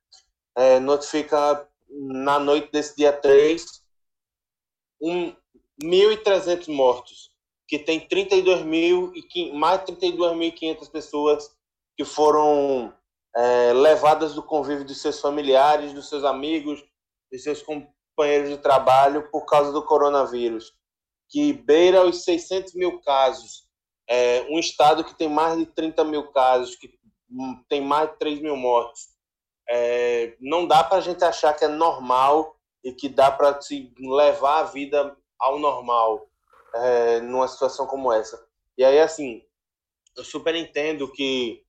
é, 0.56 0.80
notifica 0.80 1.68
na 1.88 2.38
noite 2.38 2.70
desse 2.72 2.96
dia 2.96 3.12
3 3.12 3.64
um, 5.00 5.34
1.300 5.82 6.68
mortos, 6.68 7.30
que 7.68 7.78
tem 7.78 8.00
32 8.00 8.62
mil 8.62 9.12
e 9.14 9.52
mais 9.52 9.84
de 9.84 9.92
32.500 9.92 10.90
pessoas 10.90 11.50
que 11.96 12.04
foram 12.04 12.92
é, 13.34 13.72
levadas 13.72 14.34
do 14.34 14.42
convívio 14.42 14.84
dos 14.84 15.00
seus 15.00 15.20
familiares, 15.20 15.92
dos 15.92 16.08
seus 16.08 16.24
amigos, 16.24 16.82
dos 17.30 17.42
seus 17.42 17.62
companheiros 17.62 18.50
de 18.50 18.58
trabalho 18.58 19.30
por 19.30 19.46
causa 19.46 19.72
do 19.72 19.84
coronavírus, 19.84 20.72
que 21.28 21.52
beira 21.52 22.04
os 22.04 22.24
600 22.24 22.74
mil 22.74 23.00
casos. 23.00 23.66
É, 24.14 24.44
um 24.50 24.58
estado 24.58 25.02
que 25.02 25.14
tem 25.14 25.26
mais 25.26 25.56
de 25.56 25.64
30 25.64 26.04
mil 26.04 26.30
casos, 26.32 26.76
que 26.76 26.92
tem 27.66 27.80
mais 27.80 28.10
de 28.10 28.18
3 28.18 28.42
mil 28.42 28.54
mortos. 28.54 29.08
É, 29.66 30.36
não 30.38 30.66
dá 30.66 30.84
para 30.84 30.98
a 30.98 31.00
gente 31.00 31.24
achar 31.24 31.54
que 31.54 31.64
é 31.64 31.68
normal 31.68 32.54
e 32.84 32.92
que 32.92 33.08
dá 33.08 33.30
para 33.30 33.58
se 33.62 33.90
levar 33.98 34.58
a 34.58 34.64
vida 34.64 35.16
ao 35.38 35.58
normal 35.58 36.28
é, 36.74 37.20
numa 37.20 37.48
situação 37.48 37.86
como 37.86 38.12
essa. 38.12 38.46
E 38.76 38.84
aí, 38.84 39.00
assim, 39.00 39.42
eu 40.14 40.22
super 40.22 40.54
entendo 40.54 41.10
que 41.10 41.62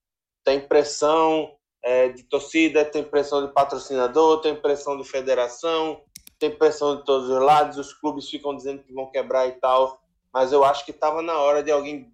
tem 0.44 0.60
pressão 0.60 1.56
é, 1.82 2.10
de 2.10 2.24
torcida, 2.24 2.84
tem 2.84 3.06
pressão 3.06 3.48
de 3.48 3.54
patrocinador, 3.54 4.42
tem 4.42 4.54
pressão 4.54 4.98
de 4.98 5.06
federação, 5.06 6.04
tem 6.38 6.52
pressão 6.52 6.98
de 6.98 7.06
todos 7.06 7.30
os 7.30 7.42
lados, 7.42 7.78
os 7.78 7.94
clubes 7.94 8.30
ficam 8.30 8.54
dizendo 8.54 8.84
que 8.84 8.94
vão 8.94 9.10
quebrar 9.10 9.48
e 9.48 9.54
tal, 9.54 10.02
mas 10.34 10.52
eu 10.52 10.66
acho 10.66 10.84
que 10.84 10.92
estava 10.92 11.22
na 11.22 11.40
hora 11.40 11.64
de 11.64 11.72
alguém 11.72 12.13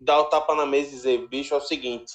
dar 0.00 0.20
o 0.20 0.24
tapa 0.26 0.54
na 0.54 0.64
mesa 0.64 0.88
e 0.88 0.92
dizer, 0.92 1.28
bicho, 1.28 1.54
é 1.54 1.56
o 1.56 1.60
seguinte, 1.60 2.12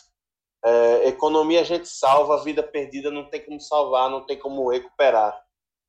é, 0.64 1.08
economia 1.10 1.62
a 1.62 1.66
gente 1.66 1.88
salva, 1.88 2.44
vida 2.44 2.64
perdida 2.64 3.12
não 3.12 3.30
tem 3.30 3.44
como 3.44 3.60
salvar, 3.60 4.10
não 4.10 4.26
tem 4.26 4.40
como 4.40 4.70
recuperar. 4.70 5.38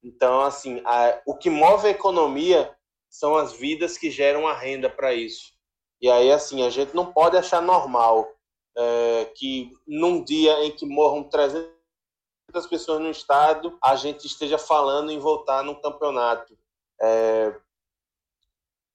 Então, 0.03 0.41
assim, 0.41 0.83
a, 0.85 1.23
o 1.27 1.37
que 1.37 1.49
move 1.49 1.87
a 1.87 1.91
economia 1.91 2.77
são 3.09 3.37
as 3.37 3.53
vidas 3.53 3.97
que 3.97 4.11
geram 4.11 4.49
a 4.49 4.53
renda 4.53 4.91
para 4.91 5.15
isso. 5.15 5.53
E 6.01 6.11
aí, 6.11 6.31
assim, 6.33 6.65
a 6.65 6.71
gente 6.71 6.95
não 6.95 7.13
pode 7.13 7.37
achar 7.37 7.63
normal 7.63 8.29
é, 8.77 9.33
que 9.37 9.71
num 9.87 10.23
dia 10.23 10.65
em 10.65 10.73
que 10.73 10.85
morram 10.85 11.29
300 11.29 11.71
pessoas 12.69 13.01
no 13.01 13.11
estado, 13.11 13.79
a 13.83 13.95
gente 13.95 14.27
esteja 14.27 14.59
falando 14.59 15.13
em 15.13 15.19
voltar 15.19 15.63
no 15.63 15.81
campeonato. 15.81 16.59
É, 17.01 17.57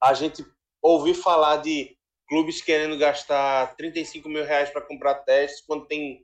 a 0.04 0.14
gente 0.14 0.46
ouvir 0.82 1.14
falar 1.14 1.58
de 1.58 1.98
clubes 2.30 2.62
querendo 2.62 2.98
gastar 2.98 3.76
35 3.76 4.30
mil 4.30 4.46
reais 4.46 4.70
para 4.70 4.82
comprar 4.82 5.16
testes, 5.16 5.66
quando 5.66 5.88
tem 5.88 6.24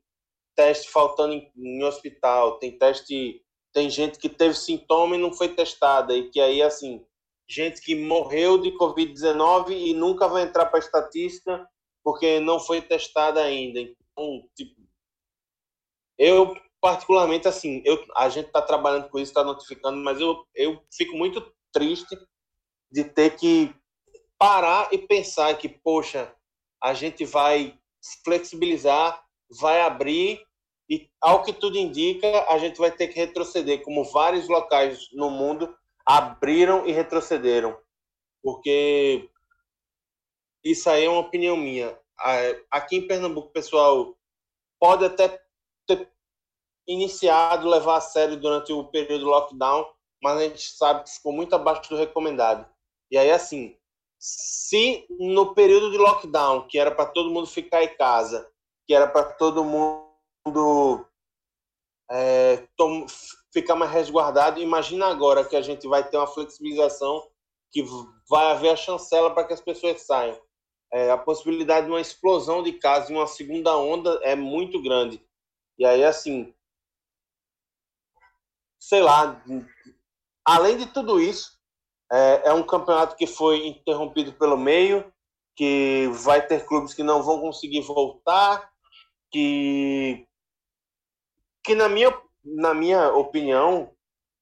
teste 0.56 0.90
faltando 0.90 1.34
em, 1.34 1.52
em, 1.58 1.84
hospital, 1.84 2.60
tem 2.60 2.78
teste, 2.78 3.42
tem 3.74 3.90
gente 3.90 4.18
que 4.20 4.30
teve 4.30 4.54
sintoma 4.54 5.16
e 5.16 5.20
não 5.20 5.34
foi 5.34 5.50
testada, 5.50 6.16
e 6.16 6.30
que 6.30 6.40
aí, 6.40 6.62
assim, 6.62 7.04
gente 7.50 7.82
que 7.82 7.96
morreu 7.96 8.60
de 8.60 8.72
Covid-19 8.78 9.72
e 9.72 9.94
nunca 9.94 10.28
vai 10.28 10.44
entrar 10.44 10.68
para 10.68 10.78
a 10.78 10.80
estatística 10.80 11.68
porque 12.04 12.40
não 12.40 12.60
foi 12.60 12.82
testada 12.82 13.42
ainda. 13.42 13.80
Então, 13.80 14.48
tipo, 14.56 14.80
eu, 16.20 16.56
particularmente, 16.80 17.48
assim, 17.48 17.82
eu, 17.84 18.06
a 18.16 18.30
gente 18.30 18.46
está 18.48 18.62
trabalhando 18.62 19.10
com 19.10 19.18
isso, 19.18 19.32
está 19.32 19.44
notificando, 19.44 19.98
mas 19.98 20.22
eu, 20.22 20.46
eu 20.54 20.82
fico 20.94 21.18
muito 21.18 21.52
triste 21.74 22.16
de 22.92 23.04
ter 23.04 23.36
que 23.36 23.76
parar 24.46 24.90
e 24.92 25.00
pensar 25.00 25.58
que, 25.58 25.68
poxa, 25.68 26.32
a 26.80 26.94
gente 26.94 27.26
vai 27.26 27.76
flexibilizar, 28.24 29.26
vai 29.60 29.82
abrir 29.82 30.40
e, 30.88 31.10
ao 31.20 31.42
que 31.42 31.52
tudo 31.52 31.80
indica, 31.80 32.46
a 32.48 32.60
gente 32.60 32.78
vai 32.78 32.92
ter 32.92 33.08
que 33.08 33.16
retroceder, 33.16 33.82
como 33.82 34.04
vários 34.04 34.48
locais 34.48 35.10
no 35.14 35.32
mundo 35.32 35.76
abriram 36.06 36.86
e 36.86 36.92
retrocederam. 36.92 37.76
Porque 38.44 39.28
isso 40.64 40.88
aí 40.92 41.06
é 41.06 41.10
uma 41.10 41.22
opinião 41.22 41.58
minha. 41.58 41.98
Aqui 42.70 42.98
em 42.98 43.08
Pernambuco, 43.08 43.52
pessoal 43.52 44.16
pode 44.80 45.06
até 45.06 45.42
ter 45.88 46.08
iniciado 46.88 47.68
levar 47.68 47.98
a 47.98 48.02
sério 48.02 48.38
durante 48.38 48.72
o 48.72 48.84
período 48.84 49.22
do 49.24 49.32
lockdown, 49.32 49.92
mas 50.22 50.38
a 50.38 50.44
gente 50.44 50.62
sabe 50.62 51.04
que 51.04 51.16
ficou 51.16 51.34
muito 51.34 51.56
abaixo 51.56 51.90
do 51.90 51.98
recomendado. 51.98 52.70
E 53.10 53.18
aí, 53.18 53.32
assim, 53.32 53.76
se 54.20 55.06
no 55.20 55.54
período 55.54 55.92
de 55.92 55.98
lockdown, 55.98 56.68
que 56.68 56.78
era 56.78 56.92
para 56.92 57.06
todo 57.06 57.32
mundo 57.32 57.48
ficar 57.48 57.84
em 57.84 57.96
casa, 57.96 58.50
que 58.88 58.94
era 58.94 59.08
para 59.08 59.24
todo 59.34 59.64
mundo 59.64 61.06
é, 62.12 62.68
ficar 63.54 63.76
mais 63.76 63.92
resguardado, 63.92 64.60
imagina 64.60 65.08
agora 65.08 65.46
que 65.46 65.56
a 65.56 65.62
gente 65.62 65.88
vai 65.88 66.08
ter 66.08 66.18
uma 66.18 66.28
flexibilização 66.28 67.28
que 67.72 67.84
vai 68.30 68.52
haver 68.52 68.72
a 68.72 68.76
chancela 68.76 69.34
para 69.34 69.46
que 69.46 69.54
as 69.54 69.62
pessoas 69.62 70.02
saiam. 70.02 70.40
É, 70.94 71.12
a 71.12 71.18
possibilidade 71.18 71.88
de 71.88 71.92
uma 71.92 72.00
explosão 72.00 72.64
de 72.64 72.74
casos 72.74 73.10
uma 73.10 73.28
segunda 73.28 73.76
onda 73.76 74.20
é 74.24 74.36
muito 74.36 74.82
grande. 74.82 75.22
E 75.78 75.86
aí, 75.86 76.04
assim, 76.04 76.54
sei 78.80 79.02
lá, 79.02 79.44
além 80.46 80.78
de 80.78 80.86
tudo 80.86 81.20
isso, 81.20 81.55
é, 82.12 82.50
é 82.50 82.54
um 82.54 82.64
campeonato 82.64 83.16
que 83.16 83.28
foi 83.28 83.68
interrompido 83.68 84.34
pelo 84.34 84.58
meio, 84.58 85.12
que 85.56 86.10
vai 86.12 86.46
ter 86.46 86.66
clubes 86.66 86.94
que 86.94 87.04
não 87.04 87.24
vão 87.24 87.40
conseguir 87.40 87.82
voltar, 87.82 88.70
que, 89.32 90.28
que 91.64 91.74
na, 91.76 91.88
minha, 91.90 92.16
na 92.44 92.74
minha 92.74 93.14
opinião, 93.14 93.92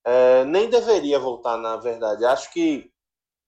é, 0.06 0.44
nem 0.46 0.70
deveria 0.70 1.20
voltar, 1.20 1.58
na 1.58 1.78
verdade. 1.78 2.26
Acho 2.26 2.52
que 2.52 2.92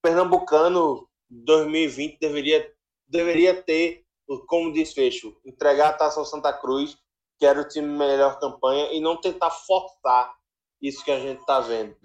Pernambucano 0.02 1.08
2020 1.30 2.20
deveria, 2.20 2.72
deveria 3.08 3.62
ter 3.62 4.06
como 4.48 4.72
desfecho 4.72 5.36
entregar 5.46 5.90
a 5.90 5.94
taça 5.94 6.20
ao 6.20 6.26
Santa 6.26 6.54
Cruz, 6.54 6.98
que 7.38 7.46
era 7.46 7.60
o 7.60 7.68
time 7.68 7.88
melhor 7.88 8.40
campanha, 8.40 8.92
e 8.94 9.02
não 9.02 9.20
tentar 9.20 9.52
forçar 9.52 10.34
isso 10.82 11.04
que 11.04 11.12
a 11.12 11.20
gente 11.20 11.42
está 11.42 11.60
vendo. 11.60 11.96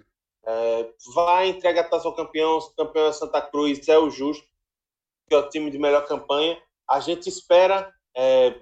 É, 0.45 0.91
vai 1.13 1.49
entregar 1.49 1.81
a 1.81 1.89
taça 1.89 2.07
ao 2.07 2.15
campeão, 2.15 2.57
o 2.57 2.71
campeão 2.71 3.07
é 3.07 3.13
Santa 3.13 3.41
Cruz, 3.41 3.87
é 3.87 3.97
o 3.97 4.09
justo, 4.09 4.47
que 5.27 5.35
é 5.35 5.37
o 5.37 5.49
time 5.49 5.69
de 5.69 5.77
melhor 5.77 6.05
campanha. 6.05 6.61
A 6.89 6.99
gente 6.99 7.29
espera 7.29 7.93
é, 8.15 8.59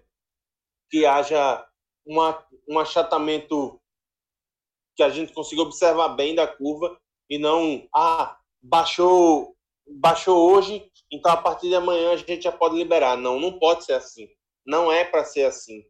que 0.90 1.06
haja 1.06 1.66
uma, 2.06 2.46
um 2.68 2.80
achatamento 2.80 3.80
que 4.96 5.04
a 5.04 5.10
gente 5.10 5.34
consiga 5.34 5.62
observar 5.62 6.10
bem 6.10 6.36
da 6.36 6.46
curva 6.46 7.00
e 7.30 7.38
não, 7.38 7.88
ah, 7.96 8.38
baixou, 8.62 9.56
baixou 9.88 10.52
hoje, 10.52 10.92
então 11.12 11.32
a 11.32 11.38
partir 11.38 11.70
de 11.70 11.76
amanhã 11.76 12.12
a 12.12 12.18
gente 12.18 12.42
já 12.42 12.52
pode 12.52 12.76
liberar. 12.76 13.16
Não, 13.16 13.40
não 13.40 13.58
pode 13.58 13.86
ser 13.86 13.94
assim. 13.94 14.28
Não 14.66 14.92
é 14.92 15.06
para 15.06 15.24
ser 15.24 15.46
assim. 15.46 15.84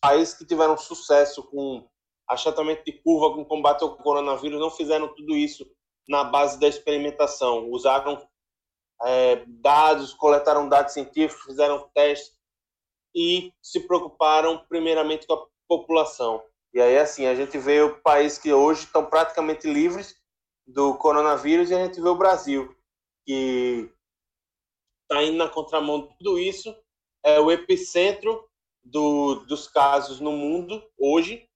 Países 0.00 0.34
que 0.34 0.46
tiveram 0.46 0.76
sucesso 0.76 1.42
com 1.42 1.88
achatamento 2.28 2.84
de 2.84 2.92
curva 2.92 3.34
com 3.34 3.44
combate 3.44 3.82
ao 3.82 3.96
coronavírus 3.96 4.60
não 4.60 4.70
fizeram 4.70 5.08
tudo 5.14 5.36
isso 5.36 5.66
na 6.08 6.24
base 6.24 6.58
da 6.58 6.68
experimentação. 6.68 7.70
Usaram 7.70 8.26
é, 9.02 9.44
dados, 9.46 10.12
coletaram 10.14 10.68
dados 10.68 10.92
científicos, 10.92 11.44
fizeram 11.44 11.88
testes 11.94 12.36
e 13.14 13.52
se 13.62 13.80
preocuparam 13.80 14.64
primeiramente 14.68 15.26
com 15.26 15.34
a 15.34 15.46
população. 15.68 16.42
E 16.72 16.80
aí, 16.80 16.98
assim, 16.98 17.26
a 17.26 17.34
gente 17.34 17.56
vê 17.58 17.80
o 17.80 18.00
país 18.00 18.38
que 18.38 18.52
hoje 18.52 18.84
estão 18.84 19.06
praticamente 19.06 19.66
livres 19.66 20.16
do 20.66 20.94
coronavírus 20.98 21.70
e 21.70 21.74
a 21.74 21.84
gente 21.84 22.00
vê 22.00 22.08
o 22.08 22.18
Brasil, 22.18 22.76
que 23.26 23.90
está 25.02 25.22
indo 25.22 25.38
na 25.38 25.48
contramão 25.48 26.02
de 26.02 26.18
tudo 26.18 26.38
isso, 26.38 26.76
é 27.24 27.40
o 27.40 27.50
epicentro 27.50 28.46
do, 28.84 29.36
dos 29.46 29.66
casos 29.66 30.20
no 30.20 30.32
mundo 30.32 30.82
hoje, 30.98 31.47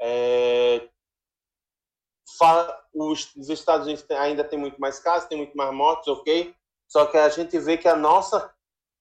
é, 0.00 0.88
os, 2.94 3.34
os, 3.36 3.50
Estados 3.50 3.86
Unidos 3.86 4.04
ainda 4.10 4.42
tem 4.42 4.58
muito 4.58 4.80
mais 4.80 4.98
casos, 4.98 5.28
tem 5.28 5.36
muito 5.36 5.56
mais 5.56 5.72
mortes, 5.74 6.08
ok? 6.08 6.54
Só 6.88 7.06
que 7.06 7.16
a 7.16 7.28
gente 7.28 7.58
vê 7.58 7.76
que 7.76 7.86
a 7.86 7.94
nossa, 7.94 8.52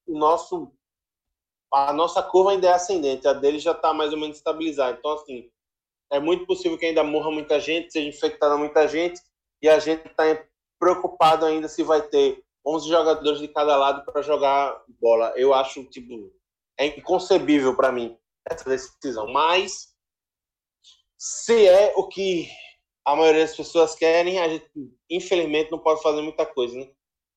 o 0.05 0.17
nosso, 0.17 0.71
a 1.73 1.93
nossa 1.93 2.21
curva 2.21 2.51
ainda 2.51 2.67
é 2.67 2.73
ascendente, 2.73 3.27
a 3.27 3.33
dele 3.33 3.59
já 3.59 3.71
está 3.71 3.93
mais 3.93 4.11
ou 4.11 4.19
menos 4.19 4.37
estabilizada. 4.37 4.97
Então, 4.97 5.13
assim, 5.13 5.49
é 6.11 6.19
muito 6.19 6.45
possível 6.45 6.77
que 6.77 6.85
ainda 6.85 7.03
morra 7.03 7.31
muita 7.31 7.59
gente, 7.59 7.91
seja 7.91 8.07
infectada 8.07 8.57
muita 8.57 8.87
gente, 8.87 9.21
e 9.61 9.69
a 9.69 9.79
gente 9.79 10.05
está 10.07 10.23
preocupado 10.79 11.45
ainda 11.45 11.67
se 11.67 11.83
vai 11.83 12.01
ter 12.01 12.43
11 12.65 12.89
jogadores 12.89 13.39
de 13.39 13.47
cada 13.47 13.75
lado 13.77 14.03
para 14.05 14.21
jogar 14.21 14.83
bola. 14.99 15.33
Eu 15.35 15.53
acho, 15.53 15.83
tipo, 15.85 16.31
é 16.77 16.87
inconcebível 16.87 17.75
para 17.75 17.91
mim 17.91 18.17
essa 18.49 18.69
decisão. 18.69 19.31
Mas 19.31 19.88
se 21.19 21.67
é 21.67 21.93
o 21.97 22.07
que 22.07 22.49
a 23.05 23.13
maioria 23.13 23.41
das 23.41 23.55
pessoas 23.55 23.93
querem, 23.93 24.39
a 24.39 24.47
gente 24.47 24.71
infelizmente 25.09 25.69
não 25.69 25.77
pode 25.77 26.01
fazer 26.01 26.21
muita 26.21 26.45
coisa, 26.45 26.79
né? 26.79 26.87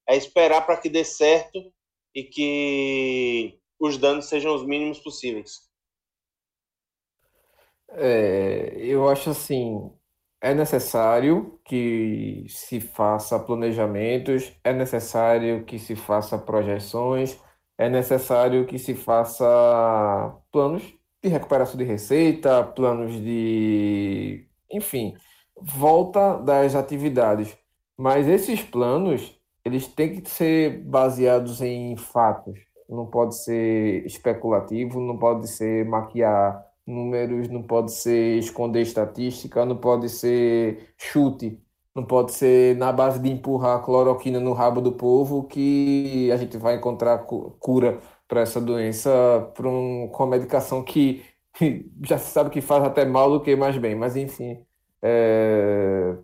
É 0.09 0.17
esperar 0.17 0.65
para 0.65 0.77
que 0.77 0.89
dê 0.89 1.05
certo 1.05 1.73
e 2.15 2.23
que 2.23 3.59
os 3.81 3.99
danos 3.99 4.27
sejam 4.27 4.55
os 4.55 4.65
mínimos 4.65 5.01
possíveis. 5.01 5.69
É, 7.89 8.73
eu 8.77 9.09
acho 9.09 9.31
assim, 9.31 9.91
é 10.41 10.55
necessário 10.55 11.61
que 11.65 12.47
se 12.49 12.81
faça 12.81 13.39
planejamentos, 13.39 14.53
é 14.63 14.73
necessário 14.73 15.65
que 15.65 15.79
se 15.79 15.97
faça 15.97 16.39
projeções, 16.39 17.39
é 17.77 17.89
necessário 17.89 18.65
que 18.65 18.79
se 18.79 18.95
faça 18.95 19.45
planos 20.53 21.02
de 21.23 21.29
recuperação 21.29 21.77
de 21.77 21.85
receita, 21.85 22.65
planos 22.65 23.13
de, 23.13 24.47
enfim, 24.71 25.15
volta 25.61 26.37
das 26.39 26.75
atividades. 26.75 27.57
Mas 27.97 28.27
esses 28.27 28.63
planos, 28.63 29.39
eles 29.65 29.87
têm 29.87 30.21
que 30.21 30.29
ser 30.29 30.83
baseados 30.85 31.61
em 31.61 31.97
fatos. 31.97 32.59
Não 32.89 33.07
pode 33.07 33.37
ser 33.37 34.05
especulativo, 34.05 35.01
não 35.01 35.17
pode 35.19 35.49
ser 35.49 35.87
maquiar 35.87 36.67
números, 36.87 37.49
não 37.49 37.63
pode 37.63 37.93
ser 37.93 38.39
esconder 38.39 38.83
estatística, 38.83 39.65
não 39.65 39.77
pode 39.77 40.09
ser 40.09 40.93
chute, 40.99 41.61
não 41.95 42.05
pode 42.05 42.33
ser 42.33 42.77
na 42.77 42.93
base 42.93 43.21
de 43.21 43.31
empurrar 43.31 43.85
cloroquina 43.85 44.41
no 44.41 44.53
rabo 44.53 44.81
do 44.81 44.93
povo 44.93 45.45
que 45.45 46.31
a 46.33 46.37
gente 46.37 46.57
vai 46.57 46.77
encontrar 46.77 47.19
cura 47.61 48.01
para 48.33 48.41
essa 48.41 48.59
doença 48.59 49.11
por 49.55 49.67
um, 49.67 50.09
com 50.09 50.25
uma 50.25 50.31
medicação 50.39 50.83
que 50.83 51.23
já 52.03 52.17
se 52.17 52.31
sabe 52.31 52.49
que 52.49 52.63
faz 52.63 52.83
até 52.83 53.05
mal 53.05 53.31
do 53.31 53.43
que 53.43 53.55
mais 53.55 53.77
bem, 53.77 53.95
mas 53.95 54.17
enfim. 54.17 54.65
É, 55.03 56.15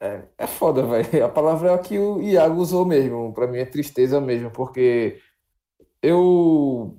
é, 0.00 0.22
é 0.38 0.46
foda, 0.46 0.80
velho. 0.88 1.22
A 1.22 1.28
palavra 1.28 1.68
é 1.70 1.74
a 1.74 1.78
que 1.78 1.98
o 1.98 2.22
Iago 2.22 2.58
usou 2.58 2.86
mesmo. 2.86 3.30
Para 3.34 3.46
mim 3.46 3.58
é 3.58 3.66
tristeza 3.66 4.22
mesmo, 4.22 4.50
porque 4.52 5.18
eu 6.02 6.96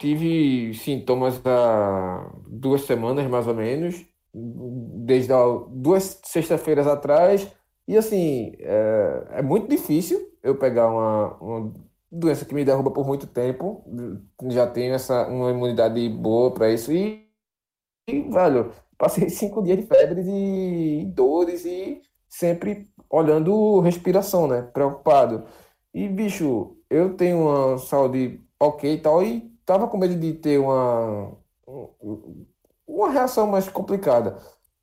tive 0.00 0.72
sintomas 0.72 1.38
há 1.44 2.32
duas 2.46 2.80
semanas, 2.86 3.26
mais 3.28 3.46
ou 3.46 3.54
menos, 3.54 4.06
desde 4.32 5.34
duas 5.68 6.18
sextas-feiras 6.24 6.86
atrás. 6.86 7.46
E 7.86 7.94
assim, 7.94 8.54
é, 8.58 9.26
é, 9.32 9.42
muito 9.42 9.68
difícil 9.68 10.18
eu 10.42 10.56
pegar 10.56 10.88
uma, 10.88 11.36
uma 11.42 11.72
doença 12.12 12.44
que 12.44 12.54
me 12.54 12.64
derruba 12.64 12.90
por 12.90 13.06
muito 13.06 13.26
tempo. 13.26 13.84
Já 14.48 14.66
tenho 14.66 14.94
essa, 14.94 15.26
uma 15.28 15.50
imunidade 15.50 16.08
boa 16.10 16.52
para 16.52 16.70
isso. 16.70 16.92
E, 16.92 17.26
e, 18.08 18.20
velho, 18.30 18.72
passei 18.98 19.28
cinco 19.30 19.62
dias 19.62 19.78
de 19.78 19.86
febres 19.86 20.26
e 20.28 21.04
dores 21.14 21.64
e 21.64 22.02
sempre 22.28 22.88
olhando 23.10 23.80
respiração, 23.80 24.46
né? 24.46 24.62
Preocupado. 24.62 25.44
E, 25.94 26.08
bicho, 26.08 26.76
eu 26.90 27.16
tenho 27.16 27.42
uma 27.48 27.78
saúde 27.78 28.40
ok 28.60 28.94
e 28.94 29.00
tal, 29.00 29.22
e 29.22 29.50
tava 29.66 29.88
com 29.88 29.98
medo 29.98 30.14
de 30.16 30.34
ter 30.34 30.58
uma, 30.58 31.36
uma 32.86 33.10
reação 33.10 33.46
mais 33.46 33.68
complicada. 33.68 34.38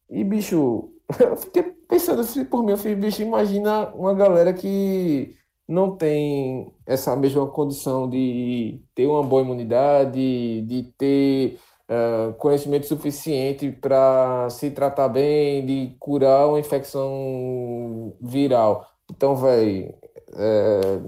E, 0.09 0.23
bicho, 0.23 0.91
eu 1.19 1.37
fiquei 1.37 1.63
pensando 1.63 2.21
assim, 2.21 2.45
por 2.45 2.63
mim, 2.63 2.71
eu 2.71 2.77
fiz, 2.77 2.97
bicho, 2.97 3.21
imagina 3.21 3.89
uma 3.95 4.13
galera 4.13 4.53
que 4.53 5.35
não 5.69 5.95
tem 5.95 6.73
essa 6.83 7.15
mesma 7.15 7.45
condição 7.45 8.09
de 8.09 8.81
ter 8.95 9.05
uma 9.05 9.21
boa 9.21 9.43
imunidade, 9.43 10.63
de 10.63 10.91
ter 10.97 11.59
uh, 11.87 12.33
conhecimento 12.33 12.87
suficiente 12.87 13.71
para 13.71 14.49
se 14.49 14.71
tratar 14.71 15.07
bem, 15.09 15.63
de 15.63 15.95
curar 15.99 16.47
uma 16.47 16.59
infecção 16.59 18.15
viral. 18.19 18.83
Então, 19.11 19.35
velho, 19.35 19.93
é 20.33 20.99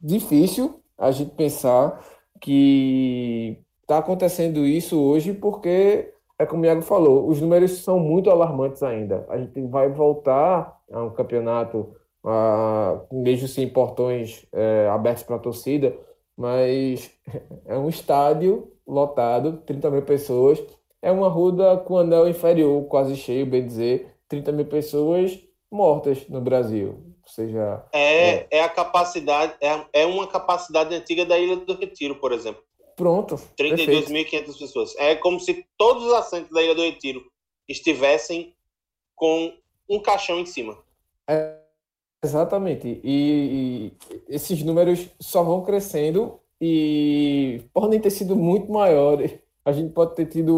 difícil 0.00 0.80
a 0.96 1.10
gente 1.10 1.32
pensar 1.32 2.02
que 2.40 3.62
está 3.82 3.98
acontecendo 3.98 4.64
isso 4.64 4.98
hoje 4.98 5.34
porque, 5.34 6.10
é 6.38 6.46
como 6.46 6.62
o 6.62 6.66
Iago 6.66 6.80
falou, 6.80 7.28
os 7.28 7.38
números 7.38 7.82
são 7.84 7.98
muito 7.98 8.30
alarmantes 8.30 8.82
ainda. 8.82 9.26
A 9.28 9.36
gente 9.36 9.60
vai 9.66 9.90
voltar 9.90 10.74
a 10.90 11.02
um 11.02 11.10
campeonato 11.10 11.94
uh, 12.26 13.06
mesmo 13.12 13.46
sem 13.46 13.68
portões 13.68 14.44
uh, 14.52 14.90
abertos 14.90 15.22
para 15.22 15.36
a 15.36 15.40
torcida, 15.40 15.96
mas 16.36 17.10
é 17.64 17.78
um 17.78 17.88
estádio 17.88 18.72
lotado, 18.86 19.62
30 19.64 19.90
mil 19.90 20.02
pessoas, 20.02 20.62
é 21.00 21.10
uma 21.10 21.28
ruda 21.28 21.76
com 21.78 21.98
anel 21.98 22.28
inferior 22.28 22.84
quase 22.86 23.16
cheio, 23.16 23.46
bem 23.46 23.64
dizer, 23.64 24.14
30 24.28 24.52
mil 24.52 24.66
pessoas 24.66 25.38
mortas 25.70 26.28
no 26.28 26.40
Brasil. 26.40 27.02
Ou 27.22 27.32
seja, 27.32 27.84
é, 27.92 28.28
é, 28.28 28.46
é 28.50 28.62
a 28.62 28.68
capacidade, 28.68 29.54
é, 29.60 29.84
é 29.92 30.06
uma 30.06 30.26
capacidade 30.26 30.94
antiga 30.94 31.24
da 31.24 31.38
Ilha 31.38 31.56
do 31.56 31.74
Retiro, 31.74 32.16
por 32.16 32.32
exemplo. 32.32 32.62
Pronto. 32.94 33.36
32.500 33.58 34.58
pessoas. 34.58 34.94
É 34.96 35.14
como 35.16 35.38
se 35.38 35.66
todos 35.76 36.04
os 36.04 36.12
assentos 36.12 36.50
da 36.50 36.62
Ilha 36.62 36.74
do 36.74 36.82
Retiro 36.82 37.22
estivessem 37.68 38.54
com 39.14 39.52
um 39.88 40.00
caixão 40.00 40.38
em 40.38 40.46
cima. 40.46 40.78
É, 41.28 41.56
Exatamente. 42.26 43.00
E, 43.04 43.92
e, 44.28 44.34
esses 44.34 44.62
números 44.62 45.08
só 45.20 45.42
vão 45.44 45.62
crescendo 45.62 46.40
e 46.60 47.62
podem 47.72 48.00
ter 48.00 48.10
sido 48.10 48.34
muito 48.34 48.70
maiores. 48.70 49.38
A 49.64 49.72
gente 49.72 49.92
pode 49.92 50.14
ter 50.14 50.26
tido 50.26 50.54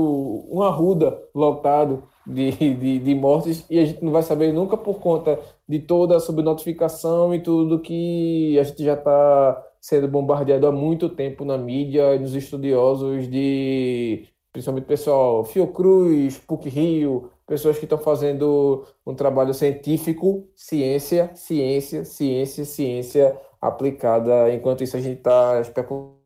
uma 0.50 0.70
ruda 0.70 1.22
lotado 1.34 2.04
de, 2.26 2.50
de, 2.52 2.98
de 2.98 3.14
mortes 3.14 3.64
e 3.70 3.78
a 3.78 3.84
gente 3.84 4.02
não 4.04 4.12
vai 4.12 4.22
saber 4.22 4.52
nunca 4.52 4.76
por 4.76 4.98
conta 4.98 5.38
de 5.68 5.78
toda 5.78 6.16
a 6.16 6.20
subnotificação 6.20 7.34
e 7.34 7.42
tudo 7.42 7.80
que 7.80 8.58
a 8.58 8.64
gente 8.64 8.82
já 8.84 8.94
está 8.94 9.64
sendo 9.80 10.08
bombardeado 10.08 10.66
há 10.66 10.72
muito 10.72 11.08
tempo 11.08 11.44
na 11.44 11.56
mídia 11.56 12.14
e 12.14 12.18
nos 12.18 12.34
estudiosos 12.34 13.28
de 13.30 14.26
principalmente 14.52 14.86
pessoal 14.86 15.44
Fiocruz, 15.44 16.38
PUC 16.38 16.68
Rio, 16.68 17.30
pessoas 17.48 17.78
que 17.78 17.86
estão 17.86 17.98
fazendo 17.98 18.86
um 19.06 19.14
trabalho 19.14 19.54
científico, 19.54 20.46
ciência, 20.54 21.30
ciência, 21.34 22.04
ciência, 22.04 22.64
ciência 22.66 23.40
aplicada, 23.60 24.52
enquanto 24.52 24.84
isso 24.84 24.96
a 24.96 25.00
gente 25.00 25.18
está 25.18 25.58
especulando 25.60 26.18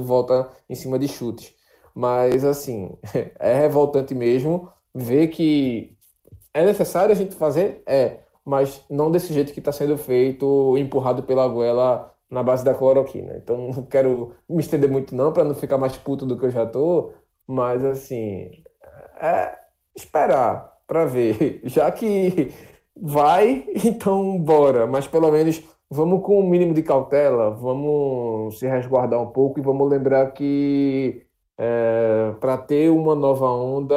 volta 0.00 0.50
em 0.68 0.74
cima 0.74 0.98
de 0.98 1.08
chutes. 1.08 1.54
Mas, 1.94 2.44
assim, 2.44 2.96
é 3.40 3.54
revoltante 3.54 4.14
mesmo 4.14 4.70
ver 4.94 5.28
que 5.28 5.96
é 6.52 6.64
necessário 6.64 7.12
a 7.12 7.16
gente 7.16 7.34
fazer? 7.34 7.82
É, 7.86 8.20
mas 8.44 8.84
não 8.90 9.10
desse 9.10 9.32
jeito 9.32 9.52
que 9.54 9.60
está 9.60 9.72
sendo 9.72 9.96
feito, 9.96 10.76
empurrado 10.76 11.22
pela 11.22 11.48
goela 11.48 12.14
na 12.30 12.42
base 12.42 12.62
da 12.64 12.74
cloroquina. 12.74 13.36
Então, 13.38 13.56
não 13.72 13.82
quero 13.86 14.34
me 14.48 14.60
estender 14.60 14.90
muito 14.90 15.14
não, 15.14 15.32
para 15.32 15.44
não 15.44 15.54
ficar 15.54 15.78
mais 15.78 15.96
puto 15.96 16.26
do 16.26 16.38
que 16.38 16.44
eu 16.44 16.50
já 16.50 16.66
tô, 16.66 17.12
mas, 17.46 17.84
assim, 17.84 18.50
é, 19.20 19.59
esperar 20.00 20.72
para 20.86 21.04
ver. 21.04 21.60
Já 21.64 21.90
que 21.90 22.52
vai, 22.96 23.66
então 23.84 24.38
bora. 24.38 24.86
Mas 24.86 25.06
pelo 25.06 25.30
menos 25.30 25.62
vamos 25.90 26.22
com 26.24 26.40
o 26.40 26.40
um 26.44 26.48
mínimo 26.48 26.74
de 26.74 26.82
cautela, 26.82 27.50
vamos 27.50 28.58
se 28.58 28.66
resguardar 28.66 29.20
um 29.20 29.26
pouco 29.30 29.58
e 29.58 29.62
vamos 29.62 29.88
lembrar 29.90 30.30
que 30.32 31.26
é, 31.58 32.32
para 32.40 32.56
ter 32.58 32.90
uma 32.90 33.14
nova 33.14 33.50
onda, 33.50 33.94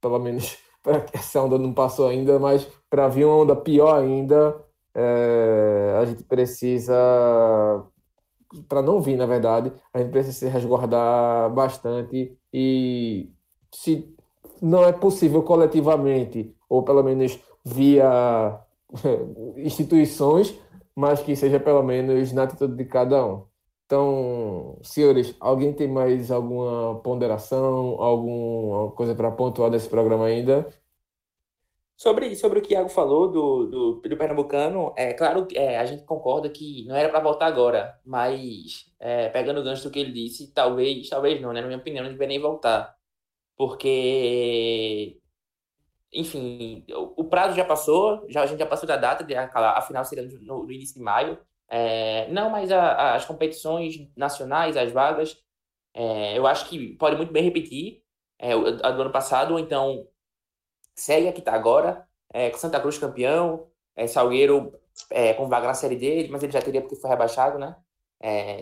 pelo 0.00 0.18
menos 0.18 0.58
para 0.82 1.04
essa 1.12 1.42
onda 1.42 1.58
não 1.58 1.72
passou 1.74 2.08
ainda, 2.08 2.38
mas 2.38 2.66
para 2.88 3.08
vir 3.08 3.24
uma 3.24 3.36
onda 3.36 3.56
pior 3.56 3.98
ainda, 3.98 4.56
é, 4.94 5.96
a 6.00 6.04
gente 6.04 6.24
precisa 6.24 6.94
para 8.68 8.82
não 8.82 9.00
vir, 9.00 9.16
na 9.16 9.26
verdade, 9.26 9.72
a 9.94 9.98
gente 10.00 10.10
precisa 10.10 10.38
se 10.38 10.48
resguardar 10.48 11.50
bastante 11.52 12.36
e 12.52 13.30
se 13.72 14.12
não 14.60 14.84
é 14.84 14.92
possível 14.92 15.42
coletivamente, 15.42 16.54
ou 16.68 16.82
pelo 16.82 17.02
menos 17.02 17.38
via 17.64 18.60
instituições, 19.56 20.54
mas 20.94 21.20
que 21.20 21.36
seja 21.36 21.60
pelo 21.60 21.82
menos 21.82 22.32
na 22.32 22.44
atitude 22.44 22.76
de 22.76 22.84
cada 22.84 23.24
um. 23.24 23.44
Então, 23.86 24.78
senhores, 24.82 25.34
alguém 25.40 25.72
tem 25.72 25.88
mais 25.88 26.30
alguma 26.30 27.00
ponderação, 27.00 28.00
alguma 28.00 28.92
coisa 28.92 29.14
para 29.14 29.32
pontuar 29.32 29.70
desse 29.70 29.88
programa 29.88 30.26
ainda? 30.26 30.68
Sobre, 31.96 32.34
sobre 32.36 32.60
o 32.60 32.62
que 32.62 32.72
o 32.72 32.76
Iago 32.76 32.88
falou 32.88 33.28
do, 33.28 33.66
do, 33.66 33.92
do 34.00 34.16
Pernambucano, 34.16 34.92
é 34.96 35.12
claro 35.12 35.44
que 35.44 35.58
é, 35.58 35.76
a 35.76 35.84
gente 35.84 36.04
concorda 36.04 36.48
que 36.48 36.86
não 36.86 36.94
era 36.94 37.08
para 37.08 37.20
voltar 37.20 37.46
agora, 37.46 37.98
mas 38.06 38.90
é, 38.98 39.28
pegando 39.28 39.60
o 39.60 39.62
gancho 39.64 39.82
do 39.82 39.90
que 39.90 39.98
ele 39.98 40.12
disse, 40.12 40.52
talvez, 40.54 41.08
talvez 41.08 41.40
não, 41.42 41.52
né? 41.52 41.60
Na 41.60 41.66
minha 41.66 41.78
opinião, 41.78 42.04
não 42.04 42.12
deveria 42.12 42.28
nem 42.28 42.40
voltar 42.40 42.96
porque, 43.60 45.20
enfim, 46.10 46.82
o, 46.88 47.20
o 47.20 47.24
prazo 47.28 47.54
já 47.54 47.62
passou, 47.62 48.24
já, 48.26 48.42
a 48.42 48.46
gente 48.46 48.58
já 48.58 48.64
passou 48.64 48.86
da 48.86 48.96
data, 48.96 49.22
de, 49.22 49.34
a, 49.34 49.82
final 49.82 50.02
seria 50.02 50.26
no, 50.26 50.64
no, 50.64 50.72
início 50.72 50.94
de 50.94 51.02
maio. 51.02 51.38
É, 51.68 52.26
não, 52.32 52.48
mas 52.48 52.72
a, 52.72 53.14
as 53.14 53.26
competições 53.26 53.96
nacionais, 54.16 54.78
as 54.78 54.90
vagas, 54.90 55.36
é, 55.92 56.38
eu 56.38 56.46
acho 56.46 56.70
que 56.70 56.96
pode 56.96 57.16
muito 57.16 57.34
bem 57.34 57.44
repetir 57.44 58.02
é, 58.38 58.52
a 58.52 58.92
do 58.92 59.02
ano 59.02 59.12
passado, 59.12 59.52
ou 59.52 59.58
então 59.60 60.08
segue 60.94 61.28
a 61.28 61.32
que 61.34 61.40
está 61.40 61.52
agora, 61.52 62.08
é, 62.32 62.48
com 62.48 62.56
Santa 62.56 62.80
Cruz 62.80 62.96
campeão, 62.96 63.68
é, 63.94 64.06
Salgueiro 64.06 64.72
é, 65.10 65.34
com 65.34 65.50
vaga 65.50 65.66
na 65.66 65.74
Série 65.74 65.96
D, 65.96 66.28
mas 66.30 66.42
ele 66.42 66.52
já 66.52 66.62
teria 66.62 66.80
porque 66.80 66.96
foi 66.96 67.10
rebaixado, 67.10 67.58
né? 67.58 67.76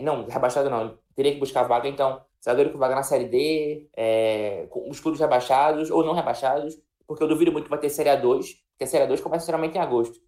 Não, 0.01 0.27
rebaixado 0.27 0.69
não, 0.69 0.99
teria 1.15 1.31
que 1.33 1.39
buscar 1.39 1.63
vaga, 1.63 1.87
então 1.87 2.21
Salgueiro 2.41 2.71
com 2.71 2.77
vaga 2.77 2.95
na 2.95 3.03
Série 3.03 3.25
D, 3.25 3.89
é, 3.95 4.67
com 4.69 4.89
os 4.89 4.99
clubes 4.99 5.19
rebaixados 5.19 5.91
ou 5.91 6.03
não 6.03 6.13
rebaixados, 6.13 6.75
porque 7.07 7.23
eu 7.23 7.27
duvido 7.27 7.51
muito 7.51 7.65
que 7.65 7.69
vai 7.69 7.79
ter 7.79 7.89
Série 7.89 8.09
A2, 8.09 8.55
porque 8.71 8.83
a 8.83 8.87
Série 8.87 9.11
A2 9.11 9.21
começa 9.21 9.45
geralmente 9.45 9.75
em 9.75 9.81
agosto. 9.81 10.19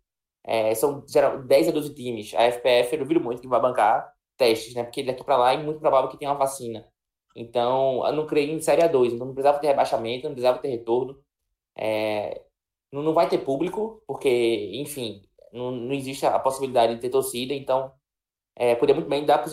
É, 0.43 0.73
são 0.75 1.05
geral, 1.07 1.41
10 1.43 1.69
a 1.69 1.71
12 1.71 1.93
times. 1.93 2.33
A 2.35 2.43
FPF 2.51 2.93
eu 2.93 2.99
duvido 2.99 3.21
muito 3.21 3.41
que 3.41 3.47
vai 3.47 3.61
bancar 3.61 4.11
testes, 4.37 4.73
né? 4.73 4.83
Porque 4.83 5.03
daqui 5.03 5.23
para 5.23 5.37
lá 5.37 5.53
é 5.53 5.57
muito 5.57 5.79
provável 5.79 6.09
que 6.09 6.17
tenha 6.17 6.31
uma 6.31 6.37
vacina. 6.37 6.87
Então, 7.35 8.05
eu 8.05 8.13
não 8.13 8.27
creio 8.27 8.51
em 8.51 8.59
Série 8.59 8.81
A2, 8.81 9.13
então 9.13 9.27
não 9.27 9.33
precisava 9.33 9.59
ter 9.59 9.67
rebaixamento, 9.67 10.25
não 10.25 10.33
precisava 10.33 10.59
ter 10.59 10.69
retorno. 10.69 11.17
É, 11.77 12.43
não, 12.91 13.03
não 13.03 13.13
vai 13.13 13.29
ter 13.29 13.39
público, 13.39 14.03
porque, 14.07 14.71
enfim, 14.75 15.21
não, 15.53 15.71
não 15.71 15.93
existe 15.93 16.25
a 16.25 16.39
possibilidade 16.39 16.95
de 16.95 17.01
ter 17.01 17.09
torcida, 17.09 17.53
então 17.53 17.93
é, 18.55 18.75
poderia 18.75 18.95
muito 18.95 19.09
bem 19.09 19.25
dar, 19.25 19.43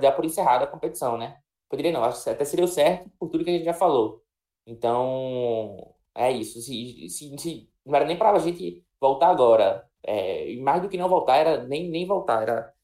dar 0.00 0.12
por 0.12 0.24
encerrada 0.24 0.64
a 0.64 0.68
competição, 0.68 1.18
né? 1.18 1.38
Poderia 1.68 1.92
não, 1.92 2.04
acho 2.04 2.22
que 2.24 2.30
até 2.30 2.44
seria 2.44 2.64
o 2.64 2.68
certo 2.68 3.10
por 3.18 3.28
tudo 3.30 3.44
que 3.44 3.50
a 3.50 3.52
gente 3.54 3.64
já 3.64 3.74
falou. 3.74 4.24
Então, 4.66 5.94
é 6.14 6.30
isso. 6.32 6.60
Se, 6.60 7.08
se, 7.10 7.38
se 7.38 7.70
não 7.84 7.94
era 7.96 8.04
nem 8.06 8.16
para 8.18 8.32
a 8.32 8.38
gente 8.38 8.84
voltar 9.00 9.28
agora. 9.30 9.88
É, 10.02 10.50
e 10.52 10.60
mais 10.62 10.82
do 10.82 10.88
que 10.88 10.96
não 10.98 11.08
voltar, 11.08 11.36
era 11.38 11.64
nem, 11.66 11.90
nem 11.90 12.06
voltar. 12.06 12.42
Era, 12.42 12.74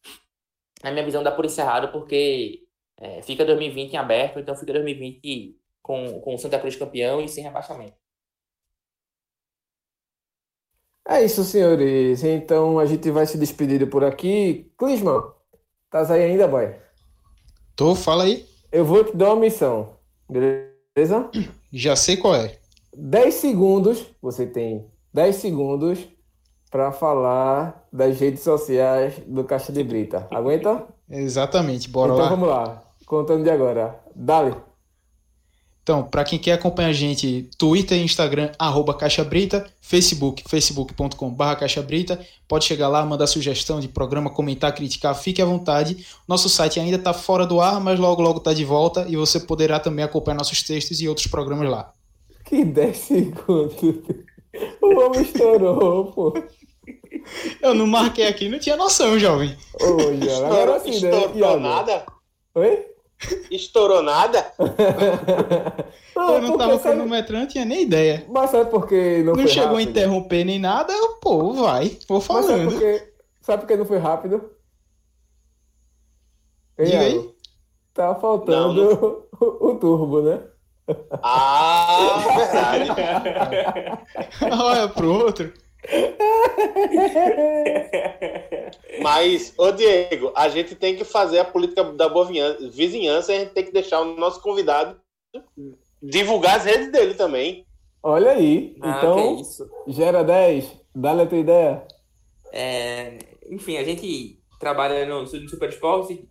na 0.83 0.91
minha 0.93 1.05
visão, 1.05 1.23
dar 1.23 1.33
por 1.33 1.45
encerrado, 1.45 1.93
porque 1.93 2.61
É, 3.01 3.23
fica 3.23 3.45
2020 3.45 3.95
em 3.95 3.97
aberto, 3.99 4.41
então 4.41 4.57
fica 4.57 4.73
2020 4.75 5.59
com, 5.83 6.21
com 6.23 6.35
o 6.35 6.39
Santa 6.39 6.59
Cruz 6.61 6.77
campeão 6.77 7.21
e 7.23 7.29
sem 7.29 7.45
rebaixamento. 7.45 7.97
É 11.07 11.23
isso, 11.25 11.45
senhores. 11.45 12.23
Então 12.25 12.79
a 12.79 12.87
gente 12.87 13.11
vai 13.11 13.27
se 13.27 13.37
despedindo 13.39 13.87
por 13.89 14.05
aqui. 14.05 14.73
Clisman, 14.79 15.21
tá 15.91 16.03
aí 16.15 16.25
ainda, 16.25 16.49
boy? 16.49 16.75
Tô, 17.77 17.95
fala 17.95 18.25
aí. 18.25 18.52
Eu 18.73 18.86
vou 18.86 19.05
te 19.05 19.15
dar 19.15 19.35
uma 19.35 19.40
missão, 19.40 19.97
beleza? 20.27 21.28
Já 21.70 21.94
sei 21.94 22.16
qual 22.16 22.35
é. 22.35 22.57
10 22.97 23.35
segundos, 23.35 24.07
você 24.20 24.47
tem 24.47 24.86
10 25.12 25.36
segundos 25.36 25.99
para 26.70 26.90
falar 26.90 27.86
das 27.93 28.19
redes 28.19 28.43
sociais 28.43 29.12
do 29.27 29.44
Caixa 29.44 29.70
de 29.70 29.85
Brita. 29.85 30.27
Aguenta? 30.31 30.86
Exatamente, 31.11 31.86
bora 31.90 32.15
então 32.15 32.24
lá. 32.24 32.31
vamos 32.31 32.49
lá. 32.49 32.82
Contando 33.05 33.44
de 33.44 33.51
agora. 33.51 34.01
Dali. 34.15 34.57
Então, 35.83 36.05
para 36.05 36.23
quem 36.23 36.39
quer 36.39 36.53
acompanhar 36.53 36.91
a 36.91 36.93
gente, 36.93 37.51
Twitter 37.59 37.99
e 37.99 38.05
Instagram, 38.05 38.53
arroba 38.57 38.95
Caixa 38.95 39.25
Brita, 39.25 39.67
Facebook, 39.81 40.45
facebook.com.br 40.49 41.55
Caixa 41.59 41.83
Brita. 41.83 42.21
Pode 42.47 42.65
chegar 42.65 42.87
lá, 42.87 43.05
mandar 43.05 43.27
sugestão 43.27 43.81
de 43.81 43.89
programa, 43.89 44.31
comentar, 44.31 44.73
criticar, 44.73 45.13
fique 45.15 45.43
à 45.43 45.45
vontade. 45.45 46.07
Nosso 46.29 46.49
site 46.49 46.79
ainda 46.79 46.97
está 46.97 47.13
fora 47.13 47.45
do 47.45 47.61
ar, 47.61 47.81
mas 47.81 47.99
logo, 47.99 48.23
logo 48.23 48.39
está 48.39 48.53
de 48.53 48.65
volta 48.65 49.07
e 49.09 49.17
você 49.17 49.41
poderá 49.41 49.81
também 49.81 50.05
acompanhar 50.05 50.37
nossos 50.37 50.63
textos 50.63 51.01
e 51.01 51.09
outros 51.09 51.27
programas 51.27 51.69
lá. 51.69 51.93
Que 52.45 52.65
10 52.65 52.97
segundos. 52.97 53.75
O 54.81 55.01
homem 55.01 55.23
estourou, 55.23 56.13
pô. 56.13 56.33
Eu 57.61 57.75
não 57.75 57.87
marquei 57.87 58.27
aqui, 58.27 58.49
não 58.49 58.59
tinha 58.59 58.77
noção, 58.77 59.19
jovem. 59.19 59.57
Ô, 59.81 60.13
Ian, 60.13 60.47
agora 60.47 60.81
sim, 60.81 60.91
né? 60.91 60.97
Estourou 60.97 61.37
Iago? 61.37 61.61
nada? 61.61 62.07
Oi? 62.55 62.91
Estourou 63.51 64.03
nada? 64.03 64.53
Não, 66.15 66.35
Eu 66.35 66.43
não 66.43 66.59
tava 66.59 66.78
sabe- 66.78 66.94
cronometrando, 66.97 67.40
não 67.44 67.49
tinha 67.49 67.65
nem 67.65 67.82
ideia. 67.82 68.24
Mas 68.28 68.51
sabe 68.51 68.70
por 68.70 68.86
que 68.86 69.19
não, 69.23 69.32
Não 69.32 69.35
foi 69.43 69.49
chegou 69.49 69.69
a 69.70 69.73
rápido? 69.73 69.90
interromper 69.90 70.44
nem 70.44 70.59
nada, 70.59 70.93
eu, 70.93 71.15
pô, 71.15 71.53
vai, 71.55 71.99
vou 72.07 72.19
Mas 72.19 72.24
sabe 72.27 72.47
falando. 72.49 72.70
por 72.70 72.78
que, 72.78 73.12
sabe 73.40 73.62
por 73.62 73.66
que 73.69 73.77
não 73.77 73.85
foi 73.86 73.99
rápido? 73.99 74.51
Ei, 76.78 76.85
Diga 76.86 76.99
aí. 77.01 77.15
Iago, 77.15 77.35
Tá 77.94 78.15
faltando 78.15 79.27
O, 79.40 79.69
o 79.70 79.74
turbo, 79.78 80.23
né? 80.23 80.40
Ah, 81.23 82.16
verdade. 82.36 82.90
Olha 84.62 84.89
pro 84.89 85.12
outro. 85.12 85.53
Mas, 89.03 89.53
ô 89.59 89.73
Diego, 89.73 90.33
a 90.35 90.49
gente 90.49 90.75
tem 90.75 90.97
que 90.97 91.05
fazer 91.05 91.41
a 91.41 91.45
política 91.45 91.85
da 91.85 92.09
boa 92.09 92.29
vizinhança 92.71 93.33
e 93.33 93.37
a 93.37 93.41
gente 93.41 93.53
tem 93.53 93.65
que 93.65 93.73
deixar 93.73 94.01
o 94.01 94.17
nosso 94.17 94.41
convidado 94.41 95.01
divulgar 96.03 96.57
as 96.57 96.65
redes 96.65 96.91
dele 96.91 97.15
também. 97.15 97.67
Olha 98.03 98.33
aí. 98.33 98.77
Ah, 98.81 98.99
então, 98.99 99.41
isso. 99.41 99.71
gera 99.87 100.25
10. 100.25 100.81
Dá-lhe 100.95 101.23
a 101.23 101.27
tua 101.27 101.39
ideia. 101.39 101.87
É, 102.53 103.19
enfim, 103.49 103.77
a 103.77 103.85
gente 103.85 104.43
trabalha 104.59 105.07
no, 105.07 105.23
no 105.23 105.49
Super 105.49 105.69
Esporte 105.69 106.29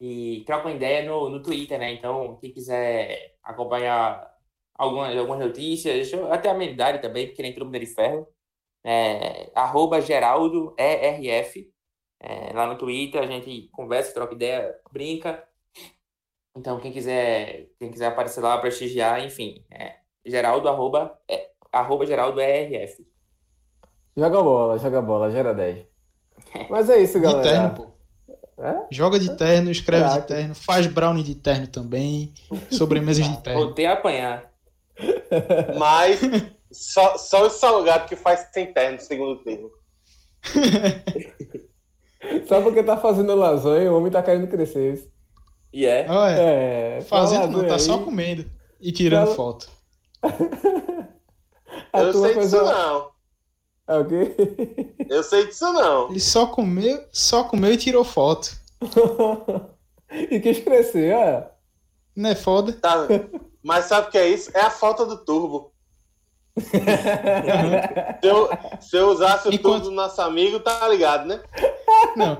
e 0.00 0.44
troca 0.46 0.68
uma 0.68 0.76
ideia 0.76 1.04
no, 1.08 1.28
no 1.28 1.42
Twitter, 1.42 1.78
né? 1.78 1.92
Então, 1.92 2.36
quem 2.40 2.52
quiser 2.52 3.36
acompanhar 3.42 4.30
algumas, 4.74 5.16
algumas 5.16 5.40
notícias, 5.40 6.12
até 6.30 6.50
a 6.50 6.54
minha 6.54 6.70
idade 6.70 7.02
também, 7.02 7.26
porque 7.26 7.42
nem 7.42 7.52
todo 7.52 7.64
mundo 7.64 7.76
é 7.76 7.80
de 7.80 7.86
ferro, 7.86 8.28
é, 8.84 9.50
arroba 9.54 10.00
Geraldo 10.00 10.74
ERF. 10.78 11.70
É, 12.20 12.52
lá 12.52 12.66
no 12.66 12.76
Twitter 12.76 13.22
a 13.22 13.26
gente 13.26 13.68
conversa, 13.72 14.12
troca 14.14 14.34
ideia, 14.34 14.74
brinca. 14.90 15.42
Então, 16.56 16.80
quem 16.80 16.90
quiser, 16.90 17.68
quem 17.78 17.90
quiser 17.90 18.06
aparecer 18.06 18.40
lá, 18.40 18.58
prestigiar, 18.58 19.24
enfim, 19.24 19.64
é 19.70 19.96
Geraldo, 20.26 20.68
arroba, 20.68 21.16
é, 21.28 21.50
arroba 21.70 22.04
Geraldo 22.04 22.40
ERF. 22.40 23.06
Joga 24.16 24.42
bola, 24.42 24.78
joga 24.78 25.00
bola, 25.00 25.30
gera 25.30 25.54
10. 25.54 25.86
Mas 26.68 26.90
é 26.90 26.98
isso, 26.98 27.20
De 27.20 27.26
terno, 27.26 27.42
galera. 27.42 27.70
pô. 27.70 27.88
É? 28.60 28.86
Joga 28.90 29.20
de 29.20 29.36
terno, 29.36 29.70
escreve 29.70 30.02
de 30.04 30.10
Caraca. 30.10 30.26
terno, 30.26 30.54
faz 30.56 30.86
brownie 30.88 31.22
de 31.22 31.36
terno 31.36 31.68
também, 31.68 32.34
sobremesas 32.72 33.28
de 33.28 33.40
terno. 33.40 33.60
Voltei 33.66 33.86
a 33.86 33.92
apanhar. 33.92 34.52
Mas 35.78 36.20
só, 36.72 37.16
só 37.18 37.46
o 37.46 37.50
salgado 37.50 38.06
que 38.08 38.16
faz 38.16 38.48
sem 38.52 38.72
terno 38.72 38.96
no 38.96 39.00
segundo 39.00 39.42
tempo. 39.42 39.70
Só 42.46 42.60
porque 42.62 42.82
tá 42.82 42.96
fazendo 42.96 43.34
lasanha, 43.34 43.92
o 43.92 43.96
homem 43.96 44.10
tá 44.10 44.22
querendo 44.22 44.48
crescer. 44.48 45.08
E 45.72 45.86
é. 45.86 46.06
Olha, 46.08 46.34
É, 46.36 47.00
fazendo 47.02 47.58
não, 47.62 47.66
tá 47.68 47.74
aí. 47.74 47.80
só 47.80 47.98
comendo 47.98 48.50
e 48.80 48.90
tirando 48.90 49.24
Fala- 49.26 49.36
foto. 49.36 49.68
A 51.92 52.00
Eu 52.02 52.12
sei 52.12 52.34
disso 52.34 52.56
coisa- 52.56 52.62
não. 52.64 53.10
É 53.86 53.98
o 53.98 54.04
quê? 54.06 54.34
Eu 55.08 55.22
sei 55.22 55.46
disso 55.46 55.72
não. 55.72 56.10
Ele 56.10 56.20
só 56.20 56.46
comeu, 56.46 57.02
só 57.12 57.44
comeu 57.44 57.72
e 57.72 57.76
tirou 57.76 58.04
foto. 58.04 58.50
e 60.12 60.40
quis 60.40 60.58
crescer, 60.60 61.12
é. 61.14 61.50
Não 62.16 62.30
é 62.30 62.34
foda? 62.34 62.72
Tá. 62.72 63.06
Mas 63.62 63.86
sabe 63.86 64.08
o 64.08 64.10
que 64.10 64.18
é 64.18 64.28
isso? 64.28 64.50
É 64.54 64.60
a 64.60 64.70
falta 64.70 65.06
do 65.06 65.24
turbo. 65.24 65.72
Se 66.60 68.28
eu, 68.28 68.50
se 68.80 68.96
eu 68.96 69.08
usasse 69.10 69.48
o 69.48 69.52
Enquanto- 69.54 69.84
do 69.84 69.90
nosso 69.90 70.20
amigo, 70.20 70.60
tá 70.60 70.86
ligado, 70.88 71.26
né? 71.26 71.40
Não. 72.16 72.38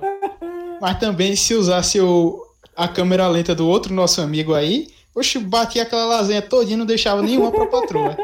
Mas 0.81 0.99
também 0.99 1.35
se 1.36 1.55
usasse 1.55 2.01
o, 2.01 2.43
a 2.77 2.86
câmera 2.89 3.27
lenta 3.28 3.55
do 3.55 3.66
outro 3.69 3.93
nosso 3.93 4.20
amigo 4.20 4.55
aí, 4.55 4.89
oxe, 5.15 5.39
batia 5.39 5.82
aquela 5.82 6.05
lasanha 6.05 6.43
todinha 6.43 6.74
e 6.74 6.78
não 6.78 6.86
deixava 6.86 7.23
nenhuma 7.23 7.51
pra 7.51 7.66
patroa. 7.66 8.16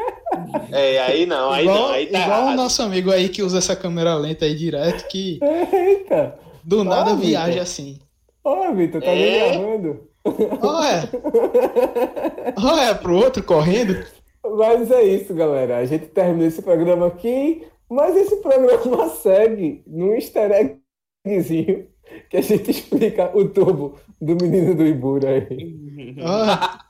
É, 0.71 0.99
aí 1.01 1.25
não, 1.25 1.51
aí 1.51 1.63
igual 1.65 1.77
não, 1.79 1.87
aí 1.91 2.05
tá 2.07 2.19
igual 2.19 2.39
o 2.39 2.43
errado. 2.45 2.55
nosso 2.57 2.81
amigo 2.81 3.11
aí 3.11 3.29
que 3.29 3.41
usa 3.43 3.57
essa 3.57 3.75
câmera 3.75 4.15
lenta 4.15 4.45
aí 4.45 4.55
direto, 4.55 5.07
que 5.07 5.39
Eita! 5.41 6.35
do 6.63 6.83
nada 6.83 7.11
Ó, 7.11 7.15
viaja 7.15 7.61
assim. 7.61 7.99
Ó, 8.43 8.71
Vitor, 8.73 9.01
tá 9.01 9.07
É? 9.11 9.51
me 9.51 9.57
gravando? 9.57 9.99
Olha! 10.61 11.09
Olha 12.57 12.95
pro 12.95 13.15
outro 13.17 13.43
correndo. 13.43 14.03
Mas 14.57 14.91
é 14.91 15.03
isso, 15.03 15.33
galera. 15.33 15.77
A 15.77 15.85
gente 15.85 16.07
termina 16.07 16.47
esse 16.47 16.61
programa 16.61 17.07
aqui, 17.07 17.65
mas 17.89 18.15
esse 18.15 18.37
programa 18.37 19.09
segue 19.21 19.83
num 19.87 20.13
easter 20.13 20.79
eggzinho 21.25 21.87
que 22.29 22.37
a 22.37 22.41
gente 22.41 22.71
explica 22.71 23.31
o 23.35 23.47
turbo 23.49 23.97
do 24.21 24.35
menino 24.35 24.75
do 24.75 24.85
Ibura 24.85 25.29
aí. 25.29 26.15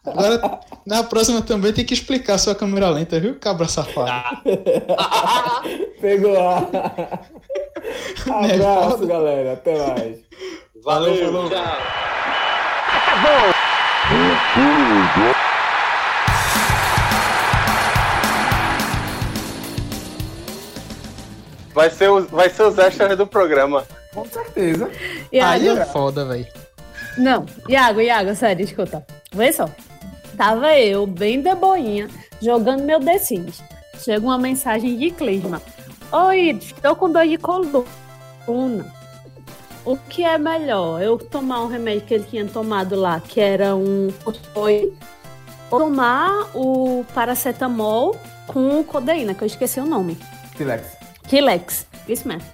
Agora, 0.06 0.60
na 0.86 1.04
próxima 1.04 1.42
também 1.42 1.74
tem 1.74 1.86
que 1.86 1.94
explicar 1.94 2.38
sua 2.38 2.54
câmera 2.56 2.90
lenta, 2.90 3.20
viu, 3.20 3.40
cabra 3.40 3.68
safado? 3.68 4.42
Pegou 6.02 6.34
lá. 6.34 6.70
Né, 8.26 8.56
Abraço, 8.56 9.06
galera. 9.06 9.54
Até 9.54 9.78
mais. 9.78 10.18
Valeu, 10.84 11.16
falou. 11.26 11.50
tchau. 11.50 11.76
Vai 21.76 21.90
ser, 21.90 22.10
os, 22.10 22.30
vai 22.30 22.50
ser 22.50 22.64
os 22.64 22.78
extras 22.78 23.18
do 23.18 23.28
programa. 23.28 23.86
Com 24.14 24.24
certeza. 24.26 24.90
Aí 24.90 25.66
Iago, 25.66 25.82
é 25.82 25.86
foda, 25.86 26.24
velho. 26.24 26.48
não, 27.18 27.46
Iago, 27.68 28.00
Iago, 28.00 28.34
sério, 28.34 28.64
escuta. 28.64 29.06
Vê 29.34 29.52
só. 29.52 29.70
Tava 30.38 30.74
eu, 30.80 31.06
bem 31.06 31.42
de 31.42 31.54
boinha, 31.54 32.08
jogando 32.42 32.84
meu 32.84 33.02
The 33.02 33.20
Sims. 33.20 33.62
Chega 34.00 34.26
uma 34.26 34.38
mensagem 34.38 34.98
de 34.98 35.12
Clisma. 35.12 35.62
Oi, 36.14 36.52
estou 36.52 36.96
com 36.96 37.12
dor 37.12 37.28
de 37.28 37.38
coluna. 37.38 37.84
O 39.84 39.98
que 39.98 40.24
é 40.24 40.38
melhor? 40.38 41.02
Eu 41.02 41.18
tomar 41.18 41.62
um 41.62 41.68
remédio 41.68 42.04
que 42.04 42.14
ele 42.14 42.24
tinha 42.24 42.46
tomado 42.46 42.96
lá, 42.96 43.20
que 43.20 43.42
era 43.42 43.76
um 43.76 44.14
ou 44.56 44.94
tomar 45.70 46.50
o 46.56 47.06
paracetamol 47.14 48.16
com 48.48 48.82
codeína, 48.84 49.34
que 49.34 49.44
eu 49.44 49.48
esqueci 49.48 49.80
o 49.82 49.86
nome. 49.86 50.18
Silex. 50.58 51.05
Kilex, 51.28 51.86
isso 52.08 52.28
mesmo. 52.28 52.48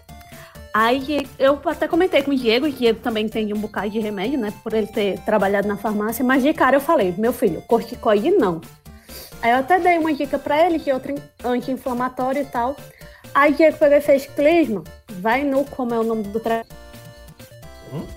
Aí 0.73 1.27
eu 1.37 1.59
até 1.65 1.87
comentei 1.87 2.21
com 2.21 2.31
o 2.31 2.35
Diego, 2.35 2.65
o 2.65 2.71
Diego 2.71 2.99
também 3.01 3.25
entende 3.25 3.53
um 3.53 3.59
bocado 3.59 3.89
de 3.89 3.99
remédio, 3.99 4.39
né? 4.39 4.53
Por 4.63 4.73
ele 4.73 4.87
ter 4.87 5.19
trabalhado 5.19 5.67
na 5.67 5.75
farmácia, 5.75 6.23
mas 6.23 6.43
de 6.43 6.53
cara 6.53 6.77
eu 6.77 6.81
falei, 6.81 7.13
meu 7.17 7.33
filho, 7.33 7.61
corticoide 7.63 8.31
não. 8.31 8.61
Aí 9.41 9.51
eu 9.51 9.57
até 9.57 9.79
dei 9.79 9.97
uma 9.97 10.13
dica 10.13 10.39
pra 10.39 10.65
ele 10.65 10.77
de 10.77 10.91
outro 10.91 11.15
anti-inflamatório 11.43 12.41
e 12.41 12.45
tal. 12.45 12.77
Aí 13.33 13.51
o 13.51 13.55
Diego 13.55 13.77
pegou 13.77 13.97
e 13.97 14.01
fez 14.01 14.25
clisma, 14.27 14.83
vai 15.09 15.43
no, 15.43 15.65
como 15.65 15.93
é 15.93 15.99
o 15.99 16.03
nome 16.03 16.23
do 16.23 16.39
tra... 16.39 16.63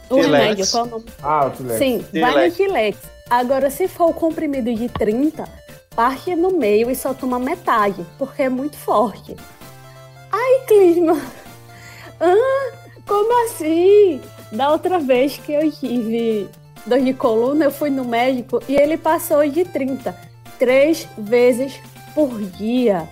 O 0.09 0.15
Kilex. 0.15 0.27
remédio, 0.27 0.71
qual 0.71 0.85
é 0.85 0.87
o 0.87 0.91
nome? 0.91 1.05
Ah, 1.21 1.47
o 1.47 1.57
Silex. 1.57 1.79
Sim, 1.79 2.21
vai 2.21 2.49
no 2.49 2.55
Kilex. 2.55 2.99
Agora, 3.29 3.71
se 3.71 3.89
for 3.89 4.11
o 4.11 4.15
comprimido 4.15 4.73
de 4.73 4.89
30, 4.89 5.45
parte 5.97 6.37
no 6.37 6.53
meio 6.53 6.89
e 6.91 6.95
só 6.95 7.13
toma 7.13 7.39
metade, 7.41 8.07
porque 8.17 8.43
é 8.43 8.49
muito 8.49 8.77
forte. 8.77 9.35
Ai, 10.65 10.67
Clisma! 10.67 11.21
Ah, 12.21 12.73
como 13.07 13.45
assim? 13.45 14.21
Da 14.53 14.71
outra 14.71 15.01
vez 15.01 15.37
que 15.37 15.53
eu 15.53 15.71
tive 15.71 16.49
dor 16.87 17.01
de 17.01 17.13
coluna, 17.13 17.65
eu 17.65 17.73
fui 17.73 17.91
no 17.91 18.05
médico 18.05 18.63
e 18.69 18.77
ele 18.77 18.97
passou 18.97 19.47
de 19.49 19.65
30. 19.65 20.17
Três 20.57 21.09
vezes 21.19 21.75
por 22.15 22.41
dia. 22.41 23.09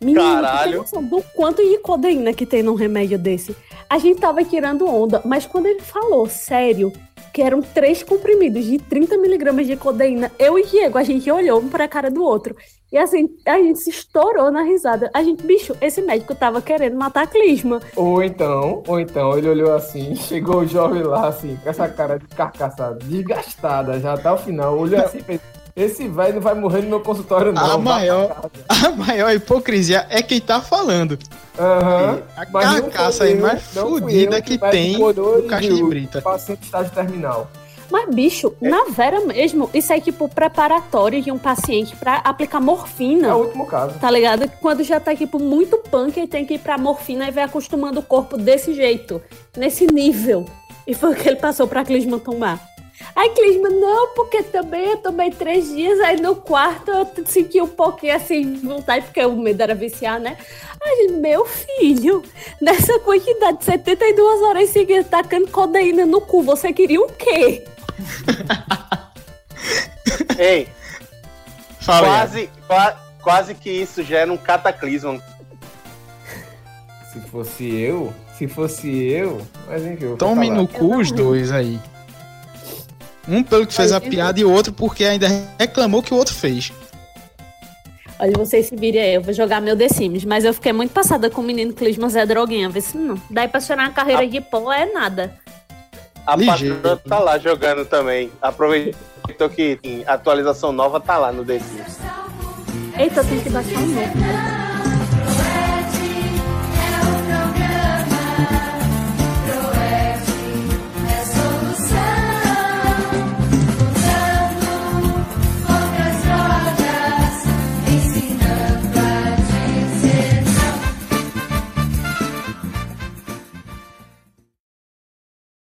Menino, 0.00 0.22
tem 0.24 0.34
Caralho. 0.42 0.78
noção 0.78 1.04
do 1.04 1.22
quanto 1.34 1.62
de 1.62 1.78
codeína 1.78 2.32
que 2.32 2.46
tem 2.46 2.62
num 2.62 2.74
remédio 2.74 3.18
desse? 3.18 3.54
A 3.90 3.98
gente 3.98 4.20
tava 4.20 4.42
tirando 4.42 4.88
onda, 4.88 5.20
mas 5.24 5.44
quando 5.44 5.66
ele 5.66 5.80
falou 5.80 6.26
sério 6.26 6.90
que 7.32 7.42
eram 7.42 7.60
três 7.60 8.02
comprimidos 8.02 8.64
de 8.64 8.78
30 8.78 9.18
miligramas 9.18 9.66
de 9.66 9.76
codeína, 9.76 10.32
eu 10.38 10.58
e 10.58 10.64
Diego, 10.64 10.96
a 10.96 11.04
gente 11.04 11.30
olhou 11.30 11.60
um 11.60 11.68
pra 11.68 11.86
cara 11.86 12.10
do 12.10 12.22
outro. 12.24 12.56
E 12.94 12.96
assim, 12.96 13.28
a 13.44 13.58
gente 13.58 13.80
se 13.80 13.90
estourou 13.90 14.52
na 14.52 14.62
risada. 14.62 15.10
A 15.12 15.20
gente, 15.20 15.44
bicho, 15.44 15.74
esse 15.80 16.00
médico 16.00 16.32
tava 16.32 16.62
querendo 16.62 16.94
matar 16.96 17.24
a 17.24 17.26
Clisma. 17.26 17.80
Ou 17.96 18.22
então, 18.22 18.84
ou 18.86 19.00
então, 19.00 19.36
ele 19.36 19.48
olhou 19.48 19.74
assim, 19.74 20.14
chegou 20.14 20.58
o 20.60 20.66
jovem 20.66 21.02
lá, 21.02 21.26
assim, 21.26 21.58
com 21.60 21.68
essa 21.68 21.88
cara 21.88 22.20
de 22.20 22.26
carcaçada, 22.28 22.94
desgastada, 23.02 23.98
já 23.98 24.12
até 24.14 24.30
o 24.30 24.36
final, 24.36 24.78
olhou 24.78 25.00
assim 25.00 25.18
e 25.18 25.22
fez, 25.22 25.40
esse 25.74 26.06
velho 26.06 26.34
não 26.34 26.40
vai 26.40 26.54
morrer 26.54 26.82
no 26.82 26.90
meu 26.90 27.00
consultório, 27.00 27.52
não. 27.52 27.68
A 27.68 27.78
maior- 27.78 28.28
casa." 28.28 28.86
A 28.86 28.90
maior 28.92 29.34
hipocrisia 29.34 30.06
é 30.08 30.22
quem 30.22 30.40
tá 30.40 30.60
falando. 30.60 31.18
Aham. 31.58 32.22
A 32.36 32.46
carcaça 32.46 33.24
aí 33.24 33.34
mais 33.34 33.60
fodida 33.74 34.40
que 34.40 34.50
médico 34.50 34.70
tem 34.70 34.96
no 34.96 35.42
Caixa 35.48 35.74
de 35.74 35.82
Brita. 35.82 36.22
Paciente 36.22 36.62
estágio 36.62 36.92
terminal. 36.92 37.50
Mas, 37.90 38.14
bicho, 38.14 38.54
na 38.60 38.84
Vera 38.88 39.20
mesmo, 39.20 39.68
isso 39.74 39.92
é 39.92 40.00
tipo 40.00 40.28
preparatório 40.28 41.20
de 41.22 41.30
um 41.30 41.38
paciente 41.38 41.94
pra 41.96 42.16
aplicar 42.16 42.60
morfina. 42.60 43.28
É 43.28 43.34
o 43.34 43.38
último 43.38 43.66
caso. 43.66 43.98
Tá 43.98 44.10
ligado? 44.10 44.50
Quando 44.60 44.82
já 44.82 44.98
tá, 44.98 45.14
tipo, 45.14 45.38
muito 45.38 45.78
punk, 45.78 46.18
aí 46.18 46.26
tem 46.26 46.44
que 46.44 46.54
ir 46.54 46.58
pra 46.58 46.78
morfina 46.78 47.28
e 47.28 47.30
vai 47.30 47.44
acostumando 47.44 48.00
o 48.00 48.02
corpo 48.02 48.36
desse 48.36 48.74
jeito, 48.74 49.22
nesse 49.56 49.86
nível. 49.86 50.44
E 50.86 50.94
foi 50.94 51.12
o 51.12 51.14
que 51.14 51.28
ele 51.28 51.36
passou 51.36 51.66
pra 51.66 51.84
Clisma 51.84 52.18
tomar. 52.18 52.60
Aí 53.14 53.30
Clisma, 53.30 53.68
não, 53.70 54.08
porque 54.14 54.42
também 54.42 54.90
eu 54.90 54.96
tomei 54.98 55.30
três 55.30 55.68
dias, 55.68 55.98
aí 56.00 56.20
no 56.20 56.36
quarto 56.36 56.90
eu 56.90 57.06
senti 57.26 57.60
um 57.60 57.66
pouquinho 57.66 58.14
assim, 58.14 58.54
vontade, 58.54 59.06
porque 59.06 59.24
o 59.24 59.36
medo 59.36 59.62
era 59.62 59.74
viciar, 59.74 60.20
né? 60.20 60.36
Aí, 60.80 61.08
meu 61.12 61.46
filho, 61.46 62.22
nessa 62.60 62.98
quantidade 63.00 63.58
de 63.58 63.64
72 63.64 64.42
horas 64.42 64.70
seguidas 64.70 65.08
tacando 65.08 65.50
codeína 65.50 66.04
no 66.04 66.20
cu, 66.20 66.42
você 66.42 66.72
queria 66.72 67.00
o 67.00 67.06
quê? 67.06 67.64
Ei, 70.38 70.68
Fala, 71.80 72.06
quase, 72.06 72.50
qua- 72.66 72.96
quase 73.22 73.54
que 73.54 73.70
isso 73.70 74.02
gera 74.02 74.32
um 74.32 74.36
cataclisma. 74.36 75.20
Se 77.12 77.20
fosse 77.20 77.70
eu, 77.72 78.12
se 78.36 78.48
fosse 78.48 78.88
eu, 78.90 79.46
mas 79.68 79.84
enfim. 79.84 80.02
eu 80.02 80.08
vou 80.10 80.16
Tome 80.16 80.50
no 80.50 80.66
cu 80.66 80.96
os 80.96 81.12
dois 81.12 81.52
aí. 81.52 81.78
Um 83.28 83.42
pelo 83.42 83.66
que 83.66 83.72
fez 83.72 83.92
a 83.92 84.00
piada 84.00 84.38
e 84.40 84.44
o 84.44 84.50
outro 84.50 84.72
porque 84.72 85.04
ainda 85.04 85.28
reclamou 85.58 86.02
que 86.02 86.12
o 86.12 86.16
outro 86.16 86.34
fez. 86.34 86.72
Olha, 88.18 88.32
vocês 88.32 88.66
se 88.66 88.76
virem 88.76 89.00
aí, 89.02 89.14
eu 89.14 89.22
vou 89.22 89.34
jogar 89.34 89.60
meu 89.60 89.76
The 89.76 89.88
Sims, 89.88 90.24
mas 90.24 90.44
eu 90.44 90.54
fiquei 90.54 90.72
muito 90.72 90.92
passada 90.92 91.28
com 91.28 91.40
o 91.40 91.44
menino 91.44 91.72
Clisma 91.72 92.08
Zé 92.08 92.24
Droguinha, 92.24 92.68
vê 92.68 92.80
se 92.80 92.96
não. 92.96 93.20
Daí 93.30 93.48
pra 93.48 93.60
tirar 93.60 93.84
uma 93.84 93.92
carreira 93.92 94.26
de 94.26 94.40
pó 94.40 94.72
é 94.72 94.86
nada. 94.92 95.36
A 96.26 96.36
Ligeiro. 96.36 96.76
patroa 96.76 96.96
tá 97.08 97.18
lá 97.18 97.38
jogando 97.38 97.84
também. 97.84 98.30
Aproveitou 98.40 99.48
que 99.50 99.78
atualização 100.06 100.72
nova, 100.72 101.00
tá 101.00 101.18
lá 101.18 101.30
no 101.32 101.44
The 101.44 101.58
Sims. 101.58 101.98
Eita, 102.98 103.20
eu 103.20 103.24
tenho 103.24 103.42
que 103.42 103.50
baixar 103.50 103.78
um 103.78 103.86
novo. 103.86 104.63